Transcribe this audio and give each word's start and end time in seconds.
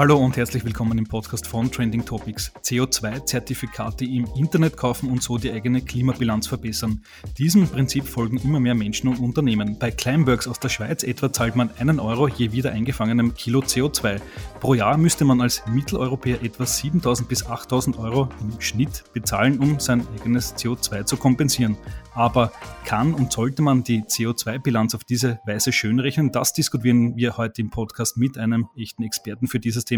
Hallo 0.00 0.16
und 0.16 0.38
herzlich 0.38 0.64
willkommen 0.64 0.96
im 0.96 1.04
Podcast 1.04 1.46
von 1.46 1.70
Trending 1.70 2.06
Topics. 2.06 2.50
CO2-Zertifikate 2.62 4.06
im 4.06 4.26
Internet 4.34 4.78
kaufen 4.78 5.10
und 5.10 5.22
so 5.22 5.36
die 5.36 5.52
eigene 5.52 5.82
Klimabilanz 5.82 6.46
verbessern. 6.46 7.02
Diesem 7.36 7.68
Prinzip 7.68 8.06
folgen 8.06 8.38
immer 8.38 8.60
mehr 8.60 8.74
Menschen 8.74 9.08
und 9.08 9.18
Unternehmen. 9.18 9.78
Bei 9.78 9.90
Climeworks 9.90 10.48
aus 10.48 10.58
der 10.58 10.70
Schweiz 10.70 11.02
etwa 11.02 11.30
zahlt 11.30 11.54
man 11.54 11.68
einen 11.78 12.00
Euro 12.00 12.28
je 12.28 12.50
wieder 12.50 12.72
eingefangenem 12.72 13.34
Kilo 13.34 13.60
CO2. 13.60 14.22
Pro 14.58 14.72
Jahr 14.72 14.96
müsste 14.96 15.26
man 15.26 15.42
als 15.42 15.62
Mitteleuropäer 15.66 16.42
etwa 16.42 16.64
7000 16.64 17.28
bis 17.28 17.44
8000 17.44 17.98
Euro 17.98 18.30
im 18.40 18.58
Schnitt 18.58 19.04
bezahlen, 19.12 19.58
um 19.58 19.80
sein 19.80 20.06
eigenes 20.18 20.56
CO2 20.56 21.04
zu 21.04 21.18
kompensieren. 21.18 21.76
Aber 22.14 22.52
kann 22.86 23.12
und 23.12 23.32
sollte 23.32 23.60
man 23.60 23.84
die 23.84 24.02
CO2-Bilanz 24.02 24.94
auf 24.94 25.04
diese 25.04 25.40
Weise 25.44 25.72
schönrechnen? 25.72 26.32
Das 26.32 26.54
diskutieren 26.54 27.16
wir 27.16 27.36
heute 27.36 27.60
im 27.60 27.68
Podcast 27.68 28.16
mit 28.16 28.38
einem 28.38 28.68
echten 28.76 29.02
Experten 29.02 29.46
für 29.46 29.60
dieses 29.60 29.84
Thema. 29.84 29.89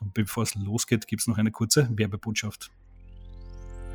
Und 0.00 0.14
bevor 0.14 0.42
es 0.42 0.54
losgeht, 0.54 1.06
gibt 1.06 1.22
es 1.22 1.28
noch 1.28 1.38
eine 1.38 1.50
kurze 1.50 1.88
Werbebotschaft. 1.92 2.70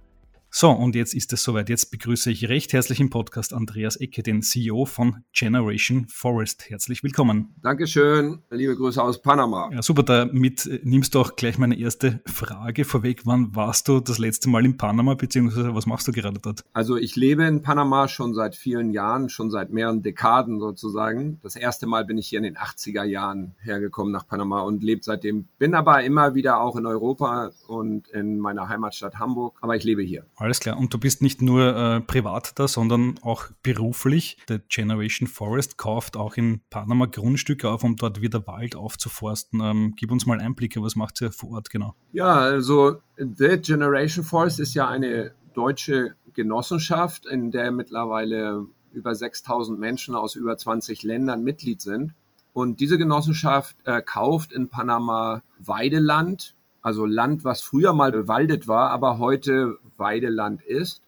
So, 0.50 0.72
und 0.72 0.96
jetzt 0.96 1.14
ist 1.14 1.34
es 1.34 1.44
soweit. 1.44 1.70
Jetzt 1.70 1.92
begrüße 1.92 2.32
ich 2.32 2.48
recht 2.48 2.72
herzlich 2.72 3.00
im 3.02 3.10
Podcast 3.10 3.54
Andreas 3.54 3.98
Ecke, 3.98 4.24
den 4.24 4.42
CEO 4.42 4.86
von 4.86 5.24
Generation 5.34 6.08
Forest. 6.08 6.70
Herzlich 6.70 7.04
willkommen. 7.04 7.54
Dankeschön. 7.62 8.40
Liebe 8.50 8.76
Grüße 8.76 9.04
aus 9.04 9.22
Panama. 9.22 9.70
Ja, 9.74 9.82
super. 9.82 10.04
Damit 10.04 10.68
nimmst 10.84 11.14
du 11.14 11.20
auch 11.20 11.36
gleich 11.36 11.58
meine 11.58 11.78
erste 11.78 12.22
Frage 12.26 12.86
vorweg. 12.86 13.26
Wann 13.26 13.56
warst 13.56 13.88
du 13.90 14.00
das 14.00 14.20
letzte 14.20 14.50
Mal 14.50 14.66
in 14.66 14.78
Panama, 14.78 15.16
beziehungsweise 15.16 15.76
was 15.76 15.86
machst 15.86 16.08
du 16.08 16.14
gerade 16.14 16.40
dort? 16.42 16.64
Also, 16.74 16.96
ich 16.96 17.18
lebe 17.18 17.44
in 17.44 17.62
Panama 17.62 18.08
schon 18.08 18.34
seit 18.34 18.56
vielen 18.56 18.92
Jahren, 18.92 19.30
schon 19.30 19.52
seit 19.52 19.72
mehreren 19.72 20.02
Dekaden 20.02 20.60
sozusagen. 20.60 21.40
Das 21.44 21.58
erste 21.58 21.88
Mal 21.88 22.06
bin 22.06 22.18
ich 22.18 22.30
hier 22.30 22.38
in 22.38 22.44
den 22.44 22.58
80er 22.58 23.04
Jahren 23.04 23.54
hergekommen 23.60 24.14
nach 24.14 24.26
Panama 24.26 24.62
und 24.62 24.82
lebe 24.82 25.02
seitdem. 25.04 25.50
Bin 25.60 25.76
aber 25.76 26.04
immer 26.04 26.36
wieder 26.36 26.62
auch 26.62 26.78
in 26.78 26.86
Europa 26.86 27.52
und 27.68 28.08
in 28.08 28.40
meiner 28.40 28.70
Heimatstadt 28.70 29.20
Hamburg. 29.20 29.58
Aber 29.62 29.76
ich 29.76 29.84
lebe 29.84 30.02
hier. 30.02 30.26
Alles 30.40 30.60
klar. 30.60 30.78
Und 30.78 30.94
du 30.94 31.00
bist 31.00 31.24
nicht 31.24 31.42
nur 31.42 31.76
äh, 31.76 32.00
privat 32.00 32.60
da, 32.60 32.68
sondern 32.68 33.20
auch 33.24 33.46
beruflich. 33.64 34.38
Der 34.48 34.60
Generation 34.60 35.28
Forest 35.28 35.78
kauft 35.78 36.16
auch 36.16 36.38
in 36.38 36.62
Panama 36.70 37.08
Grundstücke 37.08 37.70
auf, 37.70 37.84
um 37.84 37.96
dort 37.96 38.22
wieder 38.22 38.46
Wald 38.46 38.76
aufzuforsten. 38.76 39.60
Ähm, 39.62 39.94
gib 39.98 40.12
uns 40.12 40.28
mal 40.28 40.40
Einblicke, 40.40 40.82
was 40.84 40.96
macht 40.96 41.22
ihr 41.22 41.32
vor 41.32 41.54
Ort 41.54 41.72
genau? 41.72 41.96
Ja, 42.12 42.36
also 42.36 42.98
The 43.18 43.58
Generation 43.58 44.24
Forest 44.24 44.60
ist 44.60 44.76
ja 44.76 44.88
eine 44.88 45.34
deutsche 45.56 46.14
Genossenschaft, 46.34 47.26
in 47.26 47.50
der 47.50 47.72
mittlerweile 47.72 48.68
über 48.92 49.16
6000 49.16 49.80
Menschen 49.80 50.14
aus 50.14 50.36
über 50.36 50.56
20 50.56 51.02
Ländern 51.02 51.44
Mitglied 51.44 51.82
sind. 51.82 52.14
Und 52.54 52.80
diese 52.80 53.00
Genossenschaft 53.00 53.76
äh, 53.86 54.04
kauft 54.04 54.54
in 54.54 54.70
Panama 54.70 55.42
Weideland, 55.58 56.56
also 56.88 57.06
Land, 57.06 57.44
was 57.44 57.62
früher 57.62 57.92
mal 57.92 58.14
bewaldet 58.14 58.70
war, 58.70 58.92
aber 58.92 59.18
heute 59.18 59.78
Weideland 59.98 60.62
ist 60.62 61.02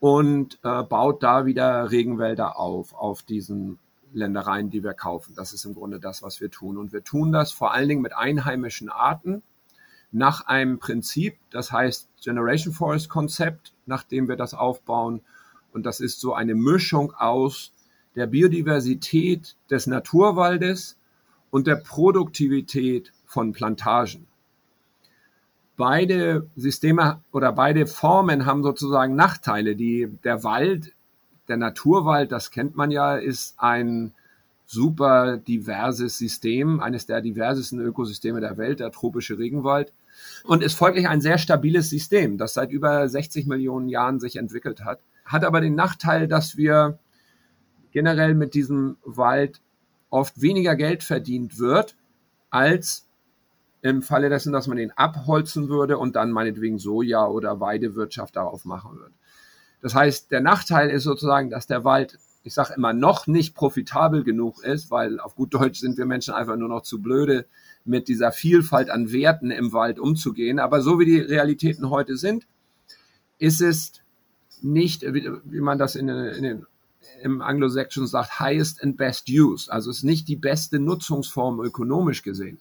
und 0.00 0.58
äh, 0.62 0.82
baut 0.82 1.22
da 1.22 1.46
wieder 1.46 1.90
Regenwälder 1.90 2.58
auf, 2.58 2.92
auf 2.92 3.22
diesen 3.22 3.78
Ländereien, 4.12 4.68
die 4.68 4.84
wir 4.84 4.92
kaufen. 4.92 5.32
Das 5.34 5.54
ist 5.54 5.64
im 5.64 5.72
Grunde 5.72 5.98
das, 5.98 6.22
was 6.22 6.42
wir 6.42 6.50
tun. 6.50 6.76
Und 6.76 6.92
wir 6.92 7.02
tun 7.04 7.32
das 7.32 7.52
vor 7.52 7.72
allen 7.72 7.88
Dingen 7.88 8.02
mit 8.02 8.14
einheimischen 8.14 8.90
Arten 8.90 9.42
nach 10.12 10.46
einem 10.46 10.78
Prinzip, 10.78 11.38
das 11.48 11.72
heißt 11.72 12.10
Generation 12.22 12.74
Forest 12.74 13.08
Konzept, 13.08 13.72
nach 13.86 14.02
dem 14.02 14.28
wir 14.28 14.36
das 14.36 14.52
aufbauen. 14.52 15.22
Und 15.72 15.86
das 15.86 16.00
ist 16.00 16.20
so 16.20 16.34
eine 16.34 16.54
Mischung 16.54 17.14
aus 17.14 17.72
der 18.14 18.26
Biodiversität 18.26 19.56
des 19.70 19.86
Naturwaldes 19.86 20.98
und 21.48 21.66
der 21.66 21.76
Produktivität 21.76 23.14
von 23.24 23.52
Plantagen 23.52 24.26
beide 25.78 26.50
Systeme 26.56 27.22
oder 27.32 27.52
beide 27.52 27.86
Formen 27.86 28.44
haben 28.44 28.62
sozusagen 28.62 29.14
Nachteile. 29.14 29.76
Die, 29.76 30.08
der 30.24 30.44
Wald, 30.44 30.92
der 31.46 31.56
Naturwald, 31.56 32.32
das 32.32 32.50
kennt 32.50 32.76
man 32.76 32.90
ja, 32.90 33.16
ist 33.16 33.54
ein 33.58 34.12
super 34.66 35.38
diverses 35.38 36.18
System, 36.18 36.80
eines 36.80 37.06
der 37.06 37.22
diversesten 37.22 37.80
Ökosysteme 37.80 38.40
der 38.40 38.58
Welt, 38.58 38.80
der 38.80 38.90
tropische 38.90 39.38
Regenwald. 39.38 39.92
Und 40.42 40.62
ist 40.62 40.74
folglich 40.74 41.08
ein 41.08 41.20
sehr 41.20 41.38
stabiles 41.38 41.88
System, 41.88 42.36
das 42.36 42.54
seit 42.54 42.70
über 42.70 43.08
60 43.08 43.46
Millionen 43.46 43.88
Jahren 43.88 44.18
sich 44.20 44.36
entwickelt 44.36 44.84
hat. 44.84 45.00
Hat 45.24 45.44
aber 45.44 45.60
den 45.60 45.76
Nachteil, 45.76 46.26
dass 46.26 46.56
wir 46.56 46.98
generell 47.92 48.34
mit 48.34 48.54
diesem 48.54 48.96
Wald 49.04 49.60
oft 50.10 50.42
weniger 50.42 50.74
Geld 50.74 51.04
verdient 51.04 51.58
wird, 51.58 51.94
als 52.50 53.07
im 53.82 54.02
Falle 54.02 54.28
dessen, 54.28 54.52
dass 54.52 54.66
man 54.66 54.76
den 54.76 54.90
abholzen 54.92 55.68
würde 55.68 55.98
und 55.98 56.16
dann 56.16 56.32
meinetwegen 56.32 56.78
Soja 56.78 57.26
oder 57.26 57.60
Weidewirtschaft 57.60 58.36
darauf 58.36 58.64
machen 58.64 58.98
würde. 58.98 59.14
Das 59.80 59.94
heißt, 59.94 60.30
der 60.30 60.40
Nachteil 60.40 60.90
ist 60.90 61.04
sozusagen, 61.04 61.50
dass 61.50 61.66
der 61.66 61.84
Wald, 61.84 62.18
ich 62.42 62.54
sage 62.54 62.74
immer, 62.76 62.92
noch 62.92 63.26
nicht 63.26 63.54
profitabel 63.54 64.24
genug 64.24 64.64
ist, 64.64 64.90
weil 64.90 65.20
auf 65.20 65.36
gut 65.36 65.54
Deutsch 65.54 65.80
sind 65.80 65.96
wir 65.98 66.06
Menschen 66.06 66.34
einfach 66.34 66.56
nur 66.56 66.68
noch 66.68 66.82
zu 66.82 67.00
blöde, 67.00 67.46
mit 67.84 68.08
dieser 68.08 68.32
Vielfalt 68.32 68.90
an 68.90 69.12
Werten 69.12 69.50
im 69.50 69.72
Wald 69.72 69.98
umzugehen. 69.98 70.58
Aber 70.58 70.82
so 70.82 70.98
wie 70.98 71.06
die 71.06 71.20
Realitäten 71.20 71.90
heute 71.90 72.16
sind, 72.16 72.46
ist 73.38 73.60
es 73.60 73.92
nicht, 74.60 75.02
wie 75.02 75.60
man 75.60 75.78
das 75.78 75.94
in, 75.94 76.08
in 76.08 76.42
den 76.42 76.66
im 77.22 77.40
Anglo-Saxon 77.40 78.06
sagt, 78.06 78.40
highest 78.40 78.82
and 78.82 78.96
best 78.96 79.28
use. 79.28 79.72
Also 79.72 79.90
es 79.90 79.98
ist 79.98 80.02
nicht 80.04 80.28
die 80.28 80.36
beste 80.36 80.78
Nutzungsform 80.78 81.60
ökonomisch 81.60 82.22
gesehen. 82.22 82.60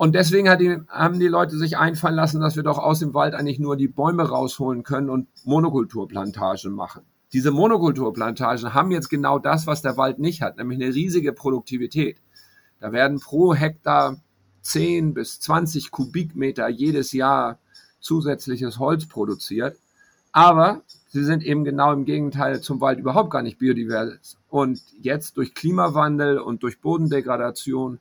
Und 0.00 0.14
deswegen 0.14 0.48
die, 0.58 0.78
haben 0.88 1.20
die 1.20 1.28
Leute 1.28 1.58
sich 1.58 1.76
einfallen 1.76 2.14
lassen, 2.14 2.40
dass 2.40 2.56
wir 2.56 2.62
doch 2.62 2.78
aus 2.78 3.00
dem 3.00 3.12
Wald 3.12 3.34
eigentlich 3.34 3.58
nur 3.58 3.76
die 3.76 3.86
Bäume 3.86 4.26
rausholen 4.26 4.82
können 4.82 5.10
und 5.10 5.28
Monokulturplantagen 5.44 6.72
machen. 6.72 7.02
Diese 7.34 7.50
Monokulturplantagen 7.50 8.72
haben 8.72 8.92
jetzt 8.92 9.10
genau 9.10 9.38
das, 9.38 9.66
was 9.66 9.82
der 9.82 9.98
Wald 9.98 10.18
nicht 10.18 10.40
hat, 10.40 10.56
nämlich 10.56 10.80
eine 10.80 10.94
riesige 10.94 11.34
Produktivität. 11.34 12.16
Da 12.80 12.92
werden 12.92 13.20
pro 13.20 13.52
Hektar 13.52 14.16
10 14.62 15.12
bis 15.12 15.38
20 15.40 15.90
Kubikmeter 15.90 16.66
jedes 16.70 17.12
Jahr 17.12 17.58
zusätzliches 18.00 18.78
Holz 18.78 19.06
produziert. 19.06 19.76
Aber 20.32 20.80
sie 21.08 21.24
sind 21.24 21.42
eben 21.42 21.62
genau 21.62 21.92
im 21.92 22.06
Gegenteil 22.06 22.62
zum 22.62 22.80
Wald 22.80 23.00
überhaupt 23.00 23.30
gar 23.30 23.42
nicht 23.42 23.58
biodivers. 23.58 24.38
Und 24.48 24.80
jetzt 24.98 25.36
durch 25.36 25.54
Klimawandel 25.54 26.38
und 26.38 26.62
durch 26.62 26.80
Bodendegradation 26.80 27.98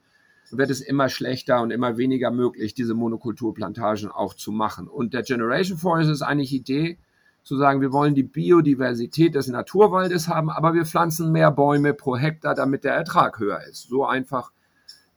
wird 0.57 0.69
es 0.69 0.81
immer 0.81 1.09
schlechter 1.09 1.61
und 1.61 1.71
immer 1.71 1.97
weniger 1.97 2.31
möglich, 2.31 2.73
diese 2.73 2.93
Monokulturplantagen 2.93 4.09
auch 4.09 4.33
zu 4.33 4.51
machen. 4.51 4.87
Und 4.87 5.13
der 5.13 5.23
Generation 5.23 5.77
Forest 5.77 6.09
ist 6.09 6.21
eigentlich 6.21 6.53
Idee, 6.53 6.97
zu 7.43 7.57
sagen, 7.57 7.81
wir 7.81 7.91
wollen 7.91 8.15
die 8.15 8.23
Biodiversität 8.23 9.33
des 9.33 9.47
Naturwaldes 9.47 10.27
haben, 10.27 10.49
aber 10.49 10.73
wir 10.73 10.85
pflanzen 10.85 11.31
mehr 11.31 11.51
Bäume 11.51 11.93
pro 11.93 12.15
Hektar, 12.15 12.53
damit 12.53 12.83
der 12.83 12.93
Ertrag 12.93 13.39
höher 13.39 13.63
ist. 13.63 13.89
So 13.89 14.05
einfach 14.05 14.51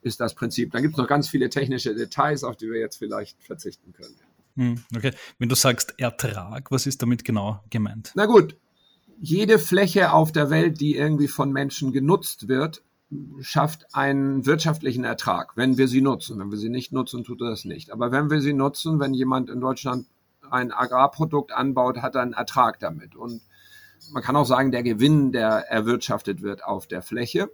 ist 0.02 0.20
das 0.20 0.34
Prinzip. 0.34 0.72
Dann 0.72 0.82
gibt 0.82 0.94
es 0.94 0.98
noch 0.98 1.08
ganz 1.08 1.28
viele 1.28 1.48
technische 1.50 1.94
Details, 1.94 2.44
auf 2.44 2.56
die 2.56 2.70
wir 2.70 2.80
jetzt 2.80 2.96
vielleicht 2.96 3.42
verzichten 3.42 3.92
können. 3.92 4.14
Hm, 4.56 4.82
okay. 4.96 5.12
Wenn 5.38 5.48
du 5.48 5.54
sagst 5.54 5.94
Ertrag, 5.98 6.70
was 6.70 6.86
ist 6.86 7.02
damit 7.02 7.24
genau 7.24 7.62
gemeint? 7.70 8.12
Na 8.14 8.26
gut, 8.26 8.56
jede 9.20 9.58
Fläche 9.58 10.12
auf 10.12 10.32
der 10.32 10.50
Welt, 10.50 10.80
die 10.80 10.96
irgendwie 10.96 11.28
von 11.28 11.52
Menschen 11.52 11.92
genutzt 11.92 12.48
wird, 12.48 12.82
schafft 13.40 13.94
einen 13.94 14.46
wirtschaftlichen 14.46 15.04
Ertrag, 15.04 15.56
wenn 15.56 15.78
wir 15.78 15.88
sie 15.88 16.00
nutzen. 16.00 16.38
Wenn 16.38 16.50
wir 16.50 16.58
sie 16.58 16.68
nicht 16.68 16.92
nutzen, 16.92 17.24
tut 17.24 17.40
er 17.40 17.50
das 17.50 17.64
nicht. 17.64 17.90
Aber 17.90 18.12
wenn 18.12 18.30
wir 18.30 18.40
sie 18.40 18.52
nutzen, 18.52 19.00
wenn 19.00 19.14
jemand 19.14 19.50
in 19.50 19.60
Deutschland 19.60 20.06
ein 20.50 20.72
Agrarprodukt 20.72 21.52
anbaut, 21.52 21.98
hat 21.98 22.14
er 22.14 22.22
einen 22.22 22.32
Ertrag 22.32 22.78
damit. 22.78 23.16
Und 23.16 23.42
man 24.12 24.22
kann 24.22 24.36
auch 24.36 24.44
sagen, 24.44 24.70
der 24.70 24.82
Gewinn, 24.82 25.32
der 25.32 25.70
erwirtschaftet 25.70 26.42
wird 26.42 26.64
auf 26.64 26.86
der 26.86 27.02
Fläche. 27.02 27.50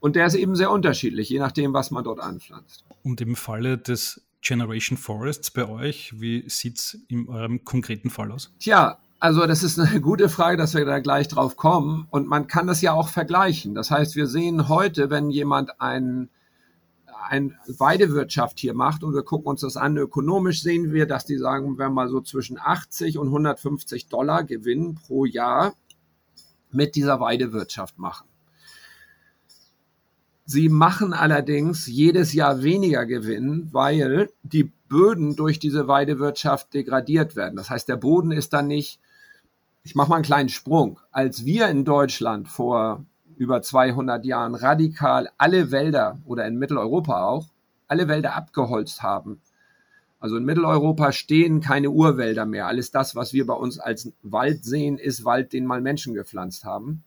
Und 0.00 0.16
der 0.16 0.26
ist 0.26 0.34
eben 0.34 0.54
sehr 0.54 0.70
unterschiedlich, 0.70 1.28
je 1.30 1.38
nachdem, 1.38 1.72
was 1.72 1.90
man 1.90 2.04
dort 2.04 2.20
anpflanzt. 2.20 2.84
Und 3.02 3.20
im 3.20 3.36
Falle 3.36 3.78
des 3.78 4.20
Generation 4.42 4.98
Forests 4.98 5.50
bei 5.50 5.66
euch, 5.66 6.20
wie 6.20 6.48
sieht 6.48 6.78
es 6.78 6.98
in 7.08 7.28
eurem 7.28 7.64
konkreten 7.64 8.10
Fall 8.10 8.30
aus? 8.30 8.52
Tja, 8.58 8.98
also 9.24 9.46
das 9.46 9.62
ist 9.62 9.78
eine 9.78 10.00
gute 10.02 10.28
Frage, 10.28 10.58
dass 10.58 10.74
wir 10.74 10.84
da 10.84 10.98
gleich 10.98 11.28
drauf 11.28 11.56
kommen. 11.56 12.06
Und 12.10 12.28
man 12.28 12.46
kann 12.46 12.66
das 12.66 12.82
ja 12.82 12.92
auch 12.92 13.08
vergleichen. 13.08 13.74
Das 13.74 13.90
heißt, 13.90 14.16
wir 14.16 14.26
sehen 14.26 14.68
heute, 14.68 15.08
wenn 15.08 15.30
jemand 15.30 15.80
ein, 15.80 16.28
eine 17.30 17.56
Weidewirtschaft 17.66 18.58
hier 18.58 18.74
macht 18.74 19.02
und 19.02 19.14
wir 19.14 19.22
gucken 19.22 19.46
uns 19.46 19.62
das 19.62 19.78
an, 19.78 19.96
ökonomisch 19.96 20.62
sehen 20.62 20.92
wir, 20.92 21.06
dass 21.06 21.24
die 21.24 21.38
sagen, 21.38 21.78
wenn 21.78 21.94
mal 21.94 22.10
so 22.10 22.20
zwischen 22.20 22.58
80 22.58 23.16
und 23.16 23.28
150 23.28 24.08
Dollar 24.08 24.44
Gewinn 24.44 24.96
pro 24.96 25.24
Jahr 25.24 25.72
mit 26.70 26.94
dieser 26.94 27.18
Weidewirtschaft 27.18 27.98
machen. 27.98 28.28
Sie 30.44 30.68
machen 30.68 31.14
allerdings 31.14 31.86
jedes 31.86 32.34
Jahr 32.34 32.62
weniger 32.62 33.06
Gewinn, 33.06 33.70
weil 33.72 34.28
die 34.42 34.70
Böden 34.90 35.34
durch 35.34 35.58
diese 35.58 35.88
Weidewirtschaft 35.88 36.74
degradiert 36.74 37.36
werden. 37.36 37.56
Das 37.56 37.70
heißt, 37.70 37.88
der 37.88 37.96
Boden 37.96 38.30
ist 38.30 38.52
dann 38.52 38.66
nicht, 38.66 39.00
ich 39.84 39.94
mache 39.94 40.08
mal 40.08 40.16
einen 40.16 40.24
kleinen 40.24 40.48
Sprung, 40.48 40.98
als 41.12 41.44
wir 41.44 41.68
in 41.68 41.84
Deutschland 41.84 42.48
vor 42.48 43.04
über 43.36 43.60
200 43.60 44.24
Jahren 44.24 44.54
radikal 44.54 45.28
alle 45.36 45.70
Wälder 45.70 46.18
oder 46.24 46.46
in 46.46 46.56
Mitteleuropa 46.56 47.26
auch, 47.26 47.48
alle 47.86 48.08
Wälder 48.08 48.34
abgeholzt 48.34 49.02
haben. 49.02 49.42
Also 50.20 50.38
in 50.38 50.44
Mitteleuropa 50.46 51.12
stehen 51.12 51.60
keine 51.60 51.90
Urwälder 51.90 52.46
mehr. 52.46 52.66
Alles 52.66 52.90
das, 52.92 53.14
was 53.14 53.34
wir 53.34 53.46
bei 53.46 53.52
uns 53.52 53.78
als 53.78 54.10
Wald 54.22 54.64
sehen, 54.64 54.96
ist 54.96 55.26
Wald, 55.26 55.52
den 55.52 55.66
mal 55.66 55.82
Menschen 55.82 56.14
gepflanzt 56.14 56.64
haben. 56.64 57.04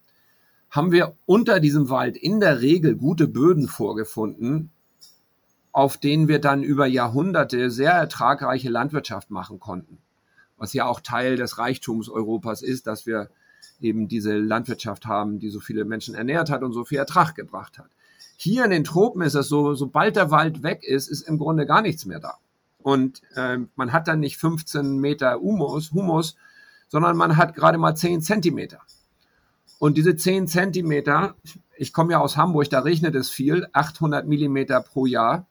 Haben 0.70 0.92
wir 0.92 1.16
unter 1.26 1.60
diesem 1.60 1.90
Wald 1.90 2.16
in 2.16 2.40
der 2.40 2.62
Regel 2.62 2.96
gute 2.96 3.28
Böden 3.28 3.68
vorgefunden, 3.68 4.70
auf 5.72 5.98
denen 5.98 6.28
wir 6.28 6.40
dann 6.40 6.62
über 6.62 6.86
Jahrhunderte 6.86 7.72
sehr 7.72 7.94
ertragreiche 7.94 8.70
Landwirtschaft 8.70 9.32
machen 9.32 9.60
konnten. 9.60 9.98
Was 10.58 10.74
ja 10.74 10.86
auch 10.86 11.00
Teil 11.00 11.36
des 11.36 11.58
Reichtums 11.58 12.10
Europas 12.10 12.62
ist, 12.62 12.88
dass 12.88 13.06
wir 13.06 13.30
eben 13.80 14.08
diese 14.08 14.38
Landwirtschaft 14.38 15.06
haben, 15.06 15.40
die 15.40 15.50
so 15.50 15.60
viele 15.60 15.86
Menschen 15.86 16.16
ernährt 16.16 16.50
hat 16.50 16.64
und 16.64 16.74
so 16.74 16.84
viel 16.84 16.98
Ertrag 16.98 17.36
gebracht 17.36 17.78
hat. 17.78 17.90
Hier 18.38 18.66
in 18.66 18.72
den 18.72 18.84
Tropen 18.84 19.22
ist 19.22 19.36
es 19.36 19.48
so, 19.48 19.74
sobald 19.74 20.16
der 20.16 20.32
Wald 20.32 20.64
weg 20.64 20.84
ist, 20.84 21.08
ist 21.08 21.22
im 21.22 21.38
Grunde 21.38 21.66
gar 21.66 21.82
nichts 21.82 22.06
mehr 22.06 22.20
da. 22.20 22.38
Und 22.80 23.22
äh, 23.36 23.58
man 23.76 23.92
hat 23.92 24.08
dann 24.08 24.20
nicht 24.20 24.38
15 24.38 24.98
Meter 25.00 25.40
Humus, 25.40 25.92
Humus, 25.92 26.36
sondern 26.88 27.18
man 27.18 27.36
hat 27.36 27.56
gerade 27.56 27.78
mal 27.78 27.96
10 27.96 28.22
Zentimeter. 28.22 28.80
Und 29.80 29.98
diese 29.98 30.16
10 30.16 30.48
Zentimeter, 30.48 31.36
ich 31.76 31.94
komme 31.94 32.14
ja 32.14 32.20
aus 32.20 32.38
Hamburg, 32.38 32.70
da 32.70 32.80
regnet 32.80 33.16
es 33.16 33.30
viel, 33.30 33.68
800 33.74 34.28
Millimeter 34.28 34.82
pro 34.82 35.06
Jahr. 35.06 35.48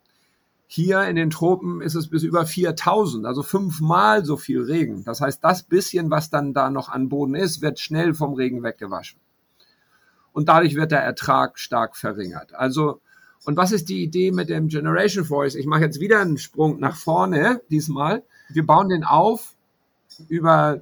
Hier 0.69 1.05
in 1.05 1.17
den 1.17 1.31
Tropen 1.31 1.81
ist 1.81 1.95
es 1.95 2.09
bis 2.09 2.25
über 2.25 2.45
4000, 2.45 3.25
also 3.25 3.43
fünfmal 3.43 4.25
so 4.25 4.37
viel 4.37 4.63
Regen. 4.63 5.05
Das 5.05 5.21
heißt, 5.21 5.43
das 5.45 5.63
bisschen, 5.63 6.11
was 6.11 6.29
dann 6.29 6.55
da 6.55 6.71
noch 6.71 6.89
an 6.89 7.09
Boden 7.09 7.37
ist, 7.37 7.63
wird 7.63 7.79
schnell 7.79 8.15
vom 8.15 8.35
Regen 8.35 8.63
weggewaschen. 8.63 9.21
Und 10.33 10.49
dadurch 10.49 10.75
wird 10.75 10.91
der 10.91 11.03
Ertrag 11.03 11.59
stark 11.59 11.97
verringert. 11.97 12.55
Also, 12.55 13.01
und 13.45 13.57
was 13.57 13.71
ist 13.71 13.89
die 13.89 14.03
Idee 14.03 14.33
mit 14.33 14.49
dem 14.49 14.69
Generation 14.69 15.25
Voice? 15.25 15.55
Ich 15.55 15.67
mache 15.67 15.83
jetzt 15.83 16.01
wieder 16.01 16.21
einen 16.21 16.37
Sprung 16.37 16.81
nach 16.81 16.97
vorne 16.97 17.61
diesmal. 17.71 18.25
Wir 18.49 18.67
bauen 18.67 18.89
den 18.89 19.05
auf 19.05 19.55
über 20.29 20.81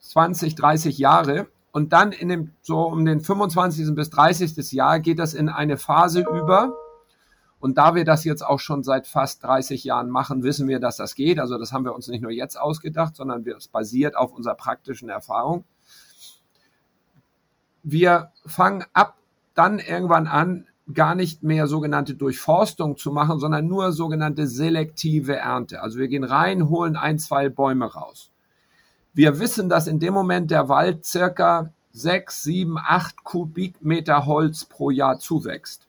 20, 0.00 0.54
30 0.54 0.96
Jahre 0.96 1.48
und 1.72 1.92
dann 1.92 2.12
in 2.12 2.28
dem, 2.28 2.52
so 2.62 2.82
um 2.82 3.04
den 3.04 3.20
25. 3.20 3.94
bis 3.94 4.10
30. 4.10 4.72
Jahr 4.72 5.00
geht 5.00 5.18
das 5.18 5.34
in 5.34 5.48
eine 5.48 5.76
Phase 5.76 6.20
über, 6.20 6.72
und 7.60 7.76
da 7.76 7.94
wir 7.94 8.04
das 8.04 8.24
jetzt 8.24 8.44
auch 8.44 8.60
schon 8.60 8.84
seit 8.84 9.06
fast 9.06 9.42
30 9.42 9.82
Jahren 9.84 10.10
machen, 10.10 10.42
wissen 10.42 10.68
wir, 10.68 10.78
dass 10.78 10.96
das 10.96 11.14
geht. 11.14 11.40
Also 11.40 11.58
das 11.58 11.72
haben 11.72 11.84
wir 11.84 11.94
uns 11.94 12.08
nicht 12.08 12.22
nur 12.22 12.30
jetzt 12.30 12.58
ausgedacht, 12.58 13.16
sondern 13.16 13.44
es 13.46 13.68
basiert 13.68 14.16
auf 14.16 14.32
unserer 14.32 14.54
praktischen 14.54 15.08
Erfahrung. 15.08 15.64
Wir 17.82 18.30
fangen 18.46 18.84
ab 18.92 19.16
dann 19.54 19.80
irgendwann 19.80 20.28
an, 20.28 20.68
gar 20.94 21.16
nicht 21.16 21.42
mehr 21.42 21.66
sogenannte 21.66 22.14
Durchforstung 22.14 22.96
zu 22.96 23.10
machen, 23.10 23.40
sondern 23.40 23.66
nur 23.66 23.92
sogenannte 23.92 24.46
selektive 24.46 25.36
Ernte. 25.36 25.82
Also 25.82 25.98
wir 25.98 26.06
gehen 26.06 26.24
rein, 26.24 26.68
holen 26.68 26.96
ein, 26.96 27.18
zwei 27.18 27.48
Bäume 27.48 27.86
raus. 27.86 28.30
Wir 29.14 29.40
wissen, 29.40 29.68
dass 29.68 29.88
in 29.88 29.98
dem 29.98 30.14
Moment 30.14 30.52
der 30.52 30.68
Wald 30.68 31.04
circa 31.04 31.72
sechs, 31.90 32.44
sieben, 32.44 32.78
acht 32.78 33.24
Kubikmeter 33.24 34.26
Holz 34.26 34.64
pro 34.64 34.90
Jahr 34.90 35.18
zuwächst. 35.18 35.87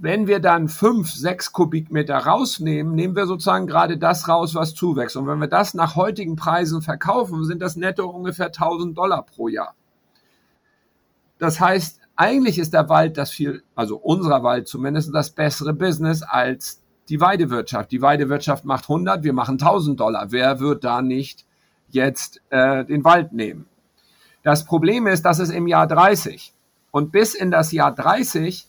Wenn 0.00 0.28
wir 0.28 0.38
dann 0.38 0.68
fünf, 0.68 1.10
sechs 1.10 1.52
Kubikmeter 1.52 2.16
rausnehmen, 2.16 2.94
nehmen 2.94 3.16
wir 3.16 3.26
sozusagen 3.26 3.66
gerade 3.66 3.98
das 3.98 4.28
raus, 4.28 4.54
was 4.54 4.74
zuwächst. 4.74 5.16
Und 5.16 5.26
wenn 5.26 5.40
wir 5.40 5.48
das 5.48 5.74
nach 5.74 5.96
heutigen 5.96 6.36
Preisen 6.36 6.82
verkaufen, 6.82 7.44
sind 7.44 7.60
das 7.60 7.74
netto 7.74 8.08
ungefähr 8.08 8.46
1000 8.46 8.96
Dollar 8.96 9.22
pro 9.22 9.48
Jahr. 9.48 9.74
Das 11.38 11.58
heißt, 11.58 12.00
eigentlich 12.14 12.58
ist 12.58 12.74
der 12.74 12.88
Wald 12.88 13.16
das 13.16 13.30
viel, 13.30 13.62
also 13.74 13.96
unserer 13.96 14.42
Wald 14.42 14.68
zumindest, 14.68 15.14
das 15.14 15.30
bessere 15.30 15.72
Business 15.72 16.22
als 16.22 16.82
die 17.08 17.20
Weidewirtschaft. 17.20 17.90
Die 17.90 18.02
Weidewirtschaft 18.02 18.64
macht 18.64 18.84
100, 18.84 19.24
wir 19.24 19.32
machen 19.32 19.52
1000 19.52 19.98
Dollar. 19.98 20.30
Wer 20.30 20.60
wird 20.60 20.84
da 20.84 21.00
nicht 21.02 21.44
jetzt 21.88 22.40
äh, 22.50 22.84
den 22.84 23.04
Wald 23.04 23.32
nehmen? 23.32 23.66
Das 24.42 24.64
Problem 24.64 25.06
ist, 25.06 25.24
das 25.24 25.38
ist 25.38 25.50
im 25.50 25.66
Jahr 25.66 25.86
30. 25.86 26.54
Und 26.90 27.12
bis 27.12 27.34
in 27.34 27.50
das 27.50 27.72
Jahr 27.72 27.94
30 27.94 28.68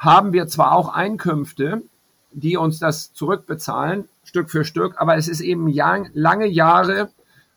haben 0.00 0.32
wir 0.32 0.46
zwar 0.46 0.72
auch 0.72 0.88
Einkünfte, 0.88 1.82
die 2.32 2.56
uns 2.56 2.78
das 2.78 3.12
zurückbezahlen, 3.12 4.08
Stück 4.24 4.50
für 4.50 4.64
Stück, 4.64 4.94
aber 4.98 5.16
es 5.16 5.28
ist 5.28 5.40
eben 5.40 5.68
lange 6.14 6.46
Jahre, 6.46 7.10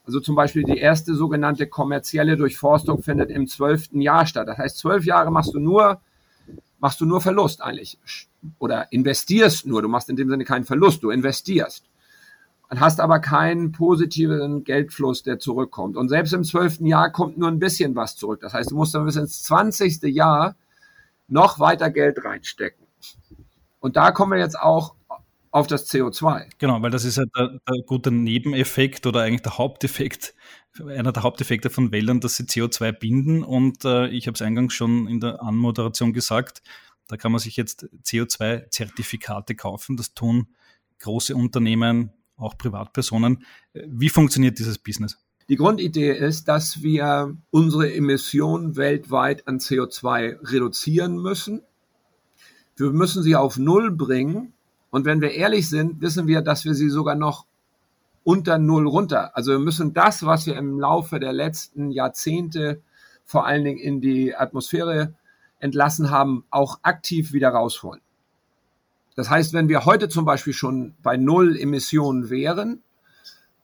also 0.06 0.19
zum 0.19 0.36
Beispiel 0.36 0.63
die 0.63 0.78
erste 0.78 1.16
sogenannte 1.16 1.68
kommerzielle 1.68 2.36
Durchforstung 2.36 3.01
findet 3.01 3.30
im 3.30 3.48
zwölften 3.48 4.01
Jahr 4.01 4.25
statt. 4.25 4.50
Das 4.50 4.57
heißt, 4.57 4.78
zwölf 4.78 5.06
Jahre 5.06 5.31
machst 5.31 5.54
du 5.54 5.60
nur, 5.60 6.01
machst 6.80 7.00
du 7.00 7.06
nur 7.06 7.22
Verlust 7.22 7.62
eigentlich. 7.62 7.98
Oder 8.60 8.92
investierst 8.92 9.66
nur. 9.66 9.81
Du 9.81 9.88
machst 9.88 10.10
in 10.10 10.18
dem 10.18 10.30
Sinne 10.30 10.44
keinen 10.44 10.66
Verlust, 10.66 11.01
du 11.01 11.12
investierst. 11.12 11.86
Und 12.69 12.81
hast 12.81 13.00
aber 13.00 13.19
keinen 13.19 13.72
positiven 13.72 14.66
Geldfluss, 14.66 15.24
der 15.24 15.40
zurückkommt. 15.40 15.95
Und 15.95 16.10
selbst 16.10 16.34
im 16.34 16.44
zwölften 16.44 16.88
Jahr 16.88 17.10
kommt 17.10 17.38
nur 17.38 17.48
ein 17.48 17.60
bisschen 17.60 17.95
was 17.95 18.18
zurück. 18.18 18.42
Das 18.42 18.54
heißt, 18.54 18.72
du 18.72 18.75
musst 18.75 18.94
dann 18.95 19.06
bis 19.06 19.16
ins 19.16 19.44
zwanzigste 19.44 20.10
Jahr 20.10 20.56
noch 21.33 21.59
weiter 21.59 21.89
Geld 21.89 22.24
reinstecken. 22.24 22.88
Und 23.80 23.97
da 23.97 24.12
kommen 24.12 24.31
wir 24.31 24.39
jetzt 24.39 24.57
auch 24.57 24.95
auf 25.51 25.68
das 25.68 25.91
CO2. 25.91 26.50
Genau, 26.57 26.81
weil 26.81 26.89
das 26.89 27.06
ist 27.06 27.18
halt 27.18 27.30
der, 27.38 27.59
der 27.68 27.83
gute 27.85 28.12
Nebeneffekt 28.12 29.06
oder 29.06 29.21
eigentlich 29.21 29.41
der 29.41 29.57
Haupteffekt, 29.57 30.33
einer 30.80 31.12
der 31.12 31.24
Haupteffekte 31.24 31.69
von 31.69 31.91
Wäldern, 31.91 32.21
dass 32.21 32.38
sie 32.38 32.44
CO2 32.44 32.91
binden. 32.94 33.44
Und 33.44 33.83
äh, 33.85 34.07
ich 34.07 34.27
habe 34.27 34.35
es 34.35 34.41
eingangs 34.41 34.74
schon 34.74 35.07
in 35.07 35.19
der 35.19 35.44
Anmoderation 35.44 36.13
gesagt, 36.13 36.63
da 37.07 37.18
kann 37.18 37.31
man 37.31 37.40
sich 37.40 37.57
jetzt 37.57 37.87
CO2-Zertifikate 38.04 39.56
kaufen. 39.56 39.97
Das 39.97 40.13
tun 40.13 40.47
große 40.99 41.35
Unternehmen, 41.35 42.11
auch 42.37 42.57
Privatpersonen. 42.57 43.45
Wie 43.73 44.09
funktioniert 44.09 44.57
dieses 44.57 44.80
Business? 44.80 45.18
Die 45.50 45.57
Grundidee 45.57 46.12
ist, 46.12 46.47
dass 46.47 46.81
wir 46.81 47.35
unsere 47.52 47.94
Emissionen 47.94 48.78
weltweit 48.78 49.47
an 49.47 49.59
CO2 49.59 50.52
reduzieren 50.52 51.18
müssen. 51.18 51.62
Wir 52.76 52.92
müssen 52.92 53.23
sie 53.23 53.35
auf 53.35 53.57
Null 53.57 53.92
bringen. 53.92 54.54
Und 54.90 55.06
wenn 55.06 55.21
wir 55.21 55.31
ehrlich 55.31 55.69
sind, 55.69 56.02
wissen 56.02 56.28
wir, 56.28 56.42
dass 56.42 56.66
wir 56.66 56.76
sie 56.76 56.90
sogar 56.90 57.16
noch 57.16 57.45
unter 58.23 58.57
Null 58.57 58.88
runter. 58.88 59.35
Also 59.35 59.52
wir 59.52 59.59
müssen 59.59 59.94
das, 59.94 60.26
was 60.26 60.45
wir 60.45 60.56
im 60.56 60.80
Laufe 60.80 61.19
der 61.19 61.33
letzten 61.33 61.92
Jahrzehnte 61.92 62.81
vor 63.26 63.45
allen 63.45 63.64
Dingen 63.64 63.80
in 63.80 64.02
die 64.02 64.35
Atmosphäre 64.35 65.14
entlassen 65.59 66.09
haben, 66.09 66.45
auch 66.50 66.80
aktiv 66.83 67.33
wieder 67.33 67.50
rausholen. 67.50 68.02
Das 69.16 69.30
heißt, 69.30 69.54
wenn 69.54 69.69
wir 69.69 69.85
heute 69.85 70.09
zum 70.09 70.26
Beispiel 70.26 70.54
schon 70.54 70.95
bei 71.04 71.18
Null 71.18 71.57
Emissionen 71.57 72.30
wären, 72.30 72.81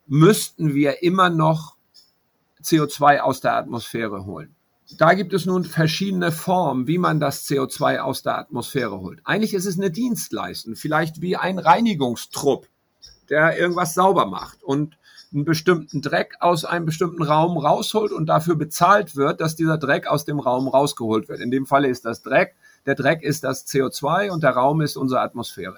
müssten 0.10 0.74
wir 0.74 1.04
immer 1.04 1.30
noch 1.30 1.76
CO2 2.64 3.20
aus 3.20 3.42
der 3.42 3.56
Atmosphäre 3.56 4.26
holen. 4.26 4.56
Da 4.98 5.14
gibt 5.14 5.34
es 5.34 5.46
nun 5.46 5.64
verschiedene 5.64 6.32
Formen, 6.32 6.88
wie 6.88 6.98
man 6.98 7.20
das 7.20 7.48
CO2 7.48 8.00
aus 8.00 8.24
der 8.24 8.40
Atmosphäre 8.40 9.00
holt. 9.00 9.20
Eigentlich 9.24 9.54
ist 9.54 9.68
es 9.68 9.78
eine 9.78 9.92
Dienstleistung, 9.92 10.76
vielleicht 10.76 11.22
wie 11.22 11.38
ein 11.38 11.60
Reinigungstrupp, 11.60 12.68
der 13.30 13.58
irgendwas 13.60 13.94
sauber 13.94 14.26
macht 14.26 14.64
und 14.64 14.98
einen 15.32 15.46
bestimmten 15.46 16.02
Dreck 16.02 16.38
aus 16.40 16.66
einem 16.66 16.88
bestimmten 16.88 17.22
Raum 17.22 17.60
rausholt 17.60 18.12
und 18.12 18.26
dafür 18.26 18.56
bezahlt 18.56 19.16
wird, 19.16 19.42
dass 19.42 19.56
dieser 19.56 19.78
Dreck 19.78 20.08
aus 20.08 20.26
dem 20.26 20.40
Raum 20.40 20.68
rausgeholt 20.68 21.30
wird. 21.30 21.40
In 21.40 21.52
dem 21.52 21.68
Falle 21.68 21.88
ist 21.88 22.04
das 22.04 22.24
Dreck, 22.24 22.56
der 22.88 22.96
Dreck 22.96 23.22
ist 23.22 23.44
das 23.44 23.68
CO2 23.68 24.32
und 24.32 24.42
der 24.42 24.52
Raum 24.52 24.82
ist 24.82 24.98
unsere 24.98 25.22
Atmosphäre. 25.22 25.78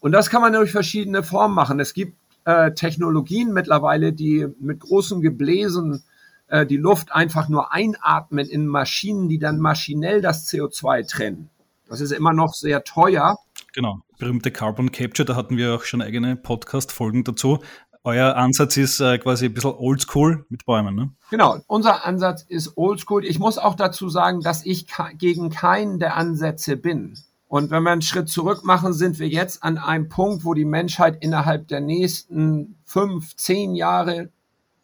Und 0.00 0.10
das 0.10 0.30
kann 0.30 0.42
man 0.42 0.52
durch 0.52 0.72
verschiedene 0.72 1.22
Formen 1.22 1.54
machen. 1.54 1.78
Es 1.78 1.94
gibt 1.94 2.16
äh, 2.50 2.74
Technologien 2.74 3.52
mittlerweile, 3.52 4.12
die 4.12 4.46
mit 4.58 4.80
großen 4.80 5.20
Gebläsen 5.20 6.02
äh, 6.48 6.66
die 6.66 6.76
Luft 6.76 7.12
einfach 7.12 7.48
nur 7.48 7.72
einatmen 7.72 8.46
in 8.46 8.66
Maschinen, 8.66 9.28
die 9.28 9.38
dann 9.38 9.58
maschinell 9.58 10.20
das 10.20 10.48
CO2 10.48 11.08
trennen. 11.08 11.50
Das 11.88 12.00
ist 12.00 12.12
immer 12.12 12.32
noch 12.32 12.54
sehr 12.54 12.84
teuer. 12.84 13.38
Genau, 13.72 14.00
berühmte 14.18 14.50
Carbon 14.50 14.92
Capture, 14.92 15.26
da 15.26 15.36
hatten 15.36 15.56
wir 15.56 15.74
auch 15.74 15.84
schon 15.84 16.02
eigene 16.02 16.36
Podcast-Folgen 16.36 17.24
dazu. 17.24 17.58
Euer 18.02 18.34
Ansatz 18.34 18.76
ist 18.78 19.00
äh, 19.00 19.18
quasi 19.18 19.46
ein 19.46 19.54
bisschen 19.54 19.74
oldschool 19.74 20.46
mit 20.48 20.64
Bäumen, 20.64 20.94
ne? 20.94 21.10
Genau, 21.30 21.58
unser 21.66 22.06
Ansatz 22.06 22.42
ist 22.42 22.76
oldschool. 22.76 23.26
Ich 23.26 23.38
muss 23.38 23.58
auch 23.58 23.74
dazu 23.74 24.08
sagen, 24.08 24.40
dass 24.40 24.64
ich 24.64 24.86
gegen 25.18 25.50
keinen 25.50 25.98
der 25.98 26.16
Ansätze 26.16 26.76
bin. 26.76 27.18
Und 27.50 27.72
wenn 27.72 27.82
wir 27.82 27.90
einen 27.90 28.00
Schritt 28.00 28.28
zurück 28.28 28.64
machen, 28.64 28.92
sind 28.92 29.18
wir 29.18 29.26
jetzt 29.26 29.64
an 29.64 29.76
einem 29.76 30.08
Punkt, 30.08 30.44
wo 30.44 30.54
die 30.54 30.64
Menschheit 30.64 31.16
innerhalb 31.20 31.66
der 31.66 31.80
nächsten 31.80 32.76
fünf, 32.84 33.34
zehn 33.34 33.74
Jahre 33.74 34.30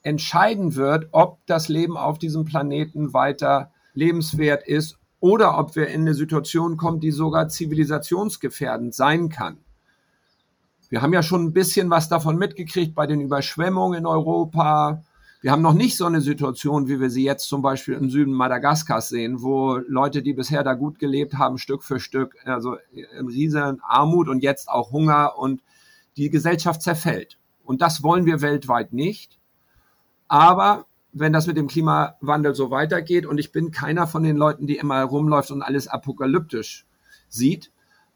entscheiden 0.03 0.75
wird, 0.75 1.07
ob 1.13 1.39
das 1.47 1.69
Leben 1.69 1.97
auf 1.97 2.19
diesem 2.19 2.45
Planeten 2.45 3.13
weiter 3.13 3.71
lebenswert 3.95 4.67
ist 4.67 4.99
oder 5.21 5.57
ob 5.59 5.77
wir 5.77 5.87
in 5.87 6.01
eine 6.01 6.15
Situation 6.15 6.77
kommen, 6.77 6.99
die 6.99 7.13
sogar 7.13 7.49
zivilisationsgefährdend 7.49 8.97
sein 8.97 9.29
kann. 9.29 9.59
Wir 10.89 11.03
haben 11.03 11.13
ja 11.13 11.23
schon 11.23 11.45
ein 11.45 11.53
bisschen 11.53 11.89
was 11.89 12.09
davon 12.09 12.37
mitgekriegt 12.37 12.97
bei 12.97 13.07
den 13.07 13.21
Überschwemmungen 13.21 14.01
in 14.01 14.07
Europa, 14.07 15.05
wir 15.47 15.53
haben 15.53 15.63
noch 15.63 15.75
nicht 15.75 15.97
so 15.97 16.07
eine 16.07 16.21
Situation, 16.21 16.89
wie 16.89 16.99
wir 16.99 17.09
sie 17.09 17.23
jetzt 17.23 17.49
zum 17.49 17.63
Beispiel 17.63 17.95
im 17.95 18.11
Süden 18.11 18.33
Madagaskars 18.33 19.11
sehen, 19.11 19.43
wo 19.43 19.77
Leute, 19.87 20.21
die 20.21 20.33
bisher 20.33 20.65
da 20.65 20.75
gut 20.75 20.99
gelebt 20.99 21.35
haben, 21.35 21.57
Stück 21.57 21.85
für 21.85 22.01
Stück, 22.01 22.35
also 22.45 22.79
in 22.91 23.29
riesen 23.29 23.81
Armut 23.81 24.29
und 24.29 24.43
jetzt 24.43 24.69
auch 24.69 24.91
Hunger 24.91 25.39
und 25.39 25.63
die 26.17 26.31
Gesellschaft 26.31 26.83
zerfällt. 26.83 27.39
Und 27.63 27.81
das 27.81 28.03
wollen 28.03 28.27
wir 28.27 28.41
weltweit 28.41 28.93
nicht. 28.93 29.39
Aber 30.27 30.87
wenn 31.13 31.33
das 31.33 31.47
mit 31.47 31.57
dem 31.57 31.69
Klimawandel 31.69 32.57
so 32.57 32.73
weitergeht, 32.73 33.25
und 33.25 33.39
ich 33.39 33.53
bin 33.53 33.71
keiner 33.71 34.09
von 34.09 34.25
den 34.25 34.37
Leuten, 34.37 34.67
die 34.67 34.79
immer 34.79 35.01
rumläuft 35.05 35.53
und 35.53 35.63
alles 35.63 35.87
apokalyptisch 35.87 36.87
sieht, 37.29 37.71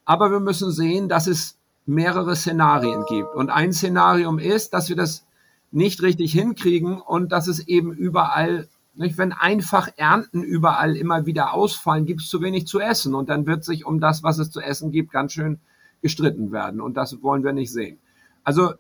aber 0.05 0.33
wir 0.33 0.41
müssen 0.41 0.73
sehen, 0.73 1.09
dass 1.09 1.29
es 1.29 1.61
mehrere 1.87 2.35
Szenarien 2.35 3.05
gibt. 3.09 3.33
Und 3.37 3.51
ein 3.51 3.73
Szenarium 3.73 4.41
ist, 4.41 4.75
dass 4.75 4.89
wir 4.89 4.97
das 4.97 5.25
nicht 5.71 6.03
richtig 6.03 6.33
hinkriegen 6.33 7.01
und 7.01 7.33
dass 7.33 7.47
es 7.47 7.67
eben 7.67 7.93
überall, 7.93 8.69
nicht, 8.95 9.19
wenn 9.19 9.33
einfach 9.33 9.89
Ernten 9.97 10.43
überall 10.43 10.97
immer 10.97 11.27
wieder 11.27 11.55
ausfallen, 11.55 12.07
gibt 12.07 12.23
es 12.23 12.29
zu 12.29 12.41
wenig 12.43 12.67
zu 12.67 12.81
essen 12.81 13.15
und 13.15 13.29
dann 13.29 13.47
wird 13.47 13.65
sich 13.65 13.85
um 13.85 14.01
das, 14.01 14.23
was 14.23 14.39
es 14.39 14.51
zu 14.51 14.61
essen 14.61 14.91
gibt, 14.91 15.13
ganz 15.13 15.33
schön 15.33 15.61
gestritten 16.03 16.51
werden 16.51 16.81
und 16.81 16.97
das 16.97 17.23
wollen 17.23 17.45
wir 17.45 17.53
nicht 17.53 17.73
sehen. 17.73 17.99
Also 18.43 18.73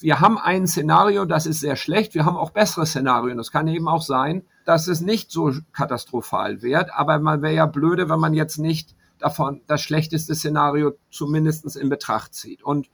wir 0.00 0.20
haben 0.20 0.38
ein 0.38 0.66
Szenario, 0.66 1.24
das 1.24 1.46
ist 1.46 1.60
sehr 1.60 1.76
schlecht. 1.76 2.14
Wir 2.14 2.24
haben 2.24 2.36
auch 2.36 2.50
bessere 2.50 2.86
Szenarien. 2.86 3.38
Das 3.38 3.52
kann 3.52 3.68
eben 3.68 3.88
auch 3.88 4.02
sein, 4.02 4.42
dass 4.64 4.88
es 4.88 5.00
nicht 5.00 5.30
so 5.30 5.52
katastrophal 5.72 6.62
wird. 6.62 6.92
Aber 6.92 7.18
man 7.18 7.42
wäre 7.42 7.54
ja 7.54 7.66
blöde, 7.66 8.08
wenn 8.08 8.20
man 8.20 8.34
jetzt 8.34 8.58
nicht 8.58 8.94
davon 9.18 9.60
das 9.66 9.80
schlechteste 9.80 10.34
Szenario 10.34 10.92
zumindest 11.10 11.76
in 11.76 11.88
Betracht 11.88 12.34
zieht. 12.34 12.62
Und 12.62 12.88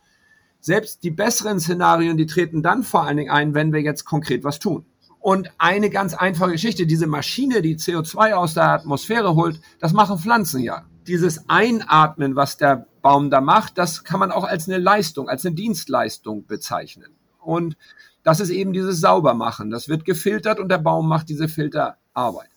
selbst 0.65 1.03
die 1.03 1.11
besseren 1.11 1.61
Szenarien, 1.61 2.17
die 2.17 2.25
treten 2.25 2.63
dann 2.63 2.85
vor 2.85 3.05
allen 3.05 3.19
Dingen 3.19 3.31
ein, 3.31 3.53
wenn 3.53 3.75
wir 3.75 3.83
jetzt 3.83 4.07
konkret 4.07 4.45
was 4.45 4.59
tun. 4.59 4.87
Und 5.21 5.51
eine 5.59 5.91
ganz 5.91 6.15
einfache 6.15 6.53
Geschichte, 6.53 6.87
diese 6.87 7.07
Maschine, 7.07 7.61
die 7.61 7.77
CO2 7.77 8.33
aus 8.33 8.55
der 8.55 8.71
Atmosphäre 8.71 9.35
holt, 9.35 9.61
das 9.79 9.93
machen 9.93 10.19
Pflanzen 10.19 10.63
ja. 10.63 10.87
Dieses 11.07 11.51
Einatmen, 11.51 12.35
was 12.35 12.57
der 12.57 12.87
Baum 13.03 13.29
da 13.29 13.43
macht, 13.43 13.77
das 13.77 14.05
kann 14.05 14.21
man 14.21 14.33
auch 14.33 14.45
als 14.45 14.67
eine 14.67 14.79
Leistung, 14.79 15.29
als 15.29 15.45
eine 15.45 15.55
Dienstleistung 15.55 16.47
bezeichnen. 16.47 17.11
Und 17.39 17.77
das 18.23 18.41
ist 18.41 18.49
eben 18.49 18.73
dieses 18.73 19.01
Saubermachen. 19.01 19.71
Das 19.71 19.91
wird 19.91 20.07
gefiltert 20.07 20.61
und 20.61 20.71
der 20.71 20.79
Baum 20.79 21.09
macht 21.09 21.29
diese 21.29 21.47
Filterarbeit. 21.47 22.49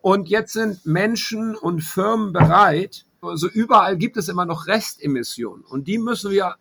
Und 0.00 0.30
jetzt 0.30 0.54
sind 0.54 0.86
Menschen 0.86 1.54
und 1.54 1.82
Firmen 1.82 2.32
bereit, 2.32 3.04
also 3.20 3.46
überall 3.46 3.98
gibt 3.98 4.16
es 4.16 4.30
immer 4.30 4.46
noch 4.46 4.66
Restemissionen 4.66 5.66
und 5.66 5.86
die 5.86 5.98
müssen 5.98 6.30
wir 6.30 6.56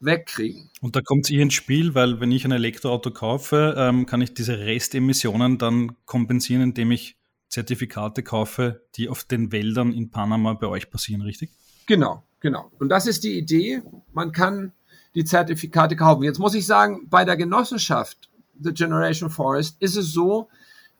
wegkriegen. 0.00 0.70
Und 0.80 0.96
da 0.96 1.00
kommt 1.02 1.26
es 1.26 1.30
ihr 1.30 1.42
ins 1.42 1.54
Spiel, 1.54 1.94
weil 1.94 2.20
wenn 2.20 2.32
ich 2.32 2.44
ein 2.44 2.52
Elektroauto 2.52 3.10
kaufe, 3.10 3.74
ähm, 3.76 4.06
kann 4.06 4.20
ich 4.20 4.34
diese 4.34 4.58
Restemissionen 4.58 5.58
dann 5.58 5.96
kompensieren, 6.06 6.62
indem 6.62 6.90
ich 6.90 7.16
Zertifikate 7.48 8.22
kaufe, 8.22 8.86
die 8.94 9.08
auf 9.08 9.24
den 9.24 9.52
Wäldern 9.52 9.92
in 9.92 10.10
Panama 10.10 10.54
bei 10.54 10.66
euch 10.66 10.90
passieren, 10.90 11.22
richtig? 11.22 11.50
Genau, 11.86 12.24
genau. 12.40 12.70
Und 12.78 12.88
das 12.88 13.06
ist 13.06 13.24
die 13.24 13.36
Idee. 13.36 13.82
Man 14.12 14.32
kann 14.32 14.72
die 15.14 15.24
Zertifikate 15.24 15.96
kaufen. 15.96 16.22
Jetzt 16.22 16.38
muss 16.38 16.54
ich 16.54 16.66
sagen, 16.66 17.08
bei 17.08 17.24
der 17.24 17.36
Genossenschaft 17.36 18.30
The 18.62 18.72
Generation 18.72 19.30
Forest 19.30 19.76
ist 19.80 19.96
es 19.96 20.12
so, 20.12 20.48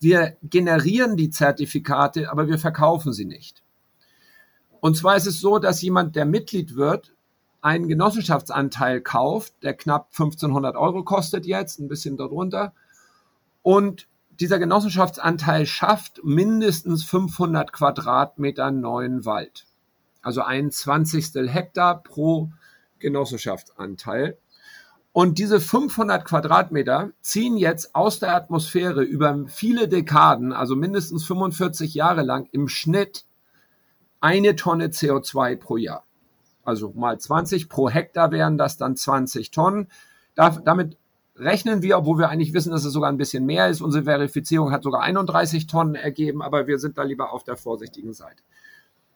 wir 0.00 0.36
generieren 0.42 1.16
die 1.16 1.30
Zertifikate, 1.30 2.30
aber 2.30 2.48
wir 2.48 2.58
verkaufen 2.58 3.12
sie 3.12 3.26
nicht. 3.26 3.62
Und 4.80 4.96
zwar 4.96 5.16
ist 5.16 5.26
es 5.26 5.40
so, 5.40 5.58
dass 5.58 5.82
jemand, 5.82 6.16
der 6.16 6.24
Mitglied 6.24 6.74
wird, 6.74 7.12
einen 7.62 7.88
Genossenschaftsanteil 7.88 9.00
kauft, 9.00 9.54
der 9.62 9.74
knapp 9.74 10.08
1500 10.12 10.76
Euro 10.76 11.04
kostet 11.04 11.46
jetzt, 11.46 11.78
ein 11.78 11.88
bisschen 11.88 12.16
darunter. 12.16 12.72
Und 13.62 14.08
dieser 14.40 14.58
Genossenschaftsanteil 14.58 15.66
schafft 15.66 16.24
mindestens 16.24 17.04
500 17.04 17.72
Quadratmeter 17.72 18.70
neuen 18.70 19.24
Wald. 19.26 19.66
Also 20.22 20.42
ein 20.42 20.70
Zwanzigstel 20.70 21.48
Hektar 21.48 22.02
pro 22.02 22.50
Genossenschaftsanteil. 22.98 24.38
Und 25.12 25.38
diese 25.38 25.60
500 25.60 26.24
Quadratmeter 26.24 27.10
ziehen 27.20 27.56
jetzt 27.56 27.94
aus 27.94 28.20
der 28.20 28.34
Atmosphäre 28.34 29.02
über 29.02 29.44
viele 29.48 29.88
Dekaden, 29.88 30.52
also 30.52 30.76
mindestens 30.76 31.24
45 31.26 31.94
Jahre 31.94 32.22
lang 32.22 32.48
im 32.52 32.68
Schnitt 32.68 33.24
eine 34.20 34.54
Tonne 34.54 34.86
CO2 34.88 35.56
pro 35.56 35.76
Jahr 35.76 36.04
also 36.70 36.92
mal 36.94 37.18
20 37.18 37.68
pro 37.68 37.90
Hektar 37.90 38.30
wären 38.32 38.56
das 38.56 38.78
dann 38.78 38.96
20 38.96 39.50
Tonnen. 39.50 39.88
Da, 40.34 40.50
damit 40.50 40.96
rechnen 41.36 41.82
wir, 41.82 41.98
obwohl 41.98 42.18
wir 42.18 42.28
eigentlich 42.28 42.54
wissen, 42.54 42.70
dass 42.70 42.84
es 42.84 42.92
sogar 42.92 43.10
ein 43.10 43.16
bisschen 43.16 43.44
mehr 43.44 43.68
ist. 43.68 43.80
Unsere 43.80 44.04
Verifizierung 44.04 44.72
hat 44.72 44.82
sogar 44.82 45.02
31 45.02 45.66
Tonnen 45.66 45.94
ergeben, 45.94 46.42
aber 46.42 46.66
wir 46.66 46.78
sind 46.78 46.96
da 46.96 47.02
lieber 47.02 47.32
auf 47.32 47.44
der 47.44 47.56
vorsichtigen 47.56 48.12
Seite. 48.12 48.42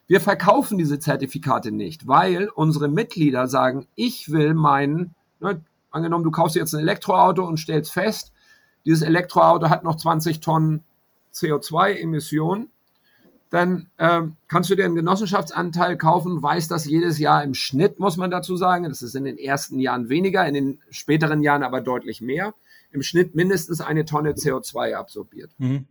Wir 0.06 0.20
verkaufen 0.20 0.76
diese 0.76 0.98
Zertifikate 0.98 1.72
nicht, 1.72 2.06
weil 2.06 2.48
unsere 2.48 2.88
Mitglieder 2.88 3.46
sagen, 3.46 3.86
ich 3.94 4.30
will 4.30 4.52
meinen, 4.52 5.14
ne, 5.40 5.62
angenommen, 5.90 6.24
du 6.24 6.30
kaufst 6.30 6.56
jetzt 6.56 6.74
ein 6.74 6.80
Elektroauto 6.80 7.46
und 7.46 7.58
stellst 7.58 7.92
fest, 7.92 8.32
dieses 8.84 9.02
Elektroauto 9.02 9.70
hat 9.70 9.82
noch 9.84 9.96
20 9.96 10.40
Tonnen 10.40 10.84
CO2-Emissionen 11.32 12.68
dann 13.54 13.86
ähm, 13.98 14.36
kannst 14.48 14.68
du 14.68 14.74
dir 14.74 14.84
einen 14.84 14.96
Genossenschaftsanteil 14.96 15.96
kaufen, 15.96 16.42
weißt 16.42 16.68
das 16.72 16.86
jedes 16.86 17.20
Jahr 17.20 17.44
im 17.44 17.54
Schnitt, 17.54 18.00
muss 18.00 18.16
man 18.16 18.28
dazu 18.28 18.56
sagen. 18.56 18.82
Das 18.82 19.00
ist 19.00 19.14
in 19.14 19.22
den 19.22 19.38
ersten 19.38 19.78
Jahren 19.78 20.08
weniger, 20.08 20.44
in 20.44 20.54
den 20.54 20.82
späteren 20.90 21.40
Jahren 21.40 21.62
aber 21.62 21.80
deutlich 21.80 22.20
mehr. 22.20 22.54
Im 22.90 23.04
Schnitt 23.04 23.36
mindestens 23.36 23.80
eine 23.80 24.06
Tonne 24.06 24.32
CO2 24.32 24.94
absorbiert. 24.94 25.52
Mhm. 25.58 25.86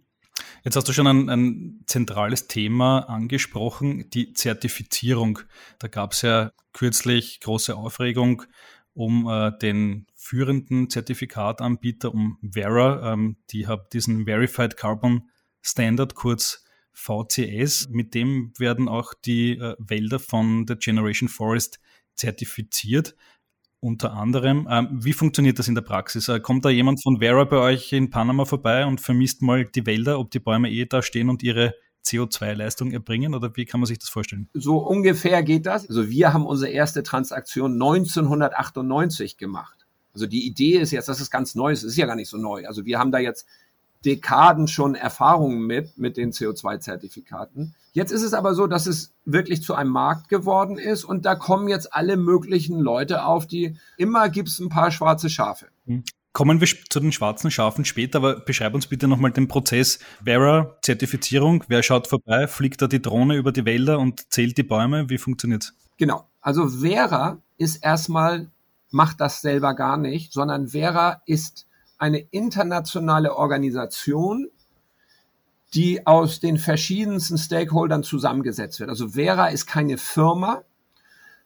Jetzt 0.66 0.76
hast 0.76 0.90
du 0.90 0.92
schon 0.92 1.08
ein, 1.08 1.30
ein, 1.30 1.84
zentrales 1.86 2.48
Thema 2.48 3.00
angesprochen, 3.08 4.10
die 4.10 4.34
Zertifizierung. 4.34 5.40
Da 5.80 5.88
gab 5.88 6.12
es 6.12 6.22
ja 6.22 6.52
kürzlich 6.74 7.40
große 7.40 7.78
Aufregung 7.78 8.44
um 8.94 9.26
äh, 9.30 9.58
den 9.58 10.08
führenden 10.16 10.90
Zertifikatanbieter, 10.90 12.14
um 12.14 12.40
Vera. 12.42 13.14
Ähm, 13.14 13.38
die 13.52 13.68
haben 13.68 13.84
diesen 13.94 14.26
Verified 14.26 14.76
Carbon 14.76 15.30
Standard, 15.62 16.14
kurz 16.14 16.64
VCS. 16.94 17.90
Mit 17.90 18.14
dem 18.14 18.54
werden 18.58 18.88
auch 18.88 19.14
die 19.14 19.58
äh, 19.58 19.76
Wälder 19.80 20.20
von 20.20 20.66
der 20.66 20.78
Generation 20.78 21.30
Forest 21.30 21.80
zertifiziert. 22.16 23.16
Unter 23.80 24.14
anderem, 24.14 24.68
ähm, 24.72 24.88
wie 24.92 25.12
funktioniert 25.12 25.60
das 25.60 25.68
in 25.68 25.76
der 25.76 25.82
Praxis? 25.82 26.30
Äh, 26.30 26.40
kommt 26.40 26.64
da 26.64 26.70
jemand 26.70 27.04
von 27.04 27.20
Vera 27.20 27.44
bei 27.44 27.58
euch 27.58 27.92
in 27.92 28.10
Panama 28.10 28.46
vorbei 28.46 28.86
und 28.86 29.02
vermisst 29.02 29.42
mal 29.42 29.66
die 29.66 29.86
Wälder, 29.86 30.20
ob 30.20 30.32
die 30.32 30.40
Bäume 30.40 30.72
eh 30.72 30.86
da 30.86 31.02
stehen 31.02 31.30
und 31.30 31.44
ihre 31.44 31.76
CO2-Leistung 32.06 32.92
erbringen 32.92 33.34
oder 33.34 33.56
wie 33.56 33.66
kann 33.66 33.80
man 33.80 33.88
sich 33.88 34.00
das 34.00 34.10
vorstellen? 34.10 34.50
So 34.54 34.78
ungefähr 34.78 35.42
geht 35.44 35.66
das. 35.66 35.88
Also 35.88 36.10
wir 36.10 36.34
haben 36.34 36.46
unsere 36.46 36.72
erste 36.72 37.04
Transaktion 37.04 37.74
1998 37.74 39.38
gemacht. 39.38 39.88
Also 40.14 40.28
die 40.28 40.46
Idee 40.46 40.78
ist 40.78 40.92
jetzt, 40.92 41.10
das 41.10 41.20
ist 41.20 41.32
ganz 41.32 41.56
neu, 41.56 41.72
es 41.72 41.84
ist 41.84 41.98
ja 41.98 42.06
gar 42.06 42.16
nicht 42.16 42.30
so 42.30 42.38
neu. 42.38 42.66
Also 42.68 42.86
wir 42.86 43.00
haben 43.00 43.12
da 43.12 43.20
jetzt 43.20 43.48
Dekaden 44.06 44.68
schon 44.68 44.96
Erfahrungen 44.96 45.66
mit, 45.66 45.98
mit 45.98 46.18
den 46.18 46.32
CO2-Zertifikaten. 46.32 47.76
Jetzt 47.94 48.12
ist 48.12 48.24
es 48.24 48.34
aber 48.34 48.56
so, 48.56 48.68
dass 48.68 48.88
es 48.88 49.14
wirklich 49.24 49.62
zu 49.64 49.76
einem 49.76 49.92
Markt 49.92 50.28
geworden 50.28 50.78
ist 50.78 51.04
und 51.04 51.26
da 51.26 51.36
kommen 51.36 51.68
jetzt 51.68 51.94
alle 51.94 52.18
möglichen 52.18 52.80
Leute 52.80 53.26
auf, 53.26 53.46
die 53.48 53.78
immer 53.98 54.30
gibt 54.30 54.50
es 54.50 54.60
ein 54.60 54.70
paar 54.70 54.92
schwarze 54.92 55.30
Schafe. 55.30 55.68
Hm. 55.86 56.04
Kommen 56.34 56.60
wir 56.60 56.68
zu 56.90 57.00
den 57.00 57.12
schwarzen 57.12 57.52
Schafen 57.52 57.86
später, 57.86 58.18
aber 58.18 58.40
beschreib 58.40 58.74
uns 58.74 58.88
bitte 58.88 59.08
nochmal 59.08 59.30
den 59.30 59.48
Prozess. 59.48 60.00
Vera, 60.24 60.76
Zertifizierung, 60.82 61.64
wer 61.68 61.84
schaut 61.84 62.08
vorbei, 62.08 62.48
fliegt 62.48 62.82
da 62.82 62.88
die 62.88 63.04
Drohne 63.04 63.36
über 63.36 63.52
die 63.52 63.66
Wälder 63.66 64.00
und 64.00 64.34
zählt 64.34 64.58
die 64.58 64.64
Bäume? 64.64 65.12
Wie 65.12 65.20
funktioniert's? 65.20 65.76
Genau. 65.98 66.28
Also 66.42 66.68
Vera 66.68 67.38
ist 67.60 67.84
erstmal, 67.84 68.50
macht 68.90 69.22
das 69.22 69.42
selber 69.42 69.76
gar 69.76 69.98
nicht, 69.98 70.34
sondern 70.34 70.70
Vera 70.70 71.22
ist 71.28 71.68
eine 72.04 72.20
internationale 72.20 73.38
Organisation, 73.38 74.50
die 75.74 76.06
aus 76.06 76.42
den 76.42 76.58
verschiedensten 76.58 77.38
Stakeholdern 77.38 78.04
zusammengesetzt 78.04 78.82
wird. 78.82 78.90
Also 78.90 79.10
Vera 79.12 79.48
ist 79.48 79.68
keine 79.68 79.98
Firma, 79.98 80.64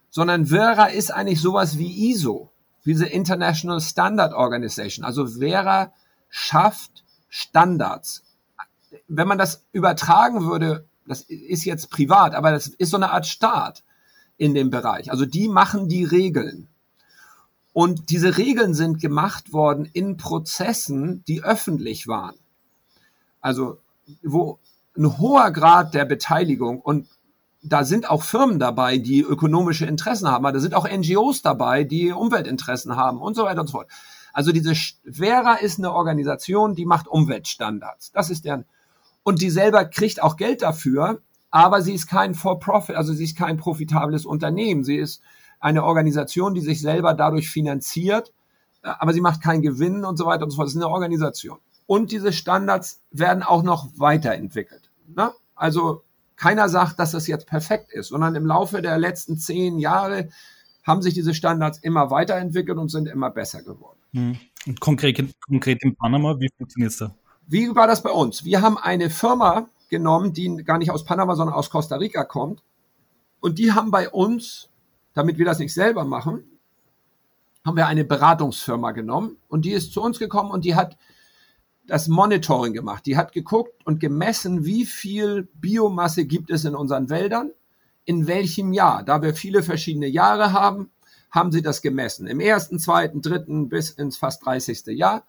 sondern 0.10 0.48
Vera 0.48 0.88
ist 0.88 1.14
eigentlich 1.14 1.42
sowas 1.42 1.78
wie 1.78 2.10
ISO, 2.10 2.50
diese 2.86 3.06
International 3.06 3.80
Standard 3.80 4.34
Organization. 4.34 5.06
Also 5.06 5.28
Vera 5.28 5.94
schafft 6.30 7.04
Standards. 7.30 8.24
Wenn 9.08 9.28
man 9.28 9.38
das 9.38 9.64
übertragen 9.74 10.48
würde, 10.48 10.88
das 11.06 11.22
ist 11.22 11.66
jetzt 11.66 11.92
privat, 11.92 12.34
aber 12.34 12.50
das 12.50 12.66
ist 12.66 12.90
so 12.90 12.98
eine 12.98 13.12
Art 13.12 13.28
Staat. 13.28 13.84
in 14.38 14.54
dem 14.54 14.70
Bereich. 14.70 15.12
Also 15.12 15.26
die 15.26 15.48
machen 15.48 15.88
die 15.88 16.04
Regeln. 16.04 16.68
Und 17.78 18.10
diese 18.10 18.40
Regeln 18.40 18.74
sind 18.74 19.00
gemacht 19.00 19.54
worden 19.54 19.86
in 19.86 20.18
Prozessen, 20.18 21.24
die 21.28 21.44
öffentlich 21.44 22.08
waren. 22.08 22.34
Also 23.40 23.78
wo 24.24 24.58
ein 24.98 25.20
hoher 25.20 25.52
Grad 25.52 25.94
der 25.94 26.06
Beteiligung 26.06 26.82
und 26.82 27.08
da 27.62 27.84
sind 27.84 28.10
auch 28.10 28.24
Firmen 28.24 28.58
dabei, 28.58 28.98
die 28.98 29.22
ökonomische 29.22 29.86
Interessen 29.86 30.28
haben, 30.28 30.44
aber 30.44 30.54
da 30.54 30.60
sind 30.60 30.74
auch 30.74 30.90
NGOs 30.90 31.44
dabei, 31.44 31.84
die 31.84 32.12
Umweltinteressen 32.12 32.96
haben 32.96 33.22
und 33.22 33.36
so 33.36 33.44
weiter 33.44 33.62
und 33.62 33.68
so 33.68 33.74
fort. 33.74 33.92
Also 34.34 34.52
diese 34.52 34.74
Vera 35.04 35.58
ist 35.58 35.78
eine 35.78 35.94
Organisation, 35.94 36.74
die 36.74 36.88
macht 36.88 37.08
Umweltstandards. 37.08 38.12
Das 38.12 38.32
ist 38.32 38.44
deren 38.46 38.66
und 39.22 39.40
die 39.44 39.52
selber 39.52 39.86
kriegt 39.86 40.24
auch 40.24 40.36
Geld 40.36 40.64
dafür, 40.64 41.22
aber 41.52 41.84
sie 41.84 41.94
ist 41.94 42.08
kein 42.08 42.34
For-Profit, 42.34 42.96
also 42.96 43.14
sie 43.14 43.26
ist 43.26 43.38
kein 43.38 43.58
profitables 43.58 44.26
Unternehmen. 44.26 44.84
Sie 44.84 44.98
ist 44.98 45.22
eine 45.60 45.84
Organisation, 45.84 46.54
die 46.54 46.62
sich 46.62 46.82
selber 46.82 47.14
dadurch 47.14 47.50
finanziert, 47.50 48.34
äh, 48.84 48.90
aber 49.00 49.14
sie 49.14 49.22
macht 49.22 49.42
keinen 49.42 49.62
Gewinn 49.62 50.06
und 50.06 50.18
so 50.18 50.26
weiter 50.26 50.44
und 50.44 50.52
so 50.52 50.58
fort. 50.58 50.68
Das 50.68 50.76
ist 50.76 50.82
eine 50.82 50.90
Organisation. 50.90 51.60
Und 51.86 52.12
diese 52.12 52.34
Standards 52.34 53.02
werden 53.12 53.44
auch 53.44 53.64
noch 53.64 53.88
weiterentwickelt. 53.96 54.92
Ne? 55.08 55.32
Also 55.56 56.04
keiner 56.36 56.70
sagt, 56.70 57.00
dass 57.00 57.12
das 57.12 57.28
jetzt 57.28 57.48
perfekt 57.48 57.92
ist, 57.92 58.10
sondern 58.10 58.36
im 58.36 58.46
Laufe 58.46 58.82
der 58.82 58.98
letzten 58.98 59.38
zehn 59.38 59.80
Jahre 59.80 60.30
haben 60.84 61.02
sich 61.02 61.14
diese 61.14 61.34
Standards 61.34 61.80
immer 61.80 62.12
weiterentwickelt 62.12 62.78
und 62.78 62.90
sind 62.90 63.08
immer 63.08 63.30
besser 63.30 63.64
geworden. 63.64 64.00
Hm. 64.14 64.38
Und 64.68 64.80
konkret, 64.80 65.22
konkret 65.46 65.84
in 65.84 65.96
Panama, 65.96 66.40
wie 66.40 66.50
funktioniert 66.58 66.92
es 66.92 66.98
da? 66.98 67.16
Wie 67.48 67.74
war 67.76 67.88
das 67.88 68.04
bei 68.04 68.12
uns? 68.12 68.44
Wir 68.44 68.62
haben 68.62 68.78
eine 68.78 69.10
Firma 69.10 69.68
genommen, 69.90 70.34
die 70.34 70.64
gar 70.64 70.78
nicht 70.78 70.92
aus 70.92 71.06
Panama, 71.06 71.36
sondern 71.36 71.56
aus 71.56 71.70
Costa 71.70 71.96
Rica 71.96 72.24
kommt. 72.24 72.62
Und 73.40 73.60
die 73.60 73.72
haben 73.72 73.92
bei 73.92 74.10
uns, 74.10 74.70
damit 75.18 75.40
wir 75.40 75.46
das 75.46 75.58
nicht 75.58 75.74
selber 75.74 76.06
machen, 76.06 76.44
haben 77.66 77.76
wir 77.76 77.88
eine 77.88 78.06
Beratungsfirma 78.06 78.92
genommen 78.92 79.38
und 79.48 79.66
die 79.66 79.72
ist 79.72 79.92
zu 79.92 80.02
uns 80.02 80.20
gekommen 80.20 80.52
und 80.52 80.64
die 80.64 80.76
hat 80.76 80.96
das 81.88 82.08
Monitoring 82.08 82.74
gemacht. 82.74 83.06
Die 83.08 83.18
hat 83.18 83.32
geguckt 83.32 83.84
und 83.86 84.00
gemessen, 84.00 84.64
wie 84.66 84.86
viel 84.86 85.50
Biomasse 85.56 86.26
gibt 86.26 86.52
es 86.52 86.66
in 86.66 86.76
unseren 86.76 87.10
Wäldern, 87.10 87.52
in 88.06 88.28
welchem 88.28 88.74
Jahr. 88.74 89.04
Da 89.04 89.24
wir 89.24 89.34
viele 89.34 89.64
verschiedene 89.64 90.08
Jahre 90.08 90.54
haben, 90.54 90.92
haben 91.32 91.52
sie 91.52 91.64
das 91.64 91.82
gemessen. 91.82 92.28
Im 92.28 92.40
ersten, 92.40 92.78
zweiten, 92.78 93.22
dritten 93.22 93.70
bis 93.70 93.90
ins 93.90 94.18
fast 94.18 94.46
30. 94.46 94.86
Jahr 94.88 95.24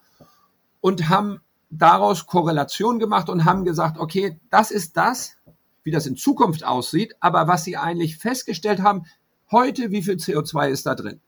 und 0.81 1.09
haben 1.09 1.41
daraus 1.71 2.27
Korrelation 2.27 2.99
gemacht 2.99 3.29
und 3.29 3.45
haben 3.45 3.65
gesagt, 3.65 3.97
okay, 3.97 4.39
das 4.51 4.69
ist 4.69 4.97
das, 4.97 5.37
wie 5.83 5.91
das 5.91 6.05
in 6.05 6.15
Zukunft 6.15 6.63
aussieht, 6.63 7.15
aber 7.19 7.47
was 7.47 7.63
sie 7.63 7.75
eigentlich 7.75 8.17
festgestellt 8.17 8.81
haben, 8.81 9.05
heute, 9.51 9.91
wie 9.91 10.01
viel 10.01 10.15
CO2 10.15 10.69
ist 10.69 10.85
da 10.85 10.95
drin? 10.95 11.19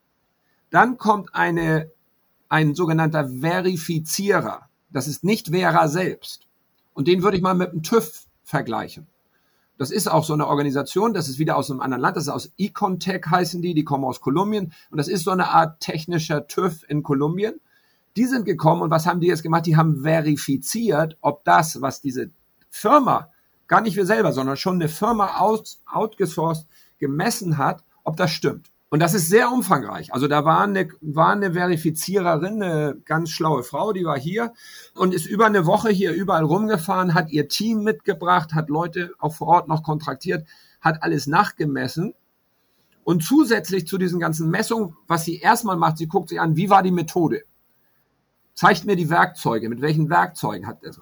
Dann 0.69 0.97
kommt 0.97 1.35
eine, 1.35 1.91
ein 2.49 2.75
sogenannter 2.75 3.29
Verifizierer. 3.29 4.69
Das 4.89 5.07
ist 5.07 5.23
nicht 5.23 5.49
Vera 5.49 5.87
selbst. 5.87 6.47
Und 6.93 7.07
den 7.07 7.23
würde 7.23 7.37
ich 7.37 7.43
mal 7.43 7.53
mit 7.53 7.71
dem 7.71 7.83
TÜV 7.83 8.25
vergleichen. 8.43 9.07
Das 9.77 9.89
ist 9.89 10.07
auch 10.07 10.23
so 10.23 10.33
eine 10.33 10.45
Organisation, 10.45 11.13
das 11.13 11.27
ist 11.27 11.39
wieder 11.39 11.57
aus 11.57 11.71
einem 11.71 11.81
anderen 11.81 12.01
Land, 12.01 12.15
das 12.15 12.25
ist 12.25 12.29
aus 12.29 12.51
Econtech 12.59 13.25
heißen 13.25 13.63
die, 13.63 13.73
die 13.73 13.83
kommen 13.83 14.05
aus 14.05 14.21
Kolumbien. 14.21 14.73
Und 14.91 14.97
das 14.97 15.07
ist 15.07 15.23
so 15.23 15.31
eine 15.31 15.49
Art 15.49 15.79
technischer 15.79 16.45
TÜV 16.45 16.85
in 16.87 17.01
Kolumbien. 17.01 17.59
Die 18.15 18.25
sind 18.25 18.45
gekommen 18.45 18.81
und 18.81 18.91
was 18.91 19.07
haben 19.07 19.21
die 19.21 19.27
jetzt 19.27 19.41
gemacht? 19.41 19.65
Die 19.65 19.77
haben 19.77 20.03
verifiziert, 20.03 21.17
ob 21.21 21.43
das, 21.45 21.81
was 21.81 22.01
diese 22.01 22.29
Firma, 22.69 23.29
gar 23.67 23.81
nicht 23.81 23.95
wir 23.95 24.05
selber, 24.05 24.33
sondern 24.33 24.57
schon 24.57 24.75
eine 24.75 24.89
Firma 24.89 25.37
aus, 25.39 25.81
outgesourced 25.85 26.67
gemessen 26.99 27.57
hat, 27.57 27.83
ob 28.03 28.17
das 28.17 28.31
stimmt. 28.31 28.71
Und 28.93 28.99
das 28.99 29.13
ist 29.13 29.29
sehr 29.29 29.49
umfangreich. 29.49 30.13
Also 30.13 30.27
da 30.27 30.43
war 30.43 30.59
eine, 30.59 30.89
war 30.99 31.29
eine 31.29 31.53
Verifiziererin, 31.53 32.61
eine 32.61 32.97
ganz 33.05 33.29
schlaue 33.29 33.63
Frau, 33.63 33.93
die 33.93 34.03
war 34.03 34.19
hier 34.19 34.51
und 34.95 35.13
ist 35.13 35.25
über 35.25 35.45
eine 35.45 35.65
Woche 35.65 35.89
hier 35.89 36.11
überall 36.11 36.43
rumgefahren, 36.43 37.13
hat 37.13 37.31
ihr 37.31 37.47
Team 37.47 37.83
mitgebracht, 37.83 38.53
hat 38.53 38.67
Leute 38.69 39.13
auch 39.17 39.33
vor 39.33 39.47
Ort 39.47 39.69
noch 39.69 39.83
kontraktiert, 39.83 40.45
hat 40.81 41.03
alles 41.03 41.25
nachgemessen. 41.25 42.13
Und 43.05 43.23
zusätzlich 43.23 43.87
zu 43.87 43.97
diesen 43.97 44.19
ganzen 44.19 44.49
Messungen, 44.49 44.97
was 45.07 45.23
sie 45.23 45.39
erstmal 45.39 45.77
macht, 45.77 45.97
sie 45.97 46.07
guckt 46.07 46.27
sich 46.27 46.41
an, 46.41 46.57
wie 46.57 46.69
war 46.69 46.83
die 46.83 46.91
Methode? 46.91 47.43
Zeigt 48.55 48.85
mir 48.85 48.97
die 48.97 49.09
Werkzeuge, 49.09 49.69
mit 49.69 49.79
welchen 49.79 50.09
Werkzeugen 50.09 50.67
hat 50.67 50.83
es? 50.83 50.99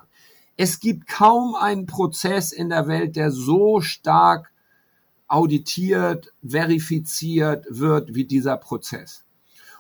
Es 0.57 0.79
gibt 0.79 1.07
kaum 1.07 1.55
einen 1.55 1.87
Prozess 1.87 2.51
in 2.51 2.69
der 2.69 2.87
Welt, 2.87 3.15
der 3.15 3.31
so 3.31 3.81
stark 3.81 4.51
auditiert, 5.29 6.33
verifiziert 6.45 7.65
wird 7.69 8.15
wie 8.15 8.25
dieser 8.25 8.57
Prozess. 8.57 9.23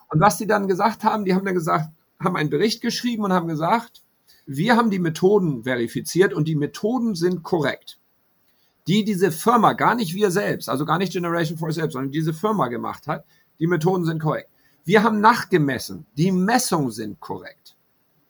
Und 0.09 0.21
was 0.21 0.37
die 0.37 0.47
dann 0.47 0.67
gesagt 0.67 1.03
haben, 1.03 1.25
die 1.25 1.33
haben 1.33 1.45
dann 1.45 1.53
gesagt, 1.53 1.89
haben 2.19 2.35
einen 2.35 2.49
Bericht 2.49 2.81
geschrieben 2.81 3.23
und 3.23 3.33
haben 3.33 3.47
gesagt, 3.47 4.01
wir 4.45 4.75
haben 4.75 4.89
die 4.89 4.99
Methoden 4.99 5.63
verifiziert 5.63 6.33
und 6.33 6.47
die 6.47 6.55
Methoden 6.55 7.15
sind 7.15 7.43
korrekt. 7.43 7.99
Die 8.87 9.03
diese 9.03 9.31
Firma, 9.31 9.73
gar 9.73 9.95
nicht 9.95 10.15
wir 10.15 10.31
selbst, 10.31 10.69
also 10.69 10.85
gar 10.85 10.97
nicht 10.97 11.13
Generation 11.13 11.57
4 11.57 11.71
selbst, 11.71 11.93
sondern 11.93 12.11
diese 12.11 12.33
Firma 12.33 12.67
gemacht 12.67 13.07
hat, 13.07 13.25
die 13.59 13.67
Methoden 13.67 14.05
sind 14.05 14.19
korrekt. 14.19 14.49
Wir 14.85 15.03
haben 15.03 15.19
nachgemessen, 15.19 16.07
die 16.17 16.31
Messungen 16.31 16.89
sind 16.91 17.19
korrekt. 17.19 17.75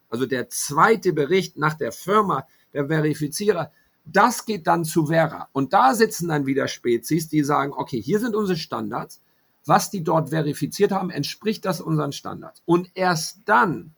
Also 0.10 0.25
der 0.25 0.49
zweite 0.49 1.13
Bericht 1.13 1.58
nach 1.58 1.75
der 1.75 1.91
Firma, 1.91 2.45
der 2.73 2.88
Verifizierer, 2.88 3.71
das 4.15 4.45
geht 4.45 4.67
dann 4.67 4.86
zu 4.86 5.08
Vera. 5.08 5.50
Und 5.52 5.74
da 5.74 5.93
sitzen 5.93 6.28
dann 6.28 6.45
wieder 6.45 6.67
Spezies, 6.67 7.28
die 7.30 7.43
sagen, 7.43 7.74
okay, 7.76 8.02
hier 8.02 8.19
sind 8.19 8.36
unsere 8.36 8.58
Standards. 8.58 9.22
Was 9.65 9.91
die 9.91 10.04
dort 10.04 10.30
verifiziert 10.30 10.91
haben, 10.91 11.10
entspricht 11.10 11.65
das 11.65 11.82
unseren 11.82 12.12
Standards. 12.12 12.62
Und 12.65 12.89
erst 12.95 13.39
dann 13.45 13.91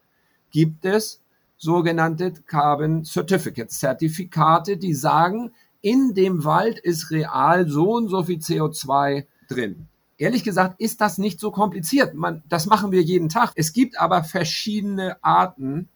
gibt 0.51 0.85
es 0.85 1.21
sogenannte 1.57 2.33
Carbon 2.47 3.05
Certificates, 3.05 3.79
Zertifikate, 3.79 4.77
die 4.77 4.93
sagen, 4.93 5.51
in 5.81 6.13
dem 6.13 6.43
Wald 6.43 6.79
ist 6.79 7.11
real 7.11 7.67
so 7.67 7.93
und 7.93 8.09
so 8.09 8.23
viel 8.23 8.39
CO2 8.39 9.25
drin. 9.47 9.87
Ehrlich 10.17 10.43
gesagt 10.43 10.79
ist 10.79 11.01
das 11.01 11.17
nicht 11.17 11.39
so 11.39 11.51
kompliziert. 11.51 12.13
Man, 12.13 12.43
das 12.47 12.67
machen 12.67 12.91
wir 12.91 13.01
jeden 13.01 13.29
Tag. 13.29 13.53
Es 13.55 13.73
gibt 13.73 13.99
aber 13.99 14.23
verschiedene 14.23 15.23
Arten, 15.23 15.87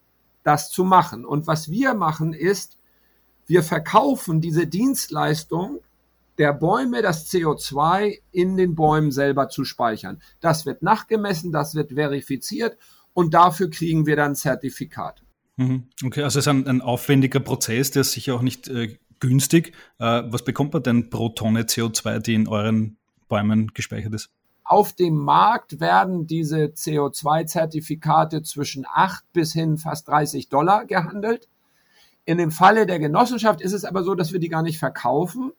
das 0.44 0.72
zu 0.72 0.84
machen. 0.84 1.26
Und 1.26 1.48
was 1.48 1.70
wir 1.70 1.94
machen 1.94 2.34
ist, 2.34 2.78
wir 3.48 3.64
verkaufen 3.64 4.42
diese 4.42 4.68
Dienstleistung 4.68 5.80
der 6.38 6.54
Bäume, 6.54 7.02
das 7.02 7.32
CO2 7.32 8.20
in 8.32 8.58
den 8.58 8.76
Bäumen 8.76 9.12
selber 9.12 9.50
zu 9.50 9.64
speichern. 9.64 10.22
Das 10.42 10.66
wird 10.66 10.82
nachgemessen, 10.82 11.52
das 11.52 11.76
wird 11.76 11.94
verifiziert 11.94 12.78
und 13.14 13.34
dafür 13.34 13.70
kriegen 13.70 14.06
wir 14.06 14.16
dann 14.16 14.36
Zertifikat. 14.36 15.24
Mhm. 15.58 15.88
Okay, 16.04 16.24
also 16.24 16.40
es 16.40 16.46
ist 16.46 16.50
ein, 16.50 16.68
ein 16.68 16.82
aufwendiger 16.82 17.40
Prozess, 17.40 17.92
der 17.92 18.02
ist 18.02 18.12
sicher 18.12 18.36
auch 18.36 18.42
nicht 18.42 18.68
äh, 18.68 18.98
günstig. 19.20 19.74
Äh, 20.00 20.24
was 20.26 20.44
bekommt 20.44 20.74
man 20.74 20.84
denn 20.84 21.10
pro 21.10 21.30
Tonne 21.30 21.64
CO2, 21.64 22.20
die 22.20 22.34
in 22.34 22.48
euren 22.48 22.98
Bäumen 23.30 23.74
gespeichert 23.74 24.14
ist? 24.14 24.30
Auf 24.64 24.94
dem 24.94 25.16
Markt 25.16 25.80
werden 25.80 26.26
diese 26.26 26.66
CO2-Zertifikate 26.66 28.42
zwischen 28.42 28.86
8 28.92 29.24
bis 29.32 29.54
hin 29.54 29.78
fast 29.78 30.08
30 30.08 30.50
Dollar 30.50 30.86
gehandelt. 30.86 31.48
In 32.26 32.38
dem 32.38 32.52
Falle 32.52 32.86
der 32.86 33.00
Genossenschaft 33.00 33.62
ist 33.62 33.74
es 33.74 33.86
aber 33.86 34.04
so, 34.04 34.16
dass 34.16 34.34
wir 34.34 34.40
die 34.40 34.50
gar 34.50 34.64
nicht 34.64 34.80
verkaufen, 34.80 35.52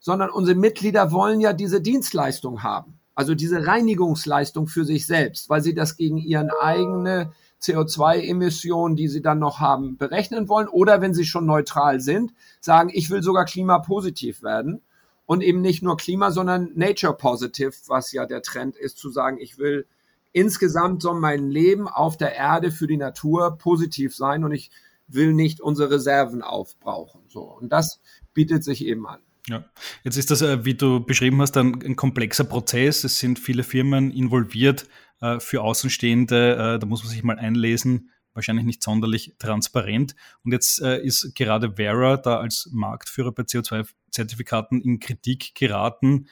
sondern 0.00 0.30
unsere 0.30 0.58
Mitglieder 0.58 1.12
wollen 1.12 1.40
ja 1.40 1.52
diese 1.52 1.80
Dienstleistung 1.80 2.62
haben. 2.62 2.98
Also 3.14 3.34
diese 3.34 3.66
Reinigungsleistung 3.66 4.66
für 4.66 4.84
sich 4.84 5.06
selbst, 5.06 5.48
weil 5.48 5.62
sie 5.62 5.74
das 5.74 5.96
gegen 5.96 6.18
ihren 6.18 6.50
eigene 6.50 7.32
CO2-Emissionen, 7.62 8.96
die 8.96 9.08
sie 9.08 9.22
dann 9.22 9.38
noch 9.38 9.60
haben, 9.60 9.96
berechnen 9.96 10.48
wollen. 10.48 10.68
Oder 10.68 11.00
wenn 11.00 11.14
sie 11.14 11.24
schon 11.24 11.46
neutral 11.46 12.00
sind, 12.00 12.32
sagen, 12.60 12.90
ich 12.92 13.10
will 13.10 13.22
sogar 13.22 13.44
klimapositiv 13.44 14.42
werden. 14.42 14.82
Und 15.26 15.42
eben 15.42 15.62
nicht 15.62 15.82
nur 15.82 15.96
Klima, 15.96 16.30
sondern 16.30 16.70
Nature 16.74 17.16
Positive, 17.16 17.72
was 17.86 18.12
ja 18.12 18.26
der 18.26 18.42
Trend 18.42 18.76
ist, 18.76 18.98
zu 18.98 19.10
sagen, 19.10 19.38
ich 19.40 19.58
will 19.58 19.86
insgesamt 20.32 21.00
so 21.00 21.14
mein 21.14 21.48
Leben 21.48 21.88
auf 21.88 22.18
der 22.18 22.34
Erde 22.34 22.70
für 22.70 22.86
die 22.86 22.98
Natur 22.98 23.56
positiv 23.56 24.14
sein 24.14 24.44
und 24.44 24.52
ich 24.52 24.70
will 25.06 25.32
nicht 25.32 25.60
unsere 25.60 25.90
Reserven 25.90 26.42
aufbrauchen. 26.42 27.22
So. 27.28 27.42
Und 27.42 27.70
das 27.70 28.00
bietet 28.32 28.64
sich 28.64 28.84
eben 28.84 29.06
an. 29.06 29.20
Ja, 29.46 29.64
jetzt 30.04 30.16
ist 30.16 30.30
das, 30.30 30.40
äh, 30.40 30.64
wie 30.64 30.74
du 30.74 31.04
beschrieben 31.04 31.40
hast, 31.42 31.56
ein, 31.56 31.82
ein 31.82 31.96
komplexer 31.96 32.44
Prozess. 32.44 33.04
Es 33.04 33.18
sind 33.18 33.38
viele 33.38 33.62
Firmen 33.62 34.10
involviert 34.10 34.88
äh, 35.20 35.38
für 35.38 35.62
Außenstehende. 35.62 36.74
Äh, 36.76 36.78
da 36.78 36.86
muss 36.86 37.02
man 37.04 37.12
sich 37.12 37.22
mal 37.22 37.38
einlesen. 37.38 38.10
Wahrscheinlich 38.32 38.64
nicht 38.64 38.82
sonderlich 38.82 39.34
transparent. 39.38 40.16
Und 40.42 40.50
jetzt 40.50 40.80
ist 40.80 41.36
gerade 41.36 41.74
Vera 41.76 42.16
da 42.16 42.38
als 42.40 42.68
Marktführer 42.72 43.30
bei 43.30 43.44
CO2-Zertifikaten 43.44 44.80
in 44.80 44.98
Kritik 44.98 45.54
geraten. 45.54 46.26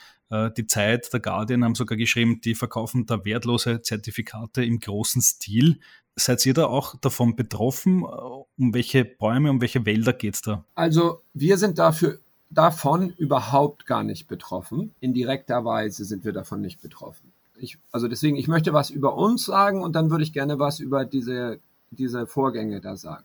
Die 0.56 0.66
Zeit, 0.66 1.12
der 1.12 1.20
Guardian 1.20 1.62
haben 1.62 1.76
sogar 1.76 1.96
geschrieben, 1.96 2.40
die 2.40 2.56
verkaufen 2.56 3.06
da 3.06 3.24
wertlose 3.24 3.82
Zertifikate 3.82 4.64
im 4.64 4.80
großen 4.80 5.22
Stil. 5.22 5.78
Seid 6.16 6.44
ihr 6.44 6.54
da 6.54 6.66
auch 6.66 6.96
davon 6.96 7.36
betroffen? 7.36 8.04
Um 8.04 8.74
welche 8.74 9.04
Bäume, 9.04 9.50
um 9.50 9.60
welche 9.60 9.86
Wälder 9.86 10.12
geht 10.12 10.34
es 10.34 10.42
da? 10.42 10.64
Also 10.74 11.22
wir 11.32 11.56
sind 11.56 11.78
dafür 11.78 12.18
davon 12.50 13.10
überhaupt 13.10 13.86
gar 13.86 14.04
nicht 14.04 14.28
betroffen. 14.28 14.94
In 15.00 15.14
direkter 15.14 15.64
Weise 15.64 16.04
sind 16.04 16.24
wir 16.24 16.32
davon 16.32 16.60
nicht 16.60 16.82
betroffen. 16.82 17.32
Ich, 17.56 17.78
also 17.92 18.08
deswegen, 18.08 18.36
ich 18.36 18.48
möchte 18.48 18.72
was 18.72 18.90
über 18.90 19.14
uns 19.16 19.44
sagen 19.44 19.82
und 19.82 19.94
dann 19.94 20.10
würde 20.10 20.24
ich 20.24 20.32
gerne 20.32 20.58
was 20.58 20.80
über 20.80 21.04
diese, 21.04 21.60
diese 21.90 22.26
Vorgänge 22.26 22.80
da 22.80 22.96
sagen. 22.96 23.24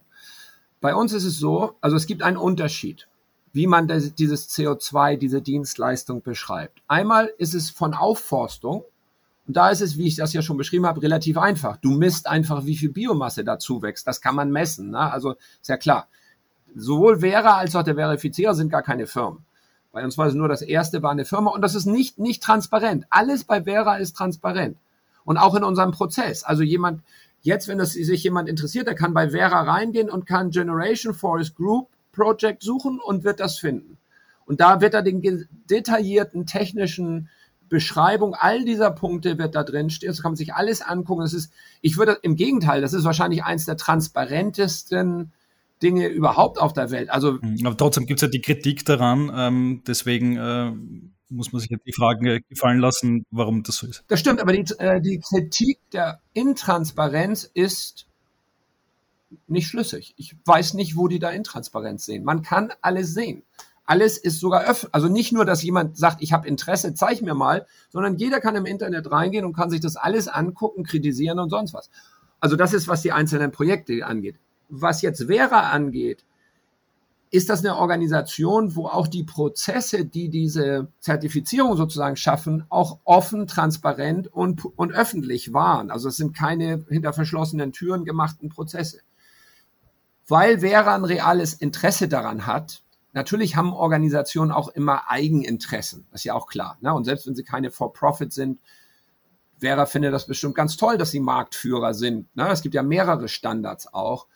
Bei 0.80 0.96
uns 0.96 1.12
ist 1.12 1.24
es 1.24 1.40
so, 1.40 1.76
also 1.82 1.98
es 1.98 2.06
gibt 2.06 2.22
einen 2.22 2.38
Unterschied, 2.38 3.08
wie 3.52 3.68
man 3.68 3.88
das, 3.88 4.14
dieses 4.14 4.50
CO2, 4.50 5.18
diese 5.18 5.42
Dienstleistung 5.42 6.22
beschreibt. 6.22 6.82
Einmal 6.88 7.32
ist 7.38 7.56
es 7.56 7.72
von 7.72 7.94
Aufforstung 7.94 8.84
und 9.48 9.56
da 9.56 9.70
ist 9.70 9.82
es, 9.82 9.98
wie 9.98 10.08
ich 10.08 10.18
das 10.18 10.34
ja 10.34 10.42
schon 10.42 10.58
beschrieben 10.58 10.86
habe, 10.86 11.02
relativ 11.02 11.38
einfach. 11.38 11.78
Du 11.78 11.92
misst 11.92 12.28
einfach, 12.28 12.66
wie 12.66 12.76
viel 12.76 12.90
Biomasse 12.92 13.46
dazu 13.46 13.82
wächst. 13.82 14.06
Das 14.06 14.20
kann 14.20 14.36
man 14.36 14.52
messen. 14.52 14.92
Ne? 14.92 15.00
Also 15.00 15.36
ist 15.62 15.70
ja 15.70 15.78
klar. 15.78 16.08
Sowohl 16.76 17.22
Vera 17.22 17.56
als 17.58 17.76
auch 17.76 17.84
der 17.84 17.96
Verifizierer 17.96 18.54
sind 18.54 18.70
gar 18.70 18.84
keine 18.84 19.08
Firmen. 19.08 19.46
Bei 19.94 20.04
uns 20.04 20.18
war 20.18 20.28
es 20.28 20.36
nur 20.36 20.50
das 20.50 20.62
erste, 20.62 21.02
war 21.02 21.12
eine 21.12 21.24
Firma 21.24 21.52
und 21.52 21.62
das 21.62 21.76
ist 21.76 21.86
nicht, 21.86 22.20
nicht 22.20 22.44
transparent. 22.44 23.06
Alles 23.10 23.46
bei 23.46 23.64
Vera 23.64 23.96
ist 23.96 24.18
transparent. 24.18 24.78
Und 25.24 25.38
auch 25.38 25.56
in 25.56 25.64
unserem 25.64 25.92
Prozess. 25.92 26.44
Also 26.44 26.62
jemand, 26.62 27.02
jetzt, 27.42 27.70
wenn 27.70 27.78
das, 27.78 27.94
sich 27.94 28.24
jemand 28.24 28.50
interessiert, 28.50 28.88
der 28.88 28.96
kann 28.96 29.14
bei 29.14 29.30
Vera 29.30 29.62
reingehen 29.62 30.10
und 30.10 30.26
kann 30.26 30.52
Generation 30.52 31.14
Forest 31.14 31.56
Group 31.56 31.88
Project 32.12 32.64
suchen 32.64 33.00
und 33.00 33.24
wird 33.24 33.40
das 33.40 33.58
finden. 33.58 33.98
Und 34.46 34.60
da 34.60 34.82
wird 34.82 34.94
er 34.94 35.04
den 35.04 35.48
detaillierten 35.70 36.46
technischen 36.46 37.30
Beschreibung 37.70 38.34
all 38.34 38.64
dieser 38.66 38.92
Punkte 38.92 39.38
wird 39.38 39.56
da 39.56 39.64
drin 39.64 39.90
stehen. 39.90 40.10
Das 40.10 40.22
kann 40.22 40.32
man 40.32 40.38
sich 40.38 40.54
alles 40.54 40.82
angucken. 40.82 41.22
Das 41.22 41.34
ist, 41.34 41.52
ich 41.82 41.98
würde 41.98 42.18
im 42.22 42.36
Gegenteil, 42.36 42.82
das 42.82 42.94
ist 42.94 43.04
wahrscheinlich 43.04 43.44
eins 43.44 43.66
der 43.66 43.78
transparentesten 43.78 45.32
Dinge 45.82 46.08
überhaupt 46.08 46.60
auf 46.60 46.74
der 46.74 46.92
Welt. 46.92 47.10
Also, 47.10 47.34
mhm. 47.34 47.66
aber 47.66 47.78
trotzdem 47.78 48.06
gibt 48.06 48.20
es 48.20 48.22
ja 48.22 48.28
die 48.28 48.42
Kritik 48.42 48.86
daran. 48.86 49.32
Ähm, 49.34 49.84
deswegen 49.86 50.38
äh, 50.38 50.72
muss 51.30 51.52
man 51.52 51.60
sich 51.60 51.70
ja 51.70 51.78
die 51.86 51.94
Fragen 51.94 52.42
gefallen 52.50 52.80
lassen, 52.80 53.26
warum 53.32 53.64
das 53.64 53.78
so 53.78 53.88
ist. 53.88 54.04
Das 54.08 54.20
stimmt, 54.20 54.42
aber 54.42 54.54
die, 54.54 54.66
äh, 54.80 55.02
die 55.02 55.20
Kritik 55.20 55.80
der 55.92 56.22
Intransparenz 56.34 57.50
ist 57.54 58.08
nicht 59.48 59.68
schlüssig. 59.68 60.14
Ich 60.18 60.36
weiß 60.46 60.74
nicht, 60.74 60.96
wo 60.96 61.08
die 61.08 61.20
da 61.20 61.30
Intransparenz 61.30 62.06
sehen. 62.06 62.24
Man 62.24 62.42
kann 62.42 62.72
alles 62.82 63.14
sehen. 63.14 63.44
Alles 63.88 64.18
ist 64.18 64.42
sogar 64.42 64.64
öffentlich. 64.66 64.94
Also 64.94 65.08
nicht 65.08 65.32
nur, 65.32 65.46
dass 65.46 65.64
jemand 65.64 65.98
sagt, 65.98 66.22
ich 66.22 66.34
habe 66.34 66.48
Interesse, 66.48 66.94
zeig 66.94 67.22
mir 67.22 67.34
mal, 67.34 67.66
sondern 67.90 68.18
jeder 68.18 68.42
kann 68.42 68.58
im 68.58 68.66
Internet 68.66 69.10
reingehen 69.10 69.46
und 69.46 69.54
kann 69.54 69.70
sich 69.70 69.80
das 69.80 69.96
alles 69.96 70.28
angucken, 70.28 70.84
kritisieren 70.84 71.40
und 71.40 71.50
sonst 71.50 71.74
was. 71.74 71.90
Also 72.42 72.58
das 72.58 72.74
ist, 72.74 72.90
was 72.90 73.02
die 73.02 73.14
einzelnen 73.14 73.52
Projekte 73.52 74.06
angeht. 74.06 74.36
Was 74.68 75.02
jetzt 75.02 75.28
Vera 75.28 75.72
angeht, 75.72 76.26
ist 77.32 77.50
das 77.50 77.64
eine 77.64 77.78
Organisation, 77.78 78.76
wo 78.76 78.88
auch 78.88 79.08
die 79.08 79.24
Prozesse, 79.24 80.04
die 80.04 80.28
diese 80.28 80.90
Zertifizierung 81.00 81.78
sozusagen 81.78 82.18
schaffen, 82.18 82.66
auch 82.68 83.00
offen, 83.06 83.48
transparent 83.48 84.28
und, 84.28 84.66
und 84.66 84.92
öffentlich 84.92 85.54
waren. 85.54 85.92
Also 85.92 86.10
es 86.10 86.18
sind 86.18 86.36
keine 86.36 86.86
hinter 86.90 87.14
verschlossenen 87.14 87.72
Türen 87.72 88.04
gemachten 88.04 88.50
Prozesse. 88.50 89.00
Weil 90.28 90.60
Vera 90.60 90.96
ein 90.96 91.06
reales 91.06 91.54
Interesse 91.54 92.10
daran 92.10 92.46
hat, 92.48 92.82
natürlich 93.18 93.56
haben 93.56 93.74
Organisationen 93.74 94.52
auch 94.52 94.70
immer 94.70 95.10
Eigeninteressen, 95.10 96.08
das 96.12 96.22
ist 96.22 96.26
ja 96.26 96.34
auch 96.34 96.48
klar. 96.48 96.78
Ne? 96.82 96.94
Und 96.94 97.04
selbst 97.04 97.28
wenn 97.28 97.36
sie 97.36 97.44
keine 97.44 97.72
For-Profit 97.72 98.32
sind, 98.32 98.60
Vera 99.60 99.86
findet 99.86 100.14
das 100.14 100.28
bestimmt 100.28 100.56
ganz 100.56 100.78
toll, 100.78 100.98
dass 100.98 101.12
sie 101.12 101.20
Marktführer 101.20 101.94
sind. 101.94 102.34
Ne? 102.36 102.48
Es 102.50 102.62
gibt 102.62 102.76
ja 102.76 102.84
mehrere 102.84 103.28
Standards 103.28 103.92
auch 103.94 104.28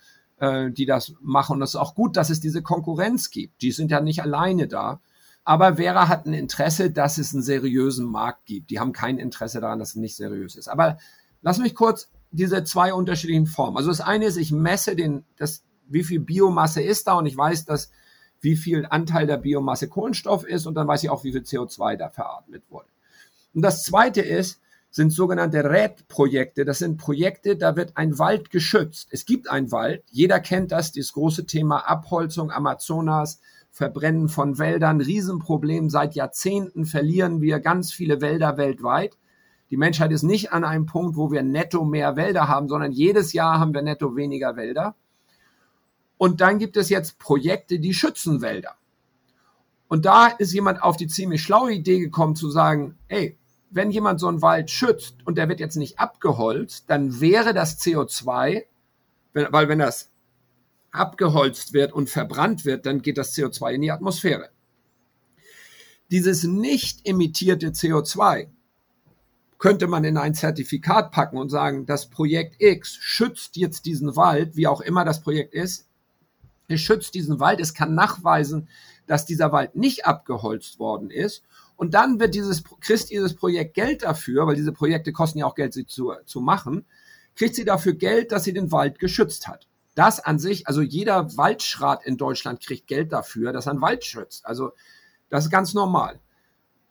äh, 0.41 0.71
die 0.71 0.85
das 0.85 1.13
machen. 1.21 1.57
Und 1.57 1.61
es 1.61 1.71
ist 1.71 1.75
auch 1.77 1.95
gut, 1.95 2.17
dass 2.17 2.29
es 2.29 2.41
diese 2.41 2.61
Konkurrenz 2.61 3.29
gibt. 3.29 3.61
Die 3.61 3.71
sind 3.71 3.91
ja 3.91 4.01
nicht 4.01 4.21
alleine 4.21 4.67
da. 4.67 4.99
Aber 5.43 5.75
Vera 5.75 6.07
hat 6.07 6.25
ein 6.25 6.33
Interesse, 6.33 6.91
dass 6.91 7.17
es 7.17 7.33
einen 7.33 7.43
seriösen 7.43 8.05
Markt 8.05 8.45
gibt. 8.45 8.69
Die 8.69 8.79
haben 8.79 8.91
kein 8.91 9.17
Interesse 9.17 9.61
daran, 9.61 9.79
dass 9.79 9.89
es 9.89 9.95
nicht 9.95 10.15
seriös 10.15 10.55
ist. 10.55 10.67
Aber 10.67 10.97
lass 11.41 11.59
mich 11.59 11.75
kurz 11.75 12.09
diese 12.31 12.63
zwei 12.63 12.93
unterschiedlichen 12.93 13.47
Formen. 13.47 13.77
Also 13.77 13.89
das 13.89 14.01
eine 14.01 14.25
ist, 14.25 14.37
ich 14.37 14.51
messe 14.51 14.95
den, 14.95 15.25
das, 15.37 15.63
wie 15.87 16.03
viel 16.03 16.19
Biomasse 16.19 16.81
ist 16.81 17.07
da 17.07 17.13
und 17.13 17.25
ich 17.25 17.37
weiß, 17.37 17.65
dass 17.65 17.91
wie 18.41 18.55
viel 18.55 18.85
Anteil 18.89 19.27
der 19.27 19.37
Biomasse 19.37 19.87
Kohlenstoff 19.87 20.43
ist 20.43 20.65
und 20.65 20.75
dann 20.75 20.87
weiß 20.87 21.03
ich 21.03 21.09
auch, 21.09 21.23
wie 21.23 21.31
viel 21.31 21.41
CO2 21.41 21.95
da 21.95 22.09
veratmet 22.09 22.63
wurde. 22.69 22.87
Und 23.53 23.61
das 23.61 23.83
zweite 23.83 24.21
ist, 24.21 24.59
sind 24.89 25.11
sogenannte 25.11 25.63
RED-Projekte. 25.63 26.65
Das 26.65 26.79
sind 26.79 26.97
Projekte, 26.97 27.55
da 27.55 27.77
wird 27.77 27.95
ein 27.95 28.19
Wald 28.19 28.49
geschützt. 28.51 29.07
Es 29.11 29.25
gibt 29.25 29.49
einen 29.49 29.71
Wald. 29.71 30.03
Jeder 30.11 30.39
kennt 30.41 30.73
das, 30.73 30.91
dieses 30.91 31.13
große 31.13 31.45
Thema 31.45 31.87
Abholzung 31.89 32.51
Amazonas, 32.51 33.39
Verbrennen 33.71 34.27
von 34.27 34.59
Wäldern, 34.59 34.99
Riesenproblem. 34.99 35.89
Seit 35.89 36.13
Jahrzehnten 36.13 36.85
verlieren 36.85 37.41
wir 37.41 37.61
ganz 37.61 37.93
viele 37.93 38.19
Wälder 38.19 38.57
weltweit. 38.57 39.17
Die 39.69 39.77
Menschheit 39.77 40.11
ist 40.11 40.23
nicht 40.23 40.51
an 40.51 40.65
einem 40.65 40.85
Punkt, 40.85 41.15
wo 41.15 41.31
wir 41.31 41.41
netto 41.41 41.85
mehr 41.85 42.17
Wälder 42.17 42.49
haben, 42.49 42.67
sondern 42.67 42.91
jedes 42.91 43.31
Jahr 43.31 43.59
haben 43.59 43.73
wir 43.73 43.81
netto 43.81 44.17
weniger 44.17 44.57
Wälder. 44.57 44.95
Und 46.21 46.39
dann 46.39 46.59
gibt 46.59 46.77
es 46.77 46.89
jetzt 46.89 47.17
Projekte, 47.17 47.79
die 47.79 47.95
schützen 47.95 48.43
Wälder. 48.43 48.75
Und 49.87 50.05
da 50.05 50.27
ist 50.27 50.53
jemand 50.53 50.83
auf 50.83 50.95
die 50.95 51.07
ziemlich 51.07 51.41
schlaue 51.41 51.73
Idee 51.73 51.97
gekommen 51.97 52.35
zu 52.35 52.51
sagen, 52.51 52.95
ey, 53.07 53.39
wenn 53.71 53.89
jemand 53.89 54.19
so 54.19 54.27
einen 54.27 54.43
Wald 54.43 54.69
schützt 54.69 55.15
und 55.25 55.39
der 55.39 55.49
wird 55.49 55.59
jetzt 55.59 55.77
nicht 55.77 55.97
abgeholzt, 55.97 56.85
dann 56.91 57.21
wäre 57.21 57.55
das 57.55 57.79
CO2, 57.79 58.65
weil 59.33 59.67
wenn 59.67 59.79
das 59.79 60.11
abgeholzt 60.91 61.73
wird 61.73 61.91
und 61.91 62.07
verbrannt 62.07 62.65
wird, 62.65 62.85
dann 62.85 63.01
geht 63.01 63.17
das 63.17 63.35
CO2 63.35 63.71
in 63.71 63.81
die 63.81 63.91
Atmosphäre. 63.91 64.51
Dieses 66.11 66.43
nicht 66.43 67.07
emittierte 67.07 67.69
CO2 67.69 68.47
könnte 69.57 69.87
man 69.87 70.03
in 70.03 70.17
ein 70.17 70.35
Zertifikat 70.35 71.11
packen 71.11 71.39
und 71.39 71.49
sagen, 71.49 71.87
das 71.87 72.11
Projekt 72.11 72.61
X 72.61 72.95
schützt 73.01 73.55
jetzt 73.55 73.87
diesen 73.87 74.15
Wald, 74.15 74.55
wie 74.55 74.67
auch 74.67 74.81
immer 74.81 75.03
das 75.03 75.23
Projekt 75.23 75.55
ist, 75.55 75.87
es 76.71 76.81
schützt 76.81 77.13
diesen 77.13 77.39
Wald, 77.39 77.59
es 77.59 77.73
kann 77.73 77.95
nachweisen, 77.95 78.67
dass 79.07 79.25
dieser 79.25 79.51
Wald 79.51 79.75
nicht 79.75 80.05
abgeholzt 80.05 80.79
worden 80.79 81.09
ist 81.09 81.43
und 81.75 81.93
dann 81.95 82.19
wird 82.19 82.35
dieses, 82.35 82.63
kriegt 82.79 83.09
dieses 83.09 83.35
Projekt 83.35 83.73
Geld 83.73 84.03
dafür, 84.03 84.45
weil 84.45 84.55
diese 84.55 84.71
Projekte 84.71 85.11
kosten 85.11 85.39
ja 85.39 85.47
auch 85.47 85.55
Geld, 85.55 85.73
sie 85.73 85.87
zu, 85.87 86.13
zu 86.25 86.39
machen, 86.39 86.85
kriegt 87.35 87.55
sie 87.55 87.65
dafür 87.65 87.93
Geld, 87.93 88.31
dass 88.31 88.43
sie 88.43 88.53
den 88.53 88.71
Wald 88.71 88.99
geschützt 88.99 89.47
hat. 89.47 89.67
Das 89.95 90.19
an 90.19 90.39
sich, 90.39 90.67
also 90.67 90.81
jeder 90.81 91.35
Waldschrat 91.37 92.05
in 92.05 92.17
Deutschland 92.17 92.61
kriegt 92.61 92.87
Geld 92.87 93.11
dafür, 93.11 93.51
dass 93.51 93.65
er 93.65 93.71
einen 93.71 93.81
Wald 93.81 94.05
schützt. 94.05 94.45
Also 94.45 94.73
das 95.29 95.45
ist 95.45 95.49
ganz 95.49 95.73
normal. 95.73 96.19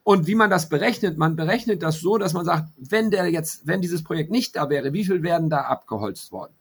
Und 0.03 0.27
wie 0.27 0.35
man 0.35 0.51
das 0.51 0.69
berechnet, 0.69 1.19
man 1.19 1.37
berechnet 1.37 1.83
das 1.83 2.01
so, 2.01 2.19
dass 2.19 2.33
man 2.33 2.45
sagt, 2.45 2.69
wenn 2.77 3.11
der 3.11 3.29
jetzt, 3.29 3.67
wenn 3.67 3.81
dieses 3.81 4.03
Projekt 4.03 4.31
nicht 4.31 4.57
da 4.57 4.71
wäre, 4.71 4.93
wie 4.93 5.05
viel 5.05 5.23
werden 5.23 5.51
da 5.51 5.61
abgeholzt 5.61 6.33
worden? 6.33 6.55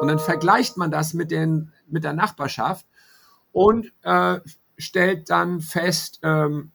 Und 0.00 0.08
dann 0.08 0.18
vergleicht 0.18 0.76
man 0.76 0.90
das 0.90 1.14
mit 1.14 1.30
den, 1.30 1.72
mit 1.86 2.04
der 2.04 2.14
Nachbarschaft 2.14 2.86
und 3.52 3.92
äh, 4.02 4.40
stellt 4.78 5.30
dann 5.30 5.60
fest, 5.60 6.20
ähm, 6.22 6.72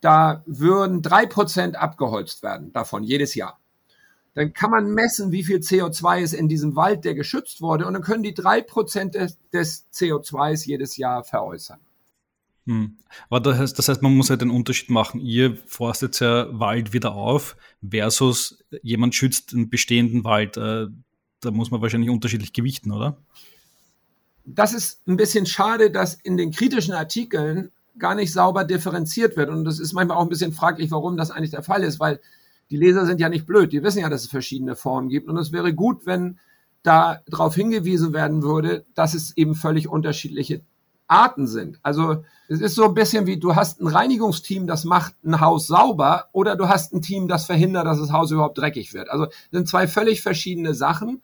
da 0.00 0.42
würden 0.46 1.02
drei 1.02 1.26
Prozent 1.26 1.76
abgeholzt 1.76 2.42
werden 2.42 2.72
davon 2.72 3.02
jedes 3.02 3.34
Jahr. 3.34 3.58
Dann 4.34 4.52
kann 4.52 4.70
man 4.70 4.92
messen, 4.92 5.32
wie 5.32 5.42
viel 5.42 5.58
CO2 5.58 6.20
ist 6.20 6.34
in 6.34 6.48
diesem 6.48 6.76
Wald, 6.76 7.06
der 7.06 7.14
geschützt 7.14 7.62
wurde, 7.62 7.86
und 7.86 7.94
dann 7.94 8.02
können 8.02 8.22
die 8.22 8.34
drei 8.34 8.60
Prozent 8.60 9.14
des, 9.14 9.38
des 9.50 9.86
CO2s 9.92 10.66
jedes 10.66 10.98
Jahr 10.98 11.24
veräußern. 11.24 11.80
Hm. 12.66 12.98
Aber 13.30 13.40
das 13.40 13.58
heißt, 13.58 13.78
das 13.78 13.88
heißt, 13.88 14.02
man 14.02 14.14
muss 14.14 14.28
ja 14.28 14.32
halt 14.32 14.42
den 14.42 14.50
Unterschied 14.50 14.90
machen. 14.90 15.20
Ihr 15.20 15.56
forstet 15.66 16.20
ja 16.20 16.48
Wald 16.50 16.92
wieder 16.92 17.14
auf 17.14 17.56
versus 17.88 18.62
jemand 18.82 19.14
schützt 19.14 19.54
einen 19.54 19.70
bestehenden 19.70 20.24
Wald. 20.24 20.58
Da 21.40 21.50
muss 21.50 21.70
man 21.70 21.82
wahrscheinlich 21.82 22.10
unterschiedlich 22.10 22.52
gewichten, 22.52 22.92
oder? 22.92 23.16
Das 24.44 24.72
ist 24.72 25.06
ein 25.06 25.16
bisschen 25.16 25.46
schade, 25.46 25.90
dass 25.90 26.14
in 26.14 26.36
den 26.36 26.52
kritischen 26.52 26.94
Artikeln 26.94 27.72
gar 27.98 28.14
nicht 28.14 28.32
sauber 28.32 28.64
differenziert 28.64 29.36
wird. 29.36 29.50
Und 29.50 29.64
das 29.64 29.80
ist 29.80 29.92
manchmal 29.92 30.18
auch 30.18 30.22
ein 30.22 30.28
bisschen 30.28 30.52
fraglich, 30.52 30.90
warum 30.90 31.16
das 31.16 31.30
eigentlich 31.30 31.50
der 31.50 31.62
Fall 31.62 31.82
ist, 31.82 31.98
weil 32.00 32.20
die 32.70 32.76
Leser 32.76 33.06
sind 33.06 33.20
ja 33.20 33.28
nicht 33.28 33.46
blöd, 33.46 33.72
die 33.72 33.82
wissen 33.82 34.00
ja, 34.00 34.08
dass 34.08 34.22
es 34.22 34.30
verschiedene 34.30 34.76
Formen 34.76 35.08
gibt. 35.08 35.28
Und 35.28 35.36
es 35.36 35.52
wäre 35.52 35.72
gut, 35.74 36.06
wenn 36.06 36.38
da 36.82 37.20
darauf 37.26 37.54
hingewiesen 37.54 38.12
werden 38.12 38.42
würde, 38.42 38.84
dass 38.94 39.14
es 39.14 39.36
eben 39.36 39.54
völlig 39.54 39.88
unterschiedliche 39.88 40.62
Arten 41.08 41.46
sind. 41.46 41.78
Also 41.82 42.24
es 42.48 42.60
ist 42.60 42.74
so 42.74 42.84
ein 42.84 42.94
bisschen 42.94 43.26
wie, 43.26 43.38
du 43.38 43.54
hast 43.54 43.80
ein 43.80 43.86
Reinigungsteam, 43.86 44.66
das 44.66 44.84
macht 44.84 45.14
ein 45.24 45.40
Haus 45.40 45.66
sauber, 45.66 46.26
oder 46.32 46.56
du 46.56 46.68
hast 46.68 46.92
ein 46.92 47.02
Team, 47.02 47.28
das 47.28 47.46
verhindert, 47.46 47.86
dass 47.86 47.98
das 47.98 48.12
Haus 48.12 48.30
überhaupt 48.30 48.58
dreckig 48.58 48.92
wird. 48.94 49.10
Also 49.10 49.26
sind 49.50 49.68
zwei 49.68 49.88
völlig 49.88 50.22
verschiedene 50.22 50.74
Sachen. 50.74 51.22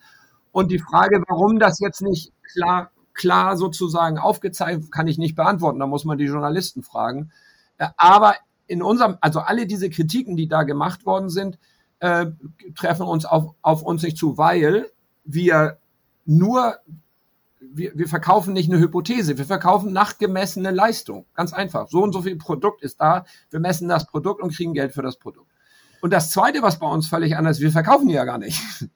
Und 0.52 0.70
die 0.70 0.78
Frage, 0.78 1.22
warum 1.28 1.58
das 1.58 1.80
jetzt 1.80 2.02
nicht 2.02 2.32
klar 2.52 2.90
klar 3.14 3.56
sozusagen 3.56 4.18
aufgezeigt, 4.18 4.90
kann 4.90 5.06
ich 5.06 5.18
nicht 5.18 5.36
beantworten, 5.36 5.78
da 5.78 5.86
muss 5.86 6.04
man 6.04 6.18
die 6.18 6.24
Journalisten 6.24 6.82
fragen. 6.82 7.30
Äh, 7.78 7.88
aber 7.96 8.36
in 8.66 8.82
unserem, 8.82 9.18
also 9.20 9.40
alle 9.40 9.66
diese 9.66 9.90
Kritiken, 9.90 10.36
die 10.36 10.48
da 10.48 10.62
gemacht 10.62 11.04
worden 11.04 11.28
sind, 11.28 11.58
äh, 11.98 12.26
treffen 12.74 13.06
uns 13.06 13.24
auf, 13.24 13.54
auf 13.62 13.82
uns 13.82 14.02
nicht 14.02 14.16
zu, 14.16 14.38
weil 14.38 14.90
wir 15.24 15.78
nur 16.24 16.76
wir, 17.74 17.92
wir 17.94 18.08
verkaufen 18.08 18.52
nicht 18.52 18.70
eine 18.70 18.80
Hypothese, 18.80 19.38
wir 19.38 19.44
verkaufen 19.44 19.92
nachgemessene 19.92 20.70
Leistung. 20.70 21.26
Ganz 21.34 21.52
einfach. 21.52 21.88
So 21.88 22.02
und 22.02 22.12
so 22.12 22.22
viel 22.22 22.36
Produkt 22.36 22.82
ist 22.82 23.00
da. 23.00 23.24
Wir 23.50 23.60
messen 23.60 23.88
das 23.88 24.06
Produkt 24.06 24.42
und 24.42 24.54
kriegen 24.54 24.74
Geld 24.74 24.92
für 24.92 25.02
das 25.02 25.16
Produkt. 25.16 25.50
Und 26.00 26.12
das 26.12 26.30
Zweite, 26.30 26.62
was 26.62 26.78
bei 26.78 26.86
uns 26.86 27.08
völlig 27.08 27.36
anders 27.36 27.58
ist, 27.58 27.62
wir 27.62 27.72
verkaufen 27.72 28.08
ja 28.08 28.24
gar 28.24 28.38
nicht. 28.38 28.60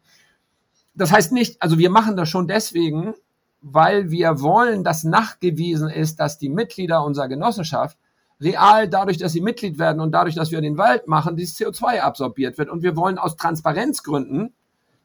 Das 0.98 1.12
heißt 1.12 1.32
nicht, 1.32 1.60
also 1.60 1.76
wir 1.76 1.90
machen 1.90 2.16
das 2.16 2.30
schon 2.30 2.48
deswegen, 2.48 3.12
weil 3.60 4.10
wir 4.10 4.40
wollen, 4.40 4.82
dass 4.82 5.04
nachgewiesen 5.04 5.90
ist, 5.90 6.20
dass 6.20 6.38
die 6.38 6.48
Mitglieder 6.48 7.04
unserer 7.04 7.28
Genossenschaft 7.28 7.98
real 8.40 8.88
dadurch, 8.88 9.18
dass 9.18 9.32
sie 9.32 9.42
Mitglied 9.42 9.78
werden 9.78 10.00
und 10.00 10.12
dadurch, 10.12 10.34
dass 10.34 10.52
wir 10.52 10.62
den 10.62 10.78
Wald 10.78 11.06
machen, 11.06 11.36
dieses 11.36 11.58
CO2 11.58 12.00
absorbiert 12.00 12.56
wird. 12.56 12.70
Und 12.70 12.82
wir 12.82 12.96
wollen 12.96 13.18
aus 13.18 13.36
Transparenzgründen 13.36 14.54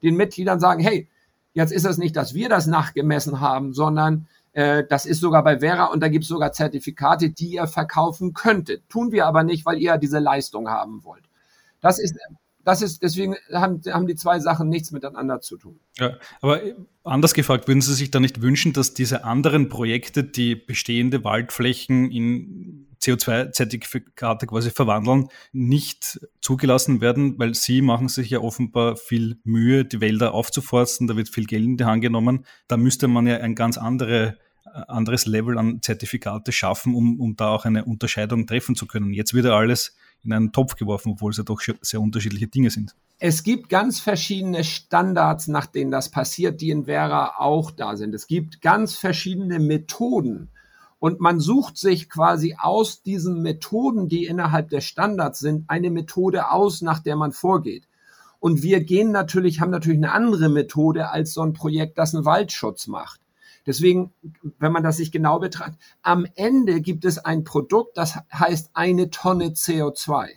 den 0.01 0.15
Mitgliedern 0.15 0.61
sagen, 0.61 0.81
hey, 0.81 1.09
jetzt 1.53 1.71
ist 1.71 1.85
es 1.85 1.97
nicht, 1.97 2.15
dass 2.15 2.33
wir 2.33 2.49
das 2.49 2.67
nachgemessen 2.67 3.39
haben, 3.39 3.73
sondern 3.73 4.27
äh, 4.53 4.83
das 4.89 5.05
ist 5.05 5.21
sogar 5.21 5.43
bei 5.43 5.59
Vera 5.59 5.85
und 5.85 6.01
da 6.01 6.07
gibt 6.07 6.23
es 6.23 6.29
sogar 6.29 6.51
Zertifikate, 6.51 7.29
die 7.29 7.53
ihr 7.53 7.67
verkaufen 7.67 8.33
könntet. 8.33 8.87
Tun 8.89 9.11
wir 9.11 9.25
aber 9.25 9.43
nicht, 9.43 9.65
weil 9.65 9.77
ihr 9.77 9.97
diese 9.97 10.19
Leistung 10.19 10.69
haben 10.69 11.03
wollt. 11.03 11.23
Das 11.81 11.99
ist 11.99 12.15
das 12.63 12.81
ist, 12.81 13.01
deswegen 13.01 13.35
haben, 13.51 13.81
haben 13.89 14.07
die 14.07 14.15
zwei 14.15 14.39
Sachen 14.39 14.69
nichts 14.69 14.91
miteinander 14.91 15.41
zu 15.41 15.57
tun. 15.57 15.79
Ja, 15.97 16.17
aber 16.41 16.61
anders 17.03 17.33
gefragt, 17.33 17.67
würden 17.67 17.81
Sie 17.81 17.93
sich 17.93 18.11
da 18.11 18.19
nicht 18.19 18.41
wünschen, 18.41 18.73
dass 18.73 18.93
diese 18.93 19.23
anderen 19.23 19.69
Projekte, 19.69 20.23
die 20.23 20.55
bestehende 20.55 21.23
Waldflächen 21.23 22.11
in 22.11 22.70
CO2-Zertifikate 23.01 24.47
quasi 24.47 24.69
verwandeln, 24.71 25.29
nicht 25.51 26.19
zugelassen 26.41 27.01
werden, 27.01 27.39
weil 27.39 27.55
Sie 27.55 27.81
machen 27.81 28.09
sich 28.09 28.29
ja 28.29 28.39
offenbar 28.39 28.95
viel 28.95 29.39
Mühe, 29.43 29.85
die 29.85 30.01
Wälder 30.01 30.33
aufzuforsten, 30.33 31.07
da 31.07 31.15
wird 31.15 31.29
viel 31.29 31.45
Geld 31.45 31.63
in 31.63 31.77
die 31.77 31.85
Hand 31.85 32.01
genommen. 32.01 32.45
Da 32.67 32.77
müsste 32.77 33.07
man 33.07 33.27
ja 33.27 33.37
ein 33.37 33.55
ganz 33.55 33.77
andere 33.77 34.37
anderes 34.73 35.25
Level 35.25 35.57
an 35.57 35.81
Zertifikate 35.81 36.51
schaffen, 36.51 36.95
um, 36.95 37.19
um 37.19 37.35
da 37.35 37.49
auch 37.49 37.65
eine 37.65 37.85
Unterscheidung 37.85 38.47
treffen 38.47 38.75
zu 38.75 38.85
können. 38.85 39.13
Jetzt 39.13 39.33
wird 39.33 39.45
ja 39.45 39.55
alles 39.55 39.95
in 40.23 40.33
einen 40.33 40.51
Topf 40.51 40.75
geworfen, 40.75 41.13
obwohl 41.13 41.31
es 41.31 41.37
ja 41.37 41.43
doch 41.43 41.61
sehr 41.81 41.99
unterschiedliche 41.99 42.47
Dinge 42.47 42.69
sind. 42.69 42.95
Es 43.19 43.43
gibt 43.43 43.69
ganz 43.69 43.99
verschiedene 43.99 44.63
Standards, 44.63 45.47
nach 45.47 45.65
denen 45.65 45.91
das 45.91 46.09
passiert, 46.09 46.61
die 46.61 46.69
in 46.69 46.85
Vera 46.85 47.35
auch 47.37 47.71
da 47.71 47.95
sind. 47.95 48.13
Es 48.13 48.27
gibt 48.27 48.61
ganz 48.61 48.95
verschiedene 48.95 49.59
Methoden. 49.59 50.49
Und 51.01 51.19
man 51.19 51.39
sucht 51.39 51.77
sich 51.77 52.11
quasi 52.11 52.57
aus 52.59 53.01
diesen 53.01 53.41
Methoden, 53.41 54.07
die 54.07 54.27
innerhalb 54.27 54.69
der 54.69 54.81
Standards 54.81 55.39
sind, 55.39 55.67
eine 55.67 55.89
Methode 55.89 56.51
aus, 56.51 56.83
nach 56.83 56.99
der 56.99 57.15
man 57.15 57.31
vorgeht. 57.31 57.87
Und 58.39 58.61
wir 58.61 58.83
gehen 58.83 59.09
natürlich, 59.09 59.61
haben 59.61 59.71
natürlich 59.71 59.97
eine 59.97 60.11
andere 60.11 60.47
Methode 60.47 61.09
als 61.09 61.33
so 61.33 61.41
ein 61.41 61.53
Projekt, 61.53 61.97
das 61.97 62.13
einen 62.13 62.25
Waldschutz 62.25 62.85
macht. 62.85 63.19
Deswegen, 63.65 64.13
wenn 64.59 64.71
man 64.71 64.83
das 64.83 64.97
sich 64.97 65.11
genau 65.11 65.39
betrachtet, 65.39 65.79
am 66.03 66.27
Ende 66.35 66.81
gibt 66.81 67.03
es 67.03 67.17
ein 67.17 67.45
Produkt, 67.45 67.97
das 67.97 68.19
heißt 68.31 68.69
eine 68.73 69.09
Tonne 69.09 69.47
CO2. 69.47 70.27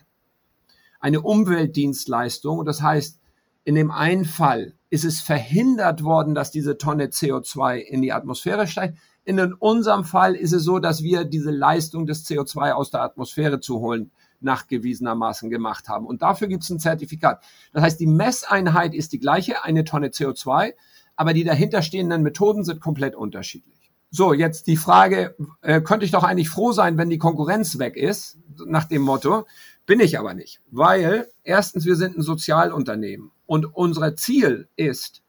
Eine 0.99 1.21
Umweltdienstleistung. 1.21 2.61
Und 2.61 2.65
das 2.65 2.81
heißt, 2.81 3.19
in 3.65 3.75
dem 3.75 3.91
einen 3.91 4.25
Fall 4.25 4.73
ist 4.89 5.05
es 5.05 5.21
verhindert 5.21 6.05
worden, 6.05 6.35
dass 6.35 6.51
diese 6.51 6.79
Tonne 6.79 7.09
CO2 7.09 7.77
in 7.77 8.01
die 8.01 8.15
Atmosphäre 8.15 8.67
steigt. 8.67 8.97
In 9.25 9.41
unserem 9.55 10.05
Fall 10.05 10.35
ist 10.35 10.53
es 10.53 10.65
so, 10.65 10.79
dass 10.79 11.03
wir 11.03 11.25
diese 11.25 11.51
Leistung 11.51 12.07
des 12.07 12.27
CO2 12.27 12.73
aus 12.73 12.91
der 12.91 13.03
Atmosphäre 13.03 13.61
zu 13.61 13.81
holen 13.81 14.11
nachgewiesenermaßen 14.41 15.49
gemacht 15.49 15.89
haben. 15.89 16.07
Und 16.07 16.21
dafür 16.21 16.49
gibt 16.49 16.65
es 16.65 16.71
ein 16.71 16.79
Zertifikat. 16.79 17.43
Das 17.73 17.83
heißt, 17.83 18.01
die 18.01 18.07
Messeinheit 18.07 18.93
ist 18.93 19.13
die 19.13 19.19
gleiche, 19.19 19.65
eine 19.65 19.85
Tonne 19.85 20.09
CO2 20.09 20.75
aber 21.17 21.33
die 21.33 21.45
dahinterstehenden 21.45 22.23
Methoden 22.23 22.65
sind 22.65 22.81
komplett 22.81 23.15
unterschiedlich. 23.15 23.75
So, 24.11 24.33
jetzt 24.33 24.67
die 24.69 24.77
Frage, 24.77 25.35
äh, 25.61 25.81
könnte 25.81 26.05
ich 26.05 26.13
doch 26.13 26.23
eigentlich 26.23 26.49
froh 26.49 26.73
sein, 26.73 26.99
wenn 26.99 27.11
die 27.11 27.19
Konkurrenz 27.19 27.79
weg 27.79 27.97
ist, 27.97 28.39
nach 28.67 28.85
dem 28.85 29.03
Motto, 29.03 29.47
bin 29.87 30.01
ich 30.01 30.19
aber 30.19 30.35
nicht, 30.35 30.61
weil 30.71 31.29
erstens, 31.43 31.85
wir 31.85 31.97
sind 31.97 32.17
ein 32.17 32.23
Sozialunternehmen 32.23 33.33
und 33.47 33.67
unser 33.75 34.15
Ziel 34.17 34.69
ist, 34.77 35.23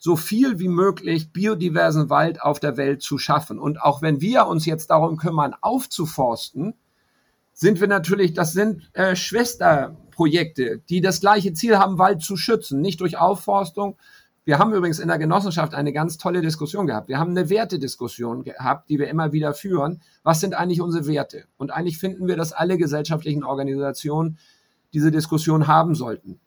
so 0.00 0.16
viel 0.16 0.58
wie 0.58 0.68
möglich 0.68 1.30
biodiversen 1.30 2.08
Wald 2.08 2.42
auf 2.42 2.58
der 2.58 2.78
Welt 2.78 3.02
zu 3.02 3.18
schaffen. 3.18 3.58
Und 3.58 3.80
auch 3.82 4.00
wenn 4.00 4.22
wir 4.22 4.46
uns 4.46 4.64
jetzt 4.64 4.88
darum 4.88 5.18
kümmern, 5.18 5.54
aufzuforsten, 5.60 6.74
sind 7.52 7.80
wir 7.80 7.86
natürlich, 7.86 8.32
das 8.32 8.54
sind 8.54 8.88
äh, 8.94 9.14
Schwesterprojekte, 9.14 10.78
die 10.88 11.02
das 11.02 11.20
gleiche 11.20 11.52
Ziel 11.52 11.78
haben, 11.78 11.98
Wald 11.98 12.22
zu 12.22 12.38
schützen, 12.38 12.80
nicht 12.80 13.02
durch 13.02 13.18
Aufforstung, 13.18 13.98
wir 14.44 14.58
haben 14.58 14.72
übrigens 14.72 14.98
in 14.98 15.08
der 15.08 15.18
Genossenschaft 15.18 15.74
eine 15.74 15.92
ganz 15.92 16.16
tolle 16.16 16.40
Diskussion 16.40 16.86
gehabt. 16.86 17.08
Wir 17.08 17.18
haben 17.18 17.30
eine 17.30 17.50
Wertediskussion 17.50 18.42
gehabt, 18.42 18.88
die 18.88 18.98
wir 18.98 19.08
immer 19.08 19.32
wieder 19.32 19.52
führen. 19.52 20.00
Was 20.22 20.40
sind 20.40 20.54
eigentlich 20.54 20.80
unsere 20.80 21.06
Werte? 21.06 21.44
Und 21.58 21.70
eigentlich 21.70 21.98
finden 21.98 22.26
wir, 22.26 22.36
dass 22.36 22.52
alle 22.52 22.78
gesellschaftlichen 22.78 23.44
Organisationen 23.44 24.38
diese 24.94 25.10
Diskussion 25.10 25.66
haben 25.66 25.94
sollten. 25.94 26.40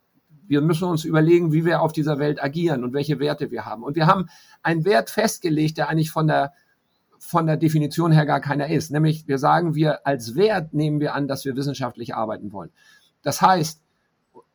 Wir 0.47 0.61
müssen 0.61 0.85
uns 0.85 1.05
überlegen, 1.05 1.53
wie 1.53 1.65
wir 1.65 1.81
auf 1.81 1.93
dieser 1.93 2.19
Welt 2.19 2.43
agieren 2.43 2.83
und 2.83 2.93
welche 2.93 3.19
Werte 3.19 3.51
wir 3.51 3.65
haben. 3.65 3.83
Und 3.83 3.95
wir 3.95 4.07
haben 4.07 4.27
einen 4.61 4.85
Wert 4.85 5.09
festgelegt, 5.09 5.77
der 5.77 5.89
eigentlich 5.89 6.11
von 6.11 6.27
der 6.27 6.53
von 7.19 7.47
der 7.47 7.55
Definition 7.55 8.11
her 8.11 8.25
gar 8.25 8.41
keiner 8.41 8.67
ist. 8.67 8.91
Nämlich 8.91 9.27
wir 9.29 9.37
sagen, 9.37 9.75
wir 9.75 10.05
als 10.05 10.35
Wert 10.35 10.73
nehmen 10.73 10.99
wir 10.99 11.15
an, 11.15 11.29
dass 11.29 11.45
wir 11.45 11.55
wissenschaftlich 11.55 12.13
arbeiten 12.13 12.51
wollen. 12.51 12.71
Das 13.21 13.41
heißt, 13.41 13.81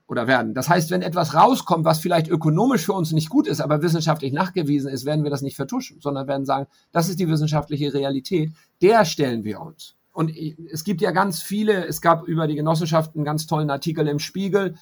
oder 0.09 0.27
werden. 0.27 0.55
Das 0.55 0.69
heißt, 0.69 0.91
wenn 0.91 1.03
etwas 1.03 1.35
rauskommt, 1.35 1.85
was 1.85 2.01
vielleicht 2.01 2.29
ökonomisch 2.29 2.87
für 2.87 2.95
uns 2.95 3.13
nicht 3.13 3.29
gut 3.29 3.47
ist, 3.47 3.61
aber 3.61 3.83
wissenschaftlich 3.83 4.33
nachgewiesen 4.33 4.91
ist, 4.91 5.05
werden 5.05 5.23
wir 5.23 5.31
das 5.31 5.43
nicht 5.43 5.57
vertuschen, 5.57 6.01
sondern 6.01 6.27
werden 6.27 6.47
sagen, 6.47 6.67
das 6.93 7.09
ist 7.09 7.21
die 7.21 7.29
wissenschaftliche 7.29 7.93
Realität, 7.93 8.53
der 8.81 9.05
stellen 9.05 9.45
wir 9.45 9.61
uns. 9.61 9.97
Und 10.13 10.33
es 10.73 10.83
gibt 10.83 11.03
ja 11.03 11.11
ganz 11.11 11.43
viele, 11.43 11.87
es 11.87 12.01
gab 12.01 12.27
über 12.27 12.47
die 12.47 12.57
Genossenschaft 12.57 13.15
einen 13.15 13.25
ganz 13.25 13.47
tollen 13.47 13.71
Artikel 13.71 14.09
im 14.09 14.19
Spiegel, 14.19 14.77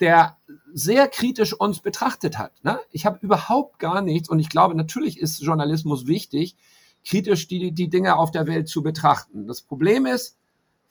der 0.00 0.36
sehr 0.72 1.08
kritisch 1.08 1.52
uns 1.52 1.80
betrachtet 1.80 2.38
hat. 2.38 2.52
Ne? 2.62 2.78
Ich 2.90 3.06
habe 3.06 3.18
überhaupt 3.20 3.78
gar 3.78 4.00
nichts, 4.00 4.28
und 4.28 4.38
ich 4.38 4.48
glaube, 4.48 4.74
natürlich 4.74 5.18
ist 5.18 5.40
Journalismus 5.40 6.06
wichtig, 6.06 6.56
kritisch 7.04 7.48
die, 7.48 7.72
die 7.72 7.88
Dinge 7.88 8.16
auf 8.16 8.30
der 8.30 8.46
Welt 8.46 8.68
zu 8.68 8.82
betrachten. 8.82 9.46
Das 9.46 9.62
Problem 9.62 10.06
ist, 10.06 10.36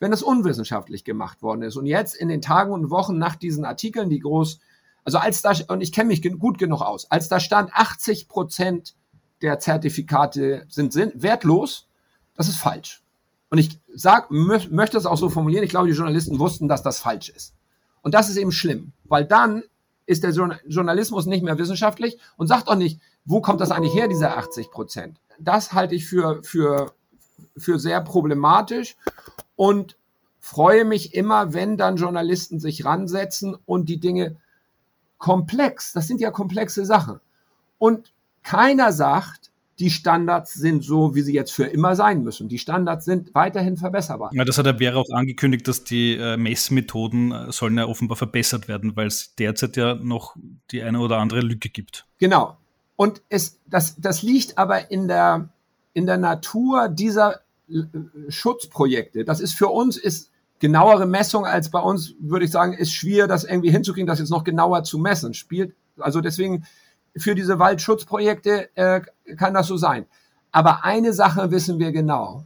wenn 0.00 0.12
es 0.12 0.22
unwissenschaftlich 0.22 1.04
gemacht 1.04 1.42
worden 1.42 1.62
ist. 1.62 1.76
Und 1.76 1.86
jetzt 1.86 2.14
in 2.14 2.28
den 2.28 2.40
Tagen 2.40 2.72
und 2.72 2.90
Wochen 2.90 3.18
nach 3.18 3.36
diesen 3.36 3.64
Artikeln, 3.64 4.10
die 4.10 4.20
groß, 4.20 4.60
also 5.04 5.18
als 5.18 5.42
da, 5.42 5.52
und 5.68 5.80
ich 5.80 5.92
kenne 5.92 6.08
mich 6.08 6.22
gut 6.38 6.58
genug 6.58 6.82
aus, 6.82 7.10
als 7.10 7.28
da 7.28 7.40
stand, 7.40 7.72
80 7.72 8.28
Prozent 8.28 8.94
der 9.42 9.58
Zertifikate 9.58 10.66
sind, 10.68 10.92
sind 10.92 11.22
wertlos, 11.22 11.88
das 12.34 12.48
ist 12.48 12.58
falsch. 12.58 13.02
Und 13.50 13.58
ich 13.58 13.80
sag, 13.94 14.30
möchte 14.30 14.98
es 14.98 15.06
auch 15.06 15.16
so 15.16 15.30
formulieren, 15.30 15.64
ich 15.64 15.70
glaube, 15.70 15.88
die 15.88 15.94
Journalisten 15.94 16.38
wussten, 16.38 16.68
dass 16.68 16.82
das 16.82 16.98
falsch 17.00 17.30
ist. 17.30 17.54
Und 18.02 18.14
das 18.14 18.28
ist 18.28 18.36
eben 18.36 18.52
schlimm, 18.52 18.92
weil 19.08 19.24
dann 19.24 19.62
ist 20.06 20.24
der 20.24 20.30
Journalismus 20.30 21.26
nicht 21.26 21.42
mehr 21.42 21.58
wissenschaftlich 21.58 22.18
und 22.36 22.46
sagt 22.46 22.68
auch 22.68 22.76
nicht, 22.76 23.00
wo 23.24 23.40
kommt 23.42 23.60
das 23.60 23.70
eigentlich 23.70 23.94
her, 23.94 24.08
diese 24.08 24.30
80 24.30 24.70
Prozent. 24.70 25.20
Das 25.38 25.72
halte 25.72 25.94
ich 25.94 26.06
für, 26.06 26.42
für, 26.42 26.94
für 27.56 27.78
sehr 27.78 28.00
problematisch 28.00 28.96
und 29.54 29.96
freue 30.40 30.86
mich 30.86 31.14
immer, 31.14 31.52
wenn 31.52 31.76
dann 31.76 31.96
Journalisten 31.96 32.58
sich 32.58 32.86
ransetzen 32.86 33.54
und 33.66 33.88
die 33.90 34.00
Dinge 34.00 34.36
komplex, 35.18 35.92
das 35.92 36.06
sind 36.06 36.20
ja 36.20 36.30
komplexe 36.30 36.86
Sachen. 36.86 37.20
Und 37.76 38.12
keiner 38.42 38.92
sagt, 38.92 39.50
die 39.78 39.90
Standards 39.90 40.54
sind 40.54 40.82
so, 40.82 41.14
wie 41.14 41.22
sie 41.22 41.32
jetzt 41.32 41.52
für 41.52 41.64
immer 41.64 41.94
sein 41.94 42.22
müssen. 42.24 42.48
Die 42.48 42.58
Standards 42.58 43.04
sind 43.04 43.34
weiterhin 43.34 43.76
verbesserbar. 43.76 44.30
Ja, 44.32 44.44
das 44.44 44.58
hat 44.58 44.66
der 44.66 44.78
Vera 44.78 44.98
auch 44.98 45.10
angekündigt, 45.12 45.68
dass 45.68 45.84
die 45.84 46.16
äh, 46.16 46.36
Messmethoden 46.36 47.32
äh, 47.32 47.52
sollen 47.52 47.78
ja 47.78 47.86
offenbar 47.86 48.16
verbessert 48.16 48.66
werden, 48.66 48.96
weil 48.96 49.06
es 49.06 49.34
derzeit 49.36 49.76
ja 49.76 49.94
noch 49.94 50.34
die 50.72 50.82
eine 50.82 50.98
oder 51.00 51.18
andere 51.18 51.40
Lücke 51.40 51.68
gibt. 51.68 52.06
Genau. 52.18 52.56
Und 52.96 53.22
es, 53.28 53.60
das, 53.66 53.94
das 54.00 54.22
liegt 54.22 54.58
aber 54.58 54.90
in 54.90 55.06
der, 55.06 55.50
in 55.92 56.06
der 56.06 56.18
Natur 56.18 56.88
dieser 56.88 57.40
Schutzprojekte. 58.28 59.24
Das 59.24 59.40
ist 59.40 59.54
für 59.54 59.68
uns 59.68 59.96
ist 59.96 60.30
genauere 60.58 61.06
Messung 61.06 61.46
als 61.46 61.70
bei 61.70 61.80
uns, 61.80 62.14
würde 62.18 62.44
ich 62.46 62.50
sagen, 62.50 62.72
ist 62.72 62.92
schwer, 62.92 63.28
das 63.28 63.44
irgendwie 63.44 63.70
hinzukriegen, 63.70 64.08
das 64.08 64.18
jetzt 64.18 64.30
noch 64.30 64.42
genauer 64.42 64.82
zu 64.82 64.98
messen. 64.98 65.34
Spielt 65.34 65.74
also 65.98 66.20
deswegen 66.20 66.64
für 67.16 67.34
diese 67.34 67.58
Waldschutzprojekte 67.58 68.76
äh, 68.76 69.00
kann 69.36 69.54
das 69.54 69.66
so 69.66 69.76
sein. 69.76 70.06
Aber 70.50 70.84
eine 70.84 71.12
Sache 71.12 71.50
wissen 71.50 71.78
wir 71.78 71.92
genau, 71.92 72.44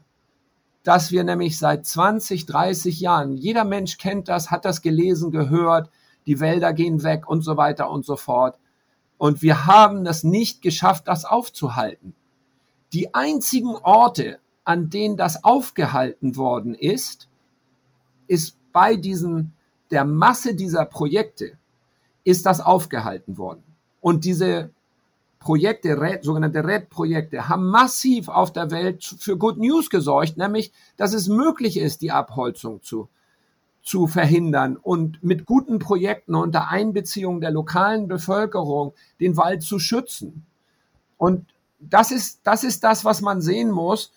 dass 0.83 1.13
wir 1.13 1.25
nämlich 1.25 1.59
seit 1.59 1.87
20, 1.87 2.47
30 2.47 3.01
Jahren, 3.01 3.37
jeder 3.37 3.65
Mensch 3.65 3.99
kennt 3.99 4.29
das, 4.29 4.51
hat 4.51 4.65
das 4.65 4.83
gelesen, 4.83 5.31
gehört, 5.31 5.91
die 6.27 6.41
Wälder 6.41 6.73
gehen 6.73 7.03
weg 7.03 7.29
und 7.29 7.43
so 7.43 7.57
weiter 7.57 7.91
und 7.91 8.05
so 8.05 8.17
fort. 8.17 8.59
Und 9.19 9.43
wir 9.43 9.67
haben 9.67 10.05
das 10.05 10.25
nicht 10.25 10.63
geschafft, 10.63 11.07
das 11.07 11.25
aufzuhalten. 11.25 12.15
Die 12.93 13.15
einzigen 13.15 13.77
Orte, 13.77 14.41
an 14.65 14.91
denen 14.91 15.17
das 15.17 15.45
aufgehalten 15.45 16.37
worden 16.37 16.75
ist, 16.75 17.29
ist 18.27 18.57
bei 18.73 18.97
diesen, 18.97 19.53
der 19.91 20.05
Masse 20.05 20.55
dieser 20.55 20.85
Projekte, 20.85 21.59
ist 22.25 22.47
das 22.47 22.61
aufgehalten 22.61 23.39
worden. 23.39 23.63
Und 24.03 24.25
diese 24.25 24.71
Projekte, 25.39 26.21
sogenannte 26.23 26.65
RED-Projekte, 26.65 27.49
haben 27.49 27.67
massiv 27.69 28.29
auf 28.29 28.53
der 28.53 28.71
Welt 28.71 29.03
für 29.19 29.39
Good 29.39 29.59
News 29.59 29.89
gesorgt, 29.89 30.37
nämlich, 30.37 30.73
dass 30.99 31.15
es 31.15 31.29
möglich 31.29 31.79
ist, 31.79 32.03
die 32.03 32.11
Abholzung 32.11 32.83
zu, 32.83 33.09
zu 33.83 34.07
verhindern 34.09 34.77
und 34.77 35.23
mit 35.23 35.47
guten 35.47 35.79
Projekten 35.79 36.35
unter 36.35 36.69
Einbeziehung 36.69 37.41
der 37.41 37.53
lokalen 37.53 38.09
Bevölkerung 38.09 38.93
den 39.21 39.37
Wald 39.37 39.63
zu 39.63 39.79
schützen. 39.79 40.45
Und 41.17 41.47
das 41.79 42.11
ist, 42.11 42.41
das 42.45 42.65
ist 42.65 42.85
das, 42.85 43.05
was 43.05 43.21
man 43.21 43.41
sehen 43.41 43.71
muss, 43.71 44.13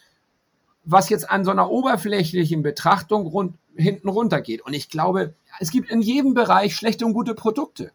was 0.84 1.10
jetzt 1.10 1.30
an 1.30 1.46
so 1.46 1.52
einer 1.52 1.70
oberflächlichen 1.70 2.64
Betrachtung 2.64 3.28
rund, 3.28 3.56
hinten 3.76 4.10
runtergeht. 4.10 4.62
Und 4.62 4.74
ich 4.74 4.90
glaube, 4.90 5.36
es 5.60 5.70
gibt 5.70 5.92
in 5.92 6.02
jedem 6.02 6.34
Bereich 6.34 6.76
schlechte 6.76 7.06
und 7.06 7.14
gute 7.14 7.36
Produkte. 7.36 7.92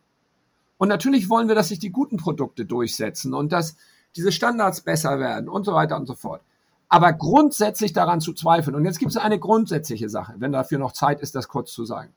Und 0.80 0.88
natürlich 0.88 1.28
wollen 1.28 1.46
wir, 1.46 1.54
dass 1.54 1.68
sich 1.68 1.78
die 1.78 1.90
guten 1.90 2.16
Produkte 2.16 2.64
durchsetzen 2.64 3.34
und 3.34 3.52
dass 3.52 3.76
diese 4.16 4.32
Standards 4.32 4.80
besser 4.80 5.20
werden 5.20 5.46
und 5.46 5.66
so 5.66 5.74
weiter 5.74 5.94
und 5.98 6.06
so 6.06 6.14
fort. 6.14 6.40
Aber 6.88 7.12
grundsätzlich 7.12 7.92
daran 7.92 8.22
zu 8.22 8.32
zweifeln, 8.32 8.74
und 8.74 8.86
jetzt 8.86 8.98
gibt 8.98 9.10
es 9.10 9.18
eine 9.18 9.38
grundsätzliche 9.38 10.08
Sache, 10.08 10.36
wenn 10.38 10.52
dafür 10.52 10.78
noch 10.78 10.92
Zeit 10.92 11.20
ist, 11.20 11.34
das 11.34 11.48
kurz 11.48 11.70
zu 11.72 11.84
sagen. 11.84 12.14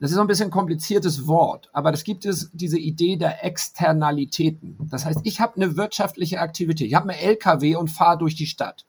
Das 0.00 0.10
ist 0.10 0.16
so 0.16 0.22
ein 0.22 0.28
bisschen 0.28 0.46
ein 0.46 0.50
kompliziertes 0.50 1.26
Wort, 1.26 1.68
aber 1.74 1.90
das 1.90 2.02
gibt 2.02 2.24
es 2.24 2.48
diese 2.54 2.78
Idee 2.78 3.16
der 3.18 3.44
Externalitäten. 3.44 4.78
Das 4.90 5.04
heißt, 5.04 5.20
ich 5.24 5.42
habe 5.42 5.56
eine 5.56 5.76
wirtschaftliche 5.76 6.40
Aktivität. 6.40 6.86
Ich 6.86 6.94
habe 6.94 7.10
einen 7.10 7.20
LKW 7.20 7.76
und 7.76 7.90
fahre 7.90 8.16
durch 8.16 8.34
die 8.34 8.46
Stadt. 8.46 8.86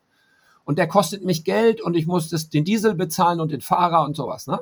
Und 0.63 0.77
der 0.79 0.87
kostet 0.87 1.25
mich 1.25 1.43
Geld 1.43 1.81
und 1.81 1.97
ich 1.97 2.07
muss 2.07 2.29
das, 2.29 2.49
den 2.49 2.63
Diesel 2.63 2.95
bezahlen 2.95 3.41
und 3.41 3.51
den 3.51 3.59
Fahrer 3.59 4.05
und 4.05 4.15
sowas. 4.15 4.47
Ne? 4.47 4.61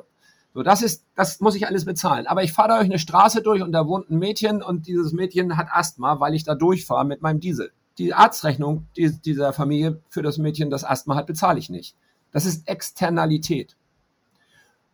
So, 0.52 0.62
das 0.62 0.82
ist, 0.82 1.04
das 1.14 1.40
muss 1.40 1.54
ich 1.54 1.66
alles 1.66 1.84
bezahlen. 1.84 2.26
Aber 2.26 2.42
ich 2.42 2.52
fahre 2.52 2.68
da 2.68 2.76
durch 2.78 2.90
eine 2.90 2.98
Straße 2.98 3.42
durch 3.42 3.62
und 3.62 3.72
da 3.72 3.86
wohnt 3.86 4.10
ein 4.10 4.18
Mädchen 4.18 4.62
und 4.62 4.86
dieses 4.86 5.12
Mädchen 5.12 5.56
hat 5.56 5.68
Asthma, 5.70 6.18
weil 6.18 6.34
ich 6.34 6.44
da 6.44 6.54
durchfahre 6.54 7.04
mit 7.04 7.22
meinem 7.22 7.40
Diesel. 7.40 7.72
Die 7.98 8.14
Arztrechnung 8.14 8.86
die, 8.96 9.12
dieser 9.20 9.52
Familie 9.52 10.00
für 10.08 10.22
das 10.22 10.38
Mädchen, 10.38 10.70
das 10.70 10.84
Asthma 10.84 11.14
hat, 11.14 11.26
bezahle 11.26 11.58
ich 11.58 11.70
nicht. 11.70 11.94
Das 12.32 12.46
ist 12.46 12.66
Externalität. 12.66 13.76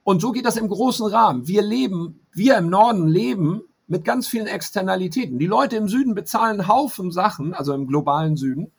Und 0.05 0.21
so 0.21 0.33
geht 0.33 0.45
das 0.45 0.57
im 0.57 0.69
großen 0.69 1.07
Rahmen. 1.07 1.49
Wir 1.49 1.62
leben, 1.62 2.21
wir 2.33 2.59
im 2.59 2.69
Norden 2.69 3.09
leben 3.09 3.62
mit 3.88 4.05
ganz 4.05 4.29
vielen 4.29 4.47
Externalitäten. 4.47 5.38
Die 5.38 5.47
Leute 5.47 5.77
im 5.77 5.88
Süden 5.88 6.14
bezahlen 6.14 6.69
Haufen 6.69 7.11
Sachen, 7.11 7.55
also 7.55 7.73
im 7.73 7.87
globalen 7.87 8.37
Süden, 8.37 8.73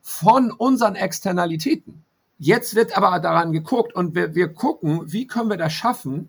von 0.00 0.50
unseren 0.50 0.94
Externalitäten. 0.94 2.04
Jetzt 2.44 2.74
wird 2.74 2.96
aber 2.96 3.20
daran 3.20 3.52
geguckt 3.52 3.94
und 3.94 4.16
wir, 4.16 4.34
wir 4.34 4.52
gucken, 4.52 5.12
wie 5.12 5.28
können 5.28 5.48
wir 5.48 5.56
das 5.56 5.74
schaffen, 5.74 6.28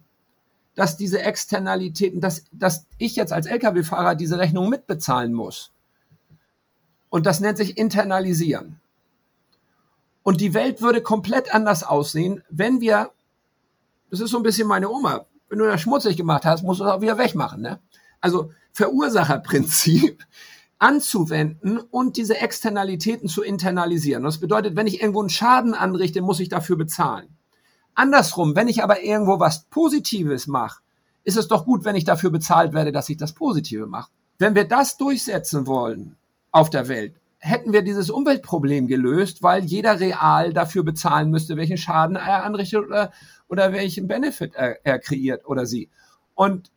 dass 0.75 0.95
diese 0.95 1.23
Externalitäten, 1.23 2.21
dass, 2.21 2.45
dass 2.51 2.85
ich 2.99 3.15
jetzt 3.15 3.33
als 3.33 3.47
Lkw-Fahrer 3.47 4.13
diese 4.13 4.37
Rechnung 4.37 4.69
mitbezahlen 4.69 5.33
muss. 5.33 5.71
Und 7.09 7.25
das 7.25 7.39
nennt 7.39 7.57
sich 7.57 7.79
internalisieren. 7.79 8.79
Und 10.21 10.39
die 10.39 10.53
Welt 10.53 10.83
würde 10.83 11.01
komplett 11.01 11.51
anders 11.51 11.81
aussehen, 11.81 12.43
wenn 12.47 12.79
wir, 12.79 13.09
das 14.11 14.19
ist 14.19 14.29
so 14.29 14.37
ein 14.37 14.43
bisschen 14.43 14.67
meine 14.67 14.91
Oma, 14.91 15.25
wenn 15.49 15.57
du 15.57 15.65
das 15.65 15.81
schmutzig 15.81 16.15
gemacht 16.15 16.45
hast, 16.45 16.61
musst 16.61 16.79
du 16.79 16.83
das 16.83 16.93
auch 16.93 17.01
wieder 17.01 17.17
wegmachen. 17.17 17.63
Ne? 17.63 17.79
Also 18.21 18.51
Verursacherprinzip 18.71 20.23
anzuwenden 20.83 21.77
und 21.77 22.17
diese 22.17 22.41
Externalitäten 22.41 23.29
zu 23.29 23.41
internalisieren. 23.41 24.23
Das 24.23 24.39
bedeutet, 24.39 24.75
wenn 24.75 24.85
ich 24.85 24.99
irgendwo 24.99 25.21
einen 25.21 25.29
Schaden 25.29 25.73
anrichte, 25.73 26.21
muss 26.21 26.41
ich 26.41 26.49
dafür 26.49 26.75
bezahlen. 26.75 27.29
Andersrum, 27.95 28.53
wenn 28.57 28.67
ich 28.67 28.83
aber 28.83 29.01
irgendwo 29.01 29.39
was 29.39 29.63
Positives 29.69 30.45
mache, 30.45 30.81
ist 31.23 31.37
es 31.37 31.47
doch 31.47 31.63
gut, 31.63 31.85
wenn 31.85 31.95
ich 31.95 32.03
dafür 32.03 32.31
bezahlt 32.31 32.73
werde, 32.73 32.91
dass 32.91 33.07
ich 33.07 33.15
das 33.15 33.31
Positive 33.31 33.87
mache. 33.87 34.11
Wenn 34.39 34.55
wir 34.55 34.65
das 34.65 34.97
durchsetzen 34.97 35.67
wollen 35.67 36.17
auf 36.51 36.69
der 36.69 36.89
Welt, 36.89 37.15
hätten 37.37 37.71
wir 37.71 37.81
dieses 37.81 38.09
Umweltproblem 38.09 38.87
gelöst, 38.87 39.41
weil 39.41 39.63
jeder 39.63 40.01
real 40.01 40.51
dafür 40.51 40.83
bezahlen 40.83 41.29
müsste, 41.29 41.55
welchen 41.55 41.77
Schaden 41.77 42.17
er 42.17 42.43
anrichtet 42.43 42.83
oder, 42.83 43.13
oder 43.47 43.71
welchen 43.71 44.09
Benefit 44.09 44.53
er, 44.55 44.85
er 44.85 44.99
kreiert 44.99 45.45
oder 45.45 45.65
sie. 45.65 45.89
Und 46.35 46.71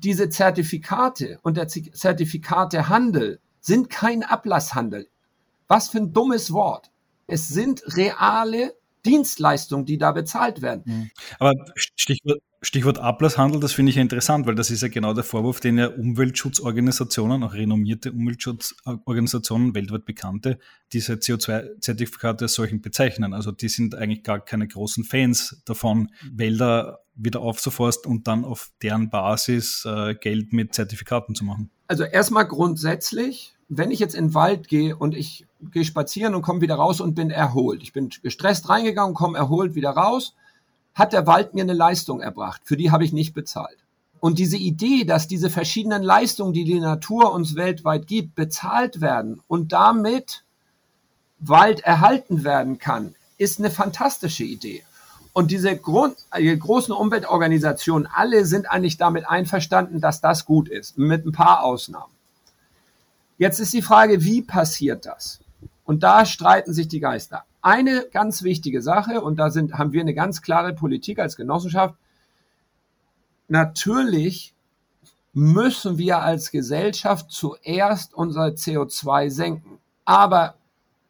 diese 0.00 0.28
Zertifikate 0.28 1.38
und 1.42 1.56
der 1.56 1.68
Zertifikatehandel 1.68 3.40
sind 3.60 3.90
kein 3.90 4.22
Ablasshandel. 4.22 5.08
Was 5.68 5.88
für 5.88 5.98
ein 5.98 6.12
dummes 6.12 6.52
Wort. 6.52 6.90
Es 7.26 7.48
sind 7.48 7.82
reale 7.96 8.74
Dienstleistungen, 9.06 9.86
die 9.86 9.98
da 9.98 10.12
bezahlt 10.12 10.62
werden. 10.62 10.82
Mhm. 10.84 11.10
Aber 11.38 11.52
Stichwort, 11.74 12.40
Stichwort 12.62 12.98
Ablasshandel, 12.98 13.60
das 13.60 13.72
finde 13.72 13.90
ich 13.90 13.98
interessant, 13.98 14.46
weil 14.46 14.54
das 14.54 14.70
ist 14.70 14.82
ja 14.82 14.88
genau 14.88 15.12
der 15.12 15.24
Vorwurf, 15.24 15.60
den 15.60 15.78
ja 15.78 15.88
Umweltschutzorganisationen, 15.88 17.42
auch 17.42 17.52
renommierte 17.52 18.12
Umweltschutzorganisationen, 18.12 19.74
weltweit 19.74 20.06
bekannte, 20.06 20.58
diese 20.92 21.14
CO2-Zertifikate 21.14 22.44
als 22.44 22.54
solchen 22.54 22.80
bezeichnen. 22.80 23.34
Also 23.34 23.52
die 23.52 23.68
sind 23.68 23.94
eigentlich 23.94 24.22
gar 24.22 24.40
keine 24.40 24.66
großen 24.66 25.04
Fans 25.04 25.62
davon, 25.66 26.10
Wälder 26.32 27.03
wieder 27.16 27.40
aufzuforsten 27.40 28.10
und 28.10 28.26
dann 28.26 28.44
auf 28.44 28.70
deren 28.82 29.10
Basis 29.10 29.84
äh, 29.84 30.14
Geld 30.14 30.52
mit 30.52 30.74
Zertifikaten 30.74 31.34
zu 31.34 31.44
machen. 31.44 31.70
Also 31.86 32.04
erstmal 32.04 32.46
grundsätzlich, 32.46 33.54
wenn 33.68 33.90
ich 33.90 34.00
jetzt 34.00 34.14
in 34.14 34.28
den 34.28 34.34
Wald 34.34 34.68
gehe 34.68 34.96
und 34.96 35.14
ich 35.14 35.46
gehe 35.70 35.84
spazieren 35.84 36.34
und 36.34 36.42
komme 36.42 36.60
wieder 36.60 36.74
raus 36.74 37.00
und 37.00 37.14
bin 37.14 37.30
erholt. 37.30 37.82
Ich 37.82 37.92
bin 37.92 38.10
gestresst 38.22 38.68
reingegangen, 38.68 39.14
komme 39.14 39.38
erholt 39.38 39.74
wieder 39.74 39.90
raus 39.90 40.34
hat 40.94 41.12
der 41.12 41.26
Wald 41.26 41.54
mir 41.54 41.62
eine 41.62 41.74
Leistung 41.74 42.20
erbracht. 42.20 42.62
Für 42.64 42.76
die 42.76 42.90
habe 42.90 43.04
ich 43.04 43.12
nicht 43.12 43.34
bezahlt. 43.34 43.78
Und 44.20 44.38
diese 44.38 44.56
Idee, 44.56 45.04
dass 45.04 45.28
diese 45.28 45.50
verschiedenen 45.50 46.02
Leistungen, 46.02 46.54
die 46.54 46.64
die 46.64 46.80
Natur 46.80 47.32
uns 47.32 47.56
weltweit 47.56 48.06
gibt, 48.06 48.34
bezahlt 48.34 49.00
werden 49.00 49.42
und 49.48 49.72
damit 49.72 50.44
Wald 51.40 51.80
erhalten 51.80 52.44
werden 52.44 52.78
kann, 52.78 53.16
ist 53.36 53.58
eine 53.58 53.70
fantastische 53.70 54.44
Idee. 54.44 54.82
Und 55.34 55.50
diese 55.50 55.76
Grund, 55.76 56.16
die 56.38 56.58
großen 56.58 56.94
Umweltorganisationen, 56.94 58.08
alle 58.10 58.46
sind 58.46 58.70
eigentlich 58.70 58.96
damit 58.96 59.28
einverstanden, 59.28 60.00
dass 60.00 60.22
das 60.22 60.46
gut 60.46 60.70
ist, 60.70 60.96
mit 60.96 61.26
ein 61.26 61.32
paar 61.32 61.62
Ausnahmen. 61.62 62.12
Jetzt 63.36 63.60
ist 63.60 63.74
die 63.74 63.82
Frage, 63.82 64.24
wie 64.24 64.40
passiert 64.40 65.04
das? 65.04 65.40
Und 65.84 66.02
da 66.02 66.24
streiten 66.24 66.72
sich 66.72 66.88
die 66.88 67.00
Geister 67.00 67.44
eine 67.64 68.04
ganz 68.12 68.42
wichtige 68.42 68.82
Sache, 68.82 69.22
und 69.22 69.36
da 69.36 69.48
sind, 69.48 69.72
haben 69.78 69.92
wir 69.92 70.02
eine 70.02 70.12
ganz 70.12 70.42
klare 70.42 70.74
Politik 70.74 71.18
als 71.18 71.34
Genossenschaft. 71.34 71.94
Natürlich 73.48 74.54
müssen 75.32 75.96
wir 75.96 76.20
als 76.20 76.50
Gesellschaft 76.50 77.30
zuerst 77.30 78.12
unser 78.12 78.48
CO2 78.48 79.30
senken. 79.30 79.78
Aber 80.04 80.56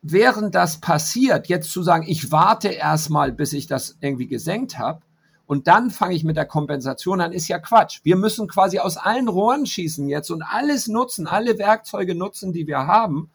während 0.07 0.55
das 0.55 0.81
passiert, 0.81 1.49
jetzt 1.49 1.71
zu 1.73 1.83
sagen, 1.83 2.05
ich 2.07 2.31
warte 2.31 2.69
erstmal, 2.69 3.33
bis 3.33 3.55
ich 3.55 3.67
das 3.67 3.97
irgendwie 4.01 4.27
gesenkt 4.27 4.79
habe, 4.79 5.01
und 5.47 5.67
dann 5.67 5.91
fange 5.91 6.15
ich 6.15 6.25
mit 6.25 6.37
der 6.37 6.47
Kompensation 6.47 7.21
an, 7.21 7.33
ist 7.33 7.49
ja 7.49 7.59
Quatsch. 7.59 8.01
Wir 8.03 8.17
müssen 8.17 8.49
quasi 8.49 8.79
aus 8.79 8.97
allen 8.97 9.29
Rohren 9.29 9.67
schießen 9.67 10.09
jetzt 10.09 10.31
und 10.31 10.43
alles 10.43 10.89
nutzen, 10.89 11.27
alle 11.27 11.59
Werkzeuge 11.59 12.15
nutzen, 12.15 12.53
die 12.53 12.67
wir 12.67 12.87
haben, 12.87 13.31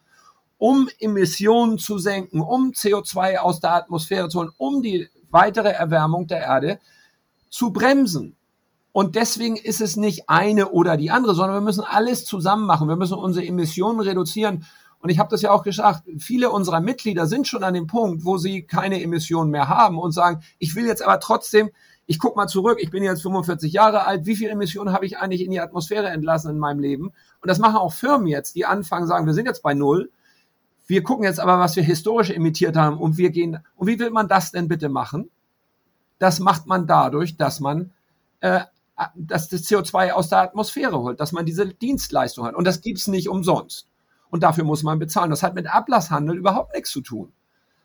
um 0.58 0.88
Emissionen 0.98 1.78
zu 1.78 1.98
senken, 1.98 2.40
um 2.40 2.72
CO2 2.72 3.36
aus 3.36 3.60
der 3.60 3.74
Atmosphäre 3.74 4.28
zu 4.28 4.40
holen, 4.40 4.50
um 4.58 4.82
die 4.82 5.08
weitere 5.30 5.70
Erwärmung 5.70 6.26
der 6.26 6.40
Erde 6.40 6.80
zu 7.48 7.72
bremsen. 7.72 8.36
Und 8.92 9.14
deswegen 9.14 9.56
ist 9.56 9.80
es 9.80 9.96
nicht 9.96 10.28
eine 10.28 10.70
oder 10.70 10.96
die 10.96 11.12
andere, 11.12 11.34
sondern 11.34 11.56
wir 11.58 11.60
müssen 11.60 11.84
alles 11.84 12.24
zusammen 12.24 12.66
machen. 12.66 12.88
Wir 12.88 12.96
müssen 12.96 13.14
unsere 13.14 13.46
Emissionen 13.46 14.00
reduzieren. 14.00 14.66
Und 15.00 15.10
ich 15.10 15.18
habe 15.18 15.30
das 15.30 15.42
ja 15.42 15.50
auch 15.50 15.62
gesagt, 15.62 16.02
viele 16.18 16.50
unserer 16.50 16.80
Mitglieder 16.80 17.26
sind 17.26 17.48
schon 17.48 17.64
an 17.64 17.74
dem 17.74 17.86
Punkt, 17.86 18.24
wo 18.24 18.36
sie 18.36 18.62
keine 18.62 19.02
Emissionen 19.02 19.50
mehr 19.50 19.68
haben 19.68 19.98
und 19.98 20.12
sagen, 20.12 20.42
ich 20.58 20.74
will 20.74 20.86
jetzt 20.86 21.02
aber 21.02 21.20
trotzdem, 21.20 21.70
ich 22.06 22.18
guck 22.18 22.36
mal 22.36 22.48
zurück, 22.48 22.78
ich 22.80 22.90
bin 22.90 23.02
jetzt 23.02 23.22
45 23.22 23.72
Jahre 23.72 24.06
alt, 24.06 24.26
wie 24.26 24.36
viele 24.36 24.50
Emissionen 24.50 24.92
habe 24.92 25.06
ich 25.06 25.18
eigentlich 25.18 25.42
in 25.42 25.50
die 25.50 25.60
Atmosphäre 25.60 26.08
entlassen 26.08 26.50
in 26.50 26.58
meinem 26.58 26.80
Leben? 26.80 27.12
Und 27.40 27.48
das 27.48 27.58
machen 27.58 27.76
auch 27.76 27.92
Firmen 27.92 28.26
jetzt, 28.26 28.56
die 28.56 28.66
anfangen, 28.66 29.06
sagen, 29.06 29.26
wir 29.26 29.34
sind 29.34 29.46
jetzt 29.46 29.62
bei 29.62 29.74
Null 29.74 30.10
wir 30.90 31.04
gucken 31.04 31.24
jetzt 31.24 31.38
aber, 31.38 31.60
was 31.60 31.76
wir 31.76 31.84
historisch 31.84 32.30
imitiert 32.30 32.76
haben 32.76 32.98
und 32.98 33.16
wir 33.16 33.30
gehen. 33.30 33.60
Und 33.76 33.86
wie 33.86 34.00
will 34.00 34.10
man 34.10 34.26
das 34.26 34.50
denn 34.50 34.66
bitte 34.66 34.88
machen? 34.88 35.30
Das 36.18 36.40
macht 36.40 36.66
man 36.66 36.88
dadurch, 36.88 37.36
dass 37.36 37.60
man 37.60 37.92
äh, 38.40 38.62
dass 39.14 39.48
das 39.48 39.62
CO2 39.62 40.10
aus 40.10 40.30
der 40.30 40.40
Atmosphäre 40.40 40.98
holt, 40.98 41.20
dass 41.20 41.30
man 41.30 41.46
diese 41.46 41.66
Dienstleistung 41.68 42.44
hat. 42.44 42.56
Und 42.56 42.66
das 42.66 42.80
gibt's 42.80 43.06
nicht 43.06 43.28
umsonst. 43.28 43.86
Und 44.30 44.42
dafür 44.42 44.64
muss 44.64 44.82
man 44.82 44.98
bezahlen. 44.98 45.30
Das 45.30 45.42
hat 45.42 45.54
mit 45.54 45.66
Ablasshandel 45.66 46.36
überhaupt 46.36 46.74
nichts 46.74 46.90
zu 46.90 47.00
tun. 47.00 47.32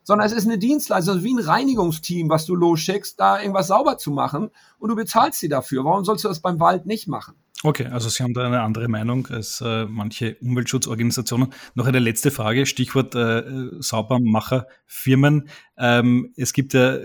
Sondern 0.04 0.28
es 0.28 0.34
ist 0.34 0.46
eine 0.46 0.60
Dienstleistung, 0.60 1.24
wie 1.24 1.34
ein 1.34 1.40
Reinigungsteam, 1.40 2.30
was 2.30 2.46
du 2.46 2.56
losschickst, 2.56 3.20
da 3.20 3.40
irgendwas 3.40 3.68
sauber 3.68 3.98
zu 3.98 4.12
machen 4.12 4.52
und 4.78 4.90
du 4.90 4.96
bezahlst 4.96 5.40
sie 5.40 5.50
dafür. 5.50 5.84
Warum 5.84 6.06
sollst 6.06 6.24
du 6.24 6.28
das 6.28 6.40
beim 6.40 6.60
Wald 6.60 6.86
nicht 6.86 7.08
machen? 7.08 7.36
Okay, 7.64 7.88
also 7.88 8.10
Sie 8.10 8.22
haben 8.22 8.36
da 8.36 8.46
eine 8.46 8.62
andere 8.62 8.88
Meinung 8.88 9.26
als 9.28 9.62
äh, 9.62 9.86
manche 9.86 10.36
Umweltschutzorganisationen. 10.42 11.52
Noch 11.74 11.88
eine 11.88 11.98
letzte 11.98 12.30
Frage, 12.30 12.68
Stichwort 12.68 13.16
äh, 13.16 13.44
Saubermacherfirmen. 13.80 15.50
Ähm, 15.76 16.34
es 16.38 16.54
gibt 16.54 16.76
ja 16.76 17.00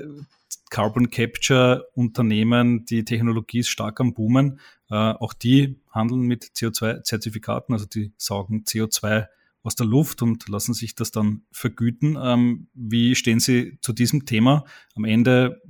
Carbon 0.71 1.11
Capture 1.11 1.87
Unternehmen, 1.95 2.85
die 2.87 3.05
Technologie 3.05 3.59
ist 3.59 3.69
stark 3.69 4.01
am 4.01 4.15
Boomen. 4.15 4.61
Äh, 4.89 4.95
auch 4.95 5.35
die 5.35 5.81
handeln 5.91 6.23
mit 6.23 6.45
CO2-Zertifikaten, 6.57 7.75
also 7.75 7.87
die 7.87 8.13
saugen 8.17 8.65
CO2 8.65 9.27
aus 9.63 9.75
der 9.75 9.87
Luft 9.87 10.23
und 10.23 10.49
lassen 10.49 10.73
sich 10.73 10.95
das 10.95 11.11
dann 11.11 11.43
vergüten. 11.53 12.17
Ähm, 12.21 12.69
wie 12.73 13.15
stehen 13.15 13.41
Sie 13.41 13.79
zu 13.83 13.93
diesem 13.93 14.25
Thema? 14.25 14.65
Am 14.95 15.05
Ende 15.05 15.61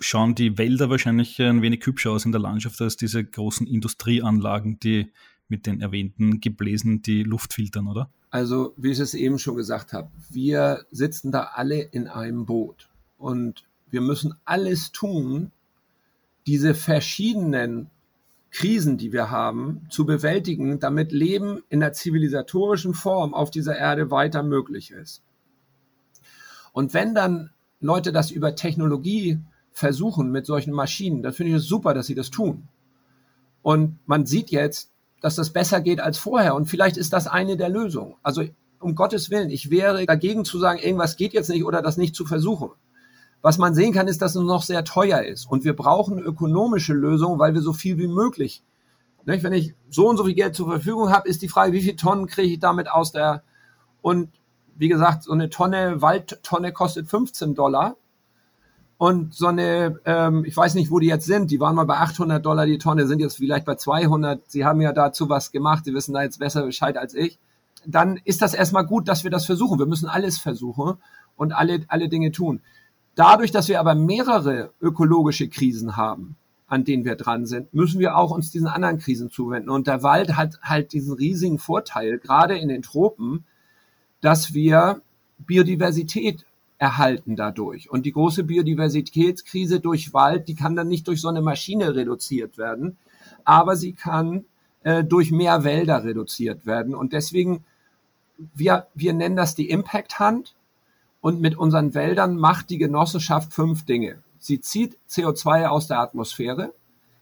schauen 0.00 0.34
die 0.34 0.58
Wälder 0.58 0.90
wahrscheinlich 0.90 1.40
ein 1.40 1.62
wenig 1.62 1.84
hübscher 1.84 2.12
aus 2.12 2.24
in 2.24 2.32
der 2.32 2.40
Landschaft 2.40 2.80
als 2.80 2.96
diese 2.96 3.22
großen 3.24 3.66
Industrieanlagen, 3.66 4.78
die 4.80 5.12
mit 5.48 5.66
den 5.66 5.80
erwähnten 5.80 6.40
Gebläsen 6.40 7.02
die 7.02 7.22
Luft 7.22 7.52
filtern, 7.52 7.88
oder? 7.88 8.10
Also, 8.30 8.74
wie 8.76 8.90
ich 8.90 8.98
es 8.98 9.14
eben 9.14 9.38
schon 9.38 9.56
gesagt 9.56 9.92
habe, 9.92 10.10
wir 10.30 10.86
sitzen 10.90 11.30
da 11.30 11.50
alle 11.54 11.80
in 11.80 12.08
einem 12.08 12.46
Boot 12.46 12.88
und 13.16 13.64
wir 13.94 14.02
müssen 14.02 14.34
alles 14.44 14.92
tun, 14.92 15.52
diese 16.46 16.74
verschiedenen 16.74 17.90
Krisen, 18.50 18.98
die 18.98 19.12
wir 19.12 19.30
haben, 19.30 19.86
zu 19.88 20.04
bewältigen, 20.04 20.78
damit 20.78 21.12
Leben 21.12 21.62
in 21.70 21.80
der 21.80 21.92
zivilisatorischen 21.92 22.92
Form 22.92 23.34
auf 23.34 23.50
dieser 23.50 23.76
Erde 23.76 24.10
weiter 24.10 24.42
möglich 24.42 24.90
ist. 24.90 25.22
Und 26.72 26.92
wenn 26.92 27.14
dann 27.14 27.50
Leute 27.80 28.12
das 28.12 28.30
über 28.30 28.54
Technologie 28.54 29.38
versuchen 29.72 30.30
mit 30.30 30.44
solchen 30.44 30.72
Maschinen, 30.72 31.22
dann 31.22 31.32
finde 31.32 31.52
ich 31.52 31.58
es 31.58 31.68
super, 31.68 31.94
dass 31.94 32.06
sie 32.06 32.14
das 32.14 32.30
tun. 32.30 32.68
Und 33.62 33.98
man 34.06 34.26
sieht 34.26 34.50
jetzt, 34.50 34.90
dass 35.20 35.36
das 35.36 35.50
besser 35.50 35.80
geht 35.80 36.00
als 36.00 36.18
vorher. 36.18 36.54
Und 36.54 36.66
vielleicht 36.66 36.96
ist 36.96 37.12
das 37.12 37.26
eine 37.26 37.56
der 37.56 37.68
Lösungen. 37.68 38.16
Also 38.22 38.42
um 38.80 38.94
Gottes 38.94 39.30
Willen, 39.30 39.50
ich 39.50 39.70
wäre 39.70 40.04
dagegen 40.04 40.44
zu 40.44 40.58
sagen, 40.58 40.80
irgendwas 40.80 41.16
geht 41.16 41.32
jetzt 41.32 41.48
nicht 41.48 41.64
oder 41.64 41.80
das 41.80 41.96
nicht 41.96 42.14
zu 42.14 42.26
versuchen. 42.26 42.70
Was 43.44 43.58
man 43.58 43.74
sehen 43.74 43.92
kann, 43.92 44.08
ist, 44.08 44.22
dass 44.22 44.34
es 44.34 44.42
noch 44.42 44.62
sehr 44.62 44.84
teuer 44.84 45.20
ist. 45.20 45.44
Und 45.44 45.64
wir 45.64 45.76
brauchen 45.76 46.18
ökonomische 46.18 46.94
Lösungen, 46.94 47.38
weil 47.38 47.52
wir 47.52 47.60
so 47.60 47.74
viel 47.74 47.98
wie 47.98 48.08
möglich. 48.08 48.62
Nicht? 49.26 49.44
Wenn 49.44 49.52
ich 49.52 49.74
so 49.90 50.08
und 50.08 50.16
so 50.16 50.24
viel 50.24 50.32
Geld 50.32 50.54
zur 50.54 50.66
Verfügung 50.66 51.10
habe, 51.10 51.28
ist 51.28 51.42
die 51.42 51.50
Frage, 51.50 51.74
wie 51.74 51.82
viele 51.82 51.96
Tonnen 51.96 52.26
kriege 52.26 52.54
ich 52.54 52.58
damit 52.58 52.90
aus 52.90 53.12
der. 53.12 53.42
Und 54.00 54.30
wie 54.76 54.88
gesagt, 54.88 55.24
so 55.24 55.32
eine 55.32 55.50
Tonne 55.50 56.00
Waldtonne 56.00 56.72
kostet 56.72 57.06
15 57.06 57.54
Dollar. 57.54 57.96
Und 58.96 59.34
so 59.34 59.48
eine, 59.48 60.00
ähm, 60.06 60.46
ich 60.46 60.56
weiß 60.56 60.74
nicht, 60.74 60.90
wo 60.90 60.98
die 60.98 61.08
jetzt 61.08 61.26
sind, 61.26 61.50
die 61.50 61.60
waren 61.60 61.76
mal 61.76 61.84
bei 61.84 61.98
800 61.98 62.42
Dollar 62.42 62.64
die 62.64 62.78
Tonne, 62.78 63.06
sind 63.06 63.20
jetzt 63.20 63.36
vielleicht 63.36 63.66
bei 63.66 63.74
200. 63.74 64.40
Sie 64.50 64.64
haben 64.64 64.80
ja 64.80 64.94
dazu 64.94 65.28
was 65.28 65.52
gemacht, 65.52 65.84
Sie 65.84 65.92
wissen 65.92 66.14
da 66.14 66.22
jetzt 66.22 66.38
besser 66.38 66.64
Bescheid 66.64 66.96
als 66.96 67.12
ich. 67.12 67.38
Dann 67.84 68.18
ist 68.24 68.40
das 68.40 68.54
erstmal 68.54 68.86
gut, 68.86 69.06
dass 69.06 69.22
wir 69.22 69.30
das 69.30 69.44
versuchen. 69.44 69.78
Wir 69.78 69.84
müssen 69.84 70.08
alles 70.08 70.38
versuchen 70.38 70.94
und 71.36 71.52
alle, 71.52 71.84
alle 71.88 72.08
Dinge 72.08 72.32
tun. 72.32 72.62
Dadurch, 73.14 73.50
dass 73.50 73.68
wir 73.68 73.80
aber 73.80 73.94
mehrere 73.94 74.72
ökologische 74.80 75.48
Krisen 75.48 75.96
haben, 75.96 76.36
an 76.66 76.84
denen 76.84 77.04
wir 77.04 77.16
dran 77.16 77.46
sind, 77.46 77.72
müssen 77.72 78.00
wir 78.00 78.16
auch 78.16 78.30
uns 78.30 78.50
diesen 78.50 78.66
anderen 78.66 78.98
Krisen 78.98 79.30
zuwenden. 79.30 79.70
Und 79.70 79.86
der 79.86 80.02
Wald 80.02 80.36
hat 80.36 80.58
halt 80.62 80.92
diesen 80.92 81.14
riesigen 81.14 81.58
Vorteil, 81.58 82.18
gerade 82.18 82.58
in 82.58 82.68
den 82.68 82.82
Tropen, 82.82 83.44
dass 84.20 84.54
wir 84.54 85.02
Biodiversität 85.38 86.44
erhalten 86.78 87.36
dadurch. 87.36 87.90
Und 87.90 88.06
die 88.06 88.12
große 88.12 88.44
Biodiversitätskrise 88.44 89.80
durch 89.80 90.12
Wald, 90.12 90.48
die 90.48 90.54
kann 90.54 90.74
dann 90.74 90.88
nicht 90.88 91.06
durch 91.06 91.20
so 91.20 91.28
eine 91.28 91.42
Maschine 91.42 91.94
reduziert 91.94 92.58
werden, 92.58 92.96
aber 93.44 93.76
sie 93.76 93.92
kann 93.92 94.44
äh, 94.82 95.04
durch 95.04 95.30
mehr 95.30 95.64
Wälder 95.64 96.04
reduziert 96.04 96.66
werden. 96.66 96.94
Und 96.94 97.12
deswegen, 97.12 97.64
wir, 98.54 98.86
wir 98.94 99.12
nennen 99.12 99.36
das 99.36 99.54
die 99.54 99.70
Impact 99.70 100.18
Hand. 100.18 100.54
Und 101.24 101.40
mit 101.40 101.56
unseren 101.56 101.94
Wäldern 101.94 102.36
macht 102.36 102.68
die 102.68 102.76
Genossenschaft 102.76 103.54
fünf 103.54 103.86
Dinge. 103.86 104.22
Sie 104.38 104.60
zieht 104.60 104.98
CO2 105.08 105.68
aus 105.68 105.86
der 105.86 106.00
Atmosphäre. 106.00 106.74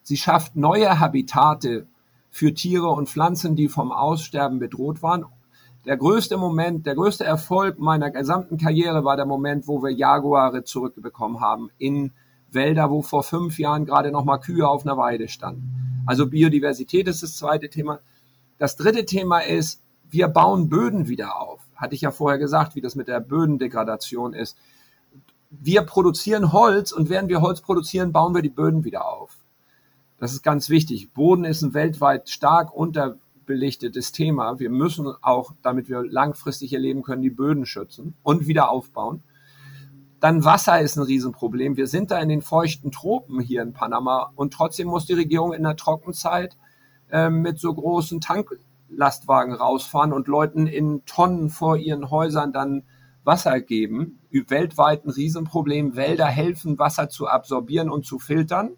Sie 0.02 0.16
schafft 0.16 0.56
neue 0.56 0.98
Habitate 0.98 1.86
für 2.28 2.52
Tiere 2.52 2.88
und 2.88 3.08
Pflanzen, 3.08 3.54
die 3.54 3.68
vom 3.68 3.92
Aussterben 3.92 4.58
bedroht 4.58 5.02
waren 5.02 5.26
der 5.84 5.96
größte 5.96 6.36
Moment, 6.36 6.86
der 6.86 6.94
größte 6.94 7.24
Erfolg 7.24 7.78
meiner 7.78 8.10
gesamten 8.10 8.56
Karriere 8.56 9.04
war 9.04 9.16
der 9.16 9.26
Moment, 9.26 9.66
wo 9.66 9.82
wir 9.82 9.90
Jaguare 9.90 10.62
zurückbekommen 10.62 11.40
haben 11.40 11.70
in 11.78 12.12
Wälder, 12.52 12.90
wo 12.90 13.02
vor 13.02 13.24
fünf 13.24 13.58
Jahren 13.58 13.84
gerade 13.84 14.12
noch 14.12 14.24
mal 14.24 14.38
Kühe 14.38 14.68
auf 14.68 14.86
einer 14.86 14.96
Weide 14.96 15.28
standen. 15.28 16.04
Also 16.06 16.28
Biodiversität 16.28 17.08
ist 17.08 17.22
das 17.22 17.36
zweite 17.36 17.68
Thema. 17.68 17.98
Das 18.58 18.76
dritte 18.76 19.04
Thema 19.06 19.40
ist, 19.40 19.80
wir 20.10 20.28
bauen 20.28 20.68
Böden 20.68 21.08
wieder 21.08 21.40
auf. 21.40 21.61
Hatte 21.82 21.96
ich 21.96 22.00
ja 22.02 22.12
vorher 22.12 22.38
gesagt, 22.38 22.76
wie 22.76 22.80
das 22.80 22.94
mit 22.94 23.08
der 23.08 23.18
Bödendegradation 23.18 24.34
ist. 24.34 24.56
Wir 25.50 25.82
produzieren 25.82 26.52
Holz 26.52 26.92
und 26.92 27.10
während 27.10 27.28
wir 27.28 27.40
Holz 27.40 27.60
produzieren, 27.60 28.12
bauen 28.12 28.36
wir 28.36 28.40
die 28.40 28.48
Böden 28.48 28.84
wieder 28.84 29.06
auf. 29.06 29.36
Das 30.18 30.32
ist 30.32 30.44
ganz 30.44 30.68
wichtig. 30.68 31.12
Boden 31.12 31.44
ist 31.44 31.62
ein 31.62 31.74
weltweit 31.74 32.28
stark 32.28 32.72
unter 32.72 33.16
belichtetes 33.46 34.12
Thema. 34.12 34.60
Wir 34.60 34.70
müssen 34.70 35.12
auch, 35.22 35.54
damit 35.60 35.88
wir 35.88 36.04
langfristig 36.04 36.72
erleben 36.72 37.02
können, 37.02 37.22
die 37.22 37.30
Böden 37.30 37.66
schützen 37.66 38.14
und 38.22 38.46
wieder 38.46 38.70
aufbauen. 38.70 39.24
Dann 40.20 40.44
Wasser 40.44 40.80
ist 40.80 40.96
ein 40.96 41.02
Riesenproblem. 41.02 41.76
Wir 41.76 41.88
sind 41.88 42.12
da 42.12 42.20
in 42.20 42.28
den 42.28 42.42
feuchten 42.42 42.92
Tropen 42.92 43.40
hier 43.40 43.60
in 43.60 43.72
Panama 43.72 44.30
und 44.36 44.52
trotzdem 44.52 44.86
muss 44.86 45.06
die 45.06 45.14
Regierung 45.14 45.52
in 45.52 45.64
der 45.64 45.74
Trockenzeit 45.74 46.56
äh, 47.10 47.28
mit 47.28 47.58
so 47.58 47.74
großen 47.74 48.20
Tanklastwagen 48.92 49.54
rausfahren 49.54 50.12
und 50.12 50.28
Leuten 50.28 50.66
in 50.66 51.04
Tonnen 51.06 51.50
vor 51.50 51.76
ihren 51.76 52.10
Häusern 52.10 52.52
dann 52.52 52.84
Wasser 53.24 53.60
geben. 53.60 54.18
Weltweit 54.30 55.04
ein 55.04 55.10
Riesenproblem. 55.10 55.96
Wälder 55.96 56.26
helfen, 56.26 56.78
Wasser 56.78 57.08
zu 57.08 57.26
absorbieren 57.26 57.90
und 57.90 58.04
zu 58.04 58.18
filtern. 58.18 58.70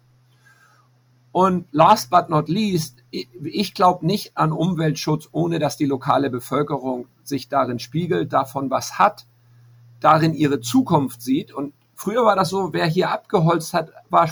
Und 1.31 1.67
last 1.71 2.09
but 2.09 2.29
not 2.29 2.47
least, 2.47 3.03
ich 3.11 3.73
glaube 3.73 4.05
nicht 4.05 4.37
an 4.37 4.53
Umweltschutz, 4.53 5.27
ohne 5.33 5.59
dass 5.59 5.75
die 5.75 5.85
lokale 5.85 6.29
Bevölkerung 6.29 7.07
sich 7.23 7.49
darin 7.49 7.79
spiegelt, 7.79 8.31
davon 8.31 8.69
was 8.69 8.99
hat, 8.99 9.25
darin 9.99 10.33
ihre 10.33 10.61
Zukunft 10.61 11.21
sieht. 11.21 11.51
Und 11.51 11.73
früher 11.93 12.23
war 12.23 12.37
das 12.37 12.49
so, 12.49 12.71
wer 12.71 12.85
hier 12.85 13.11
abgeholzt 13.11 13.73
hat, 13.73 13.91
war 14.09 14.27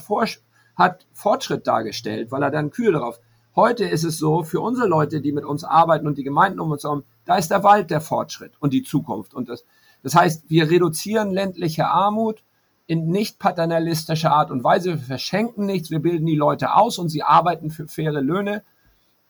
hat 0.75 1.05
Fortschritt 1.11 1.67
dargestellt, 1.67 2.31
weil 2.31 2.41
er 2.41 2.51
dann 2.51 2.71
Kühe 2.71 2.93
drauf. 2.93 3.19
Heute 3.56 3.86
ist 3.86 4.04
es 4.04 4.18
so, 4.18 4.43
für 4.43 4.62
unsere 4.62 4.88
Leute, 4.88 5.22
die 5.22 5.32
mit 5.32 5.45
uns 5.45 5.64
arbeiten 5.64 6.08
und 6.08 6.18
die 6.18 6.24
Gemeinden 6.24 6.60
um 6.60 6.72
uns 6.72 6.84
herum, 6.84 7.04
da 7.26 7.38
ist 7.38 7.51
der 7.51 7.64
Wald 7.64 7.91
der 7.91 8.01
Fortschritt 8.01 8.54
und 8.60 8.74
die 8.74 8.82
Zukunft. 8.82 9.34
Und 9.34 9.47
das, 9.47 9.64
das 10.01 10.16
heißt, 10.16 10.49
wir 10.49 10.70
reduzieren 10.70 11.32
ländliche 11.32 11.88
Armut, 11.88 12.43
in 12.88 13.08
nicht 13.08 13.39
paternalistischer 13.39 14.32
Art 14.32 14.51
und 14.51 14.64
Weise. 14.64 14.91
Wir 14.91 14.97
verschenken 14.97 15.66
nichts, 15.66 15.91
wir 15.91 15.99
bilden 15.99 16.26
die 16.26 16.36
Leute 16.36 16.74
aus 16.76 16.97
und 16.97 17.10
sie 17.10 17.24
arbeiten 17.24 17.70
für 17.70 17.88
faire 17.88 18.22
Löhne 18.22 18.64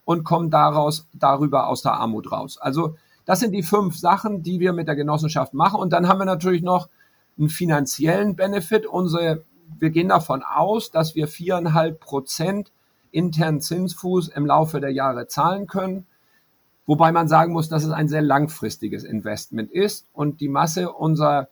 und 0.06 0.24
kommen 0.24 0.50
daraus, 0.50 1.08
darüber 1.14 1.68
aus 1.68 1.82
der 1.82 1.94
Armut 1.94 2.32
raus. 2.32 2.58
Also 2.58 2.96
das 3.26 3.40
sind 3.40 3.52
die 3.52 3.64
fünf 3.64 3.98
Sachen, 3.98 4.42
die 4.42 4.60
wir 4.60 4.74
mit 4.74 4.88
der 4.88 4.96
Genossenschaft 4.96 5.54
machen. 5.54 5.80
Und 5.80 5.94
dann 5.94 6.08
haben 6.08 6.20
wir 6.20 6.26
natürlich 6.26 6.62
noch 6.62 6.90
einen 7.38 7.50
finanziellen 7.50 8.36
Benefit. 8.36 8.86
Unsere, 8.86 9.44
wir 9.80 9.92
gehen 9.92 10.10
davon 10.10 10.44
aus, 10.44 10.92
dass 10.92 11.16
wir 11.16 11.28
viereinhalb 11.28 12.00
Prozent 12.00 12.72
internen 13.14 13.62
Zinsfuß 13.62 14.30
im 14.30 14.46
Laufe 14.46 14.82
der 14.82 14.92
Jahre 14.92 15.28
zahlen 15.28 15.68
können. 15.68 16.06
Wobei 16.86 17.12
man 17.12 17.28
sagen 17.28 17.54
muss, 17.54 17.70
dass 17.70 17.84
es 17.84 17.92
ein 17.92 18.10
sehr 18.10 18.22
langfristiges 18.22 19.04
Investment 19.04 19.72
ist 19.72 20.08
und 20.12 20.42
die 20.42 20.50
Masse 20.50 20.92
unserer 20.92 21.48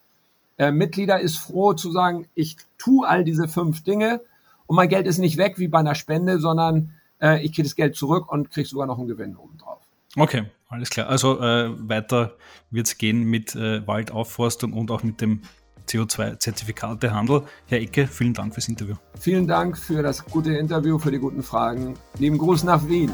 äh, 0.58 0.72
Mitglieder 0.72 1.20
ist 1.22 1.38
froh 1.38 1.74
zu 1.74 1.92
sagen, 1.92 2.28
ich 2.36 2.58
tue 2.78 3.08
all 3.08 3.24
diese 3.24 3.48
fünf 3.48 3.84
Dinge 3.84 4.22
und 4.68 4.76
mein 4.76 4.90
Geld 4.90 5.08
ist 5.08 5.20
nicht 5.20 5.38
weg 5.38 5.58
wie 5.58 5.68
bei 5.68 5.80
einer 5.80 5.96
Spende, 5.96 6.40
sondern 6.40 6.94
äh, 7.22 7.44
ich 7.44 7.54
kriege 7.54 7.64
das 7.64 7.76
Geld 7.76 7.96
zurück 7.96 8.32
und 8.32 8.52
kriege 8.52 8.68
sogar 8.68 8.88
noch 8.88 9.00
einen 9.00 9.08
Gewinn 9.08 9.38
obendrauf. 9.38 9.80
Okay, 10.18 10.44
alles 10.68 10.90
klar. 10.90 11.08
Also 11.08 11.40
äh, 11.40 11.72
weiter 11.88 12.36
wird 12.70 12.88
es 12.88 12.98
gehen 12.98 13.24
mit 13.24 13.56
äh, 13.56 13.86
Waldaufforstung 13.88 14.74
und 14.74 14.92
auch 14.92 15.04
mit 15.04 15.22
dem 15.22 15.42
CO2-Zertifikatehandel. 15.88 17.44
Herr 17.68 17.80
Ecke, 17.80 18.08
vielen 18.08 18.34
Dank 18.34 18.54
fürs 18.54 18.68
Interview. 18.68 18.96
Vielen 19.20 19.48
Dank 19.48 19.78
für 19.78 20.02
das 20.04 20.26
gute 20.26 20.54
Interview, 20.54 21.00
für 21.00 21.12
die 21.12 21.20
guten 21.20 21.44
Fragen. 21.44 21.96
Lieben 22.18 22.38
Gruß 22.38 22.64
nach 22.64 22.88
Wien. 22.88 23.12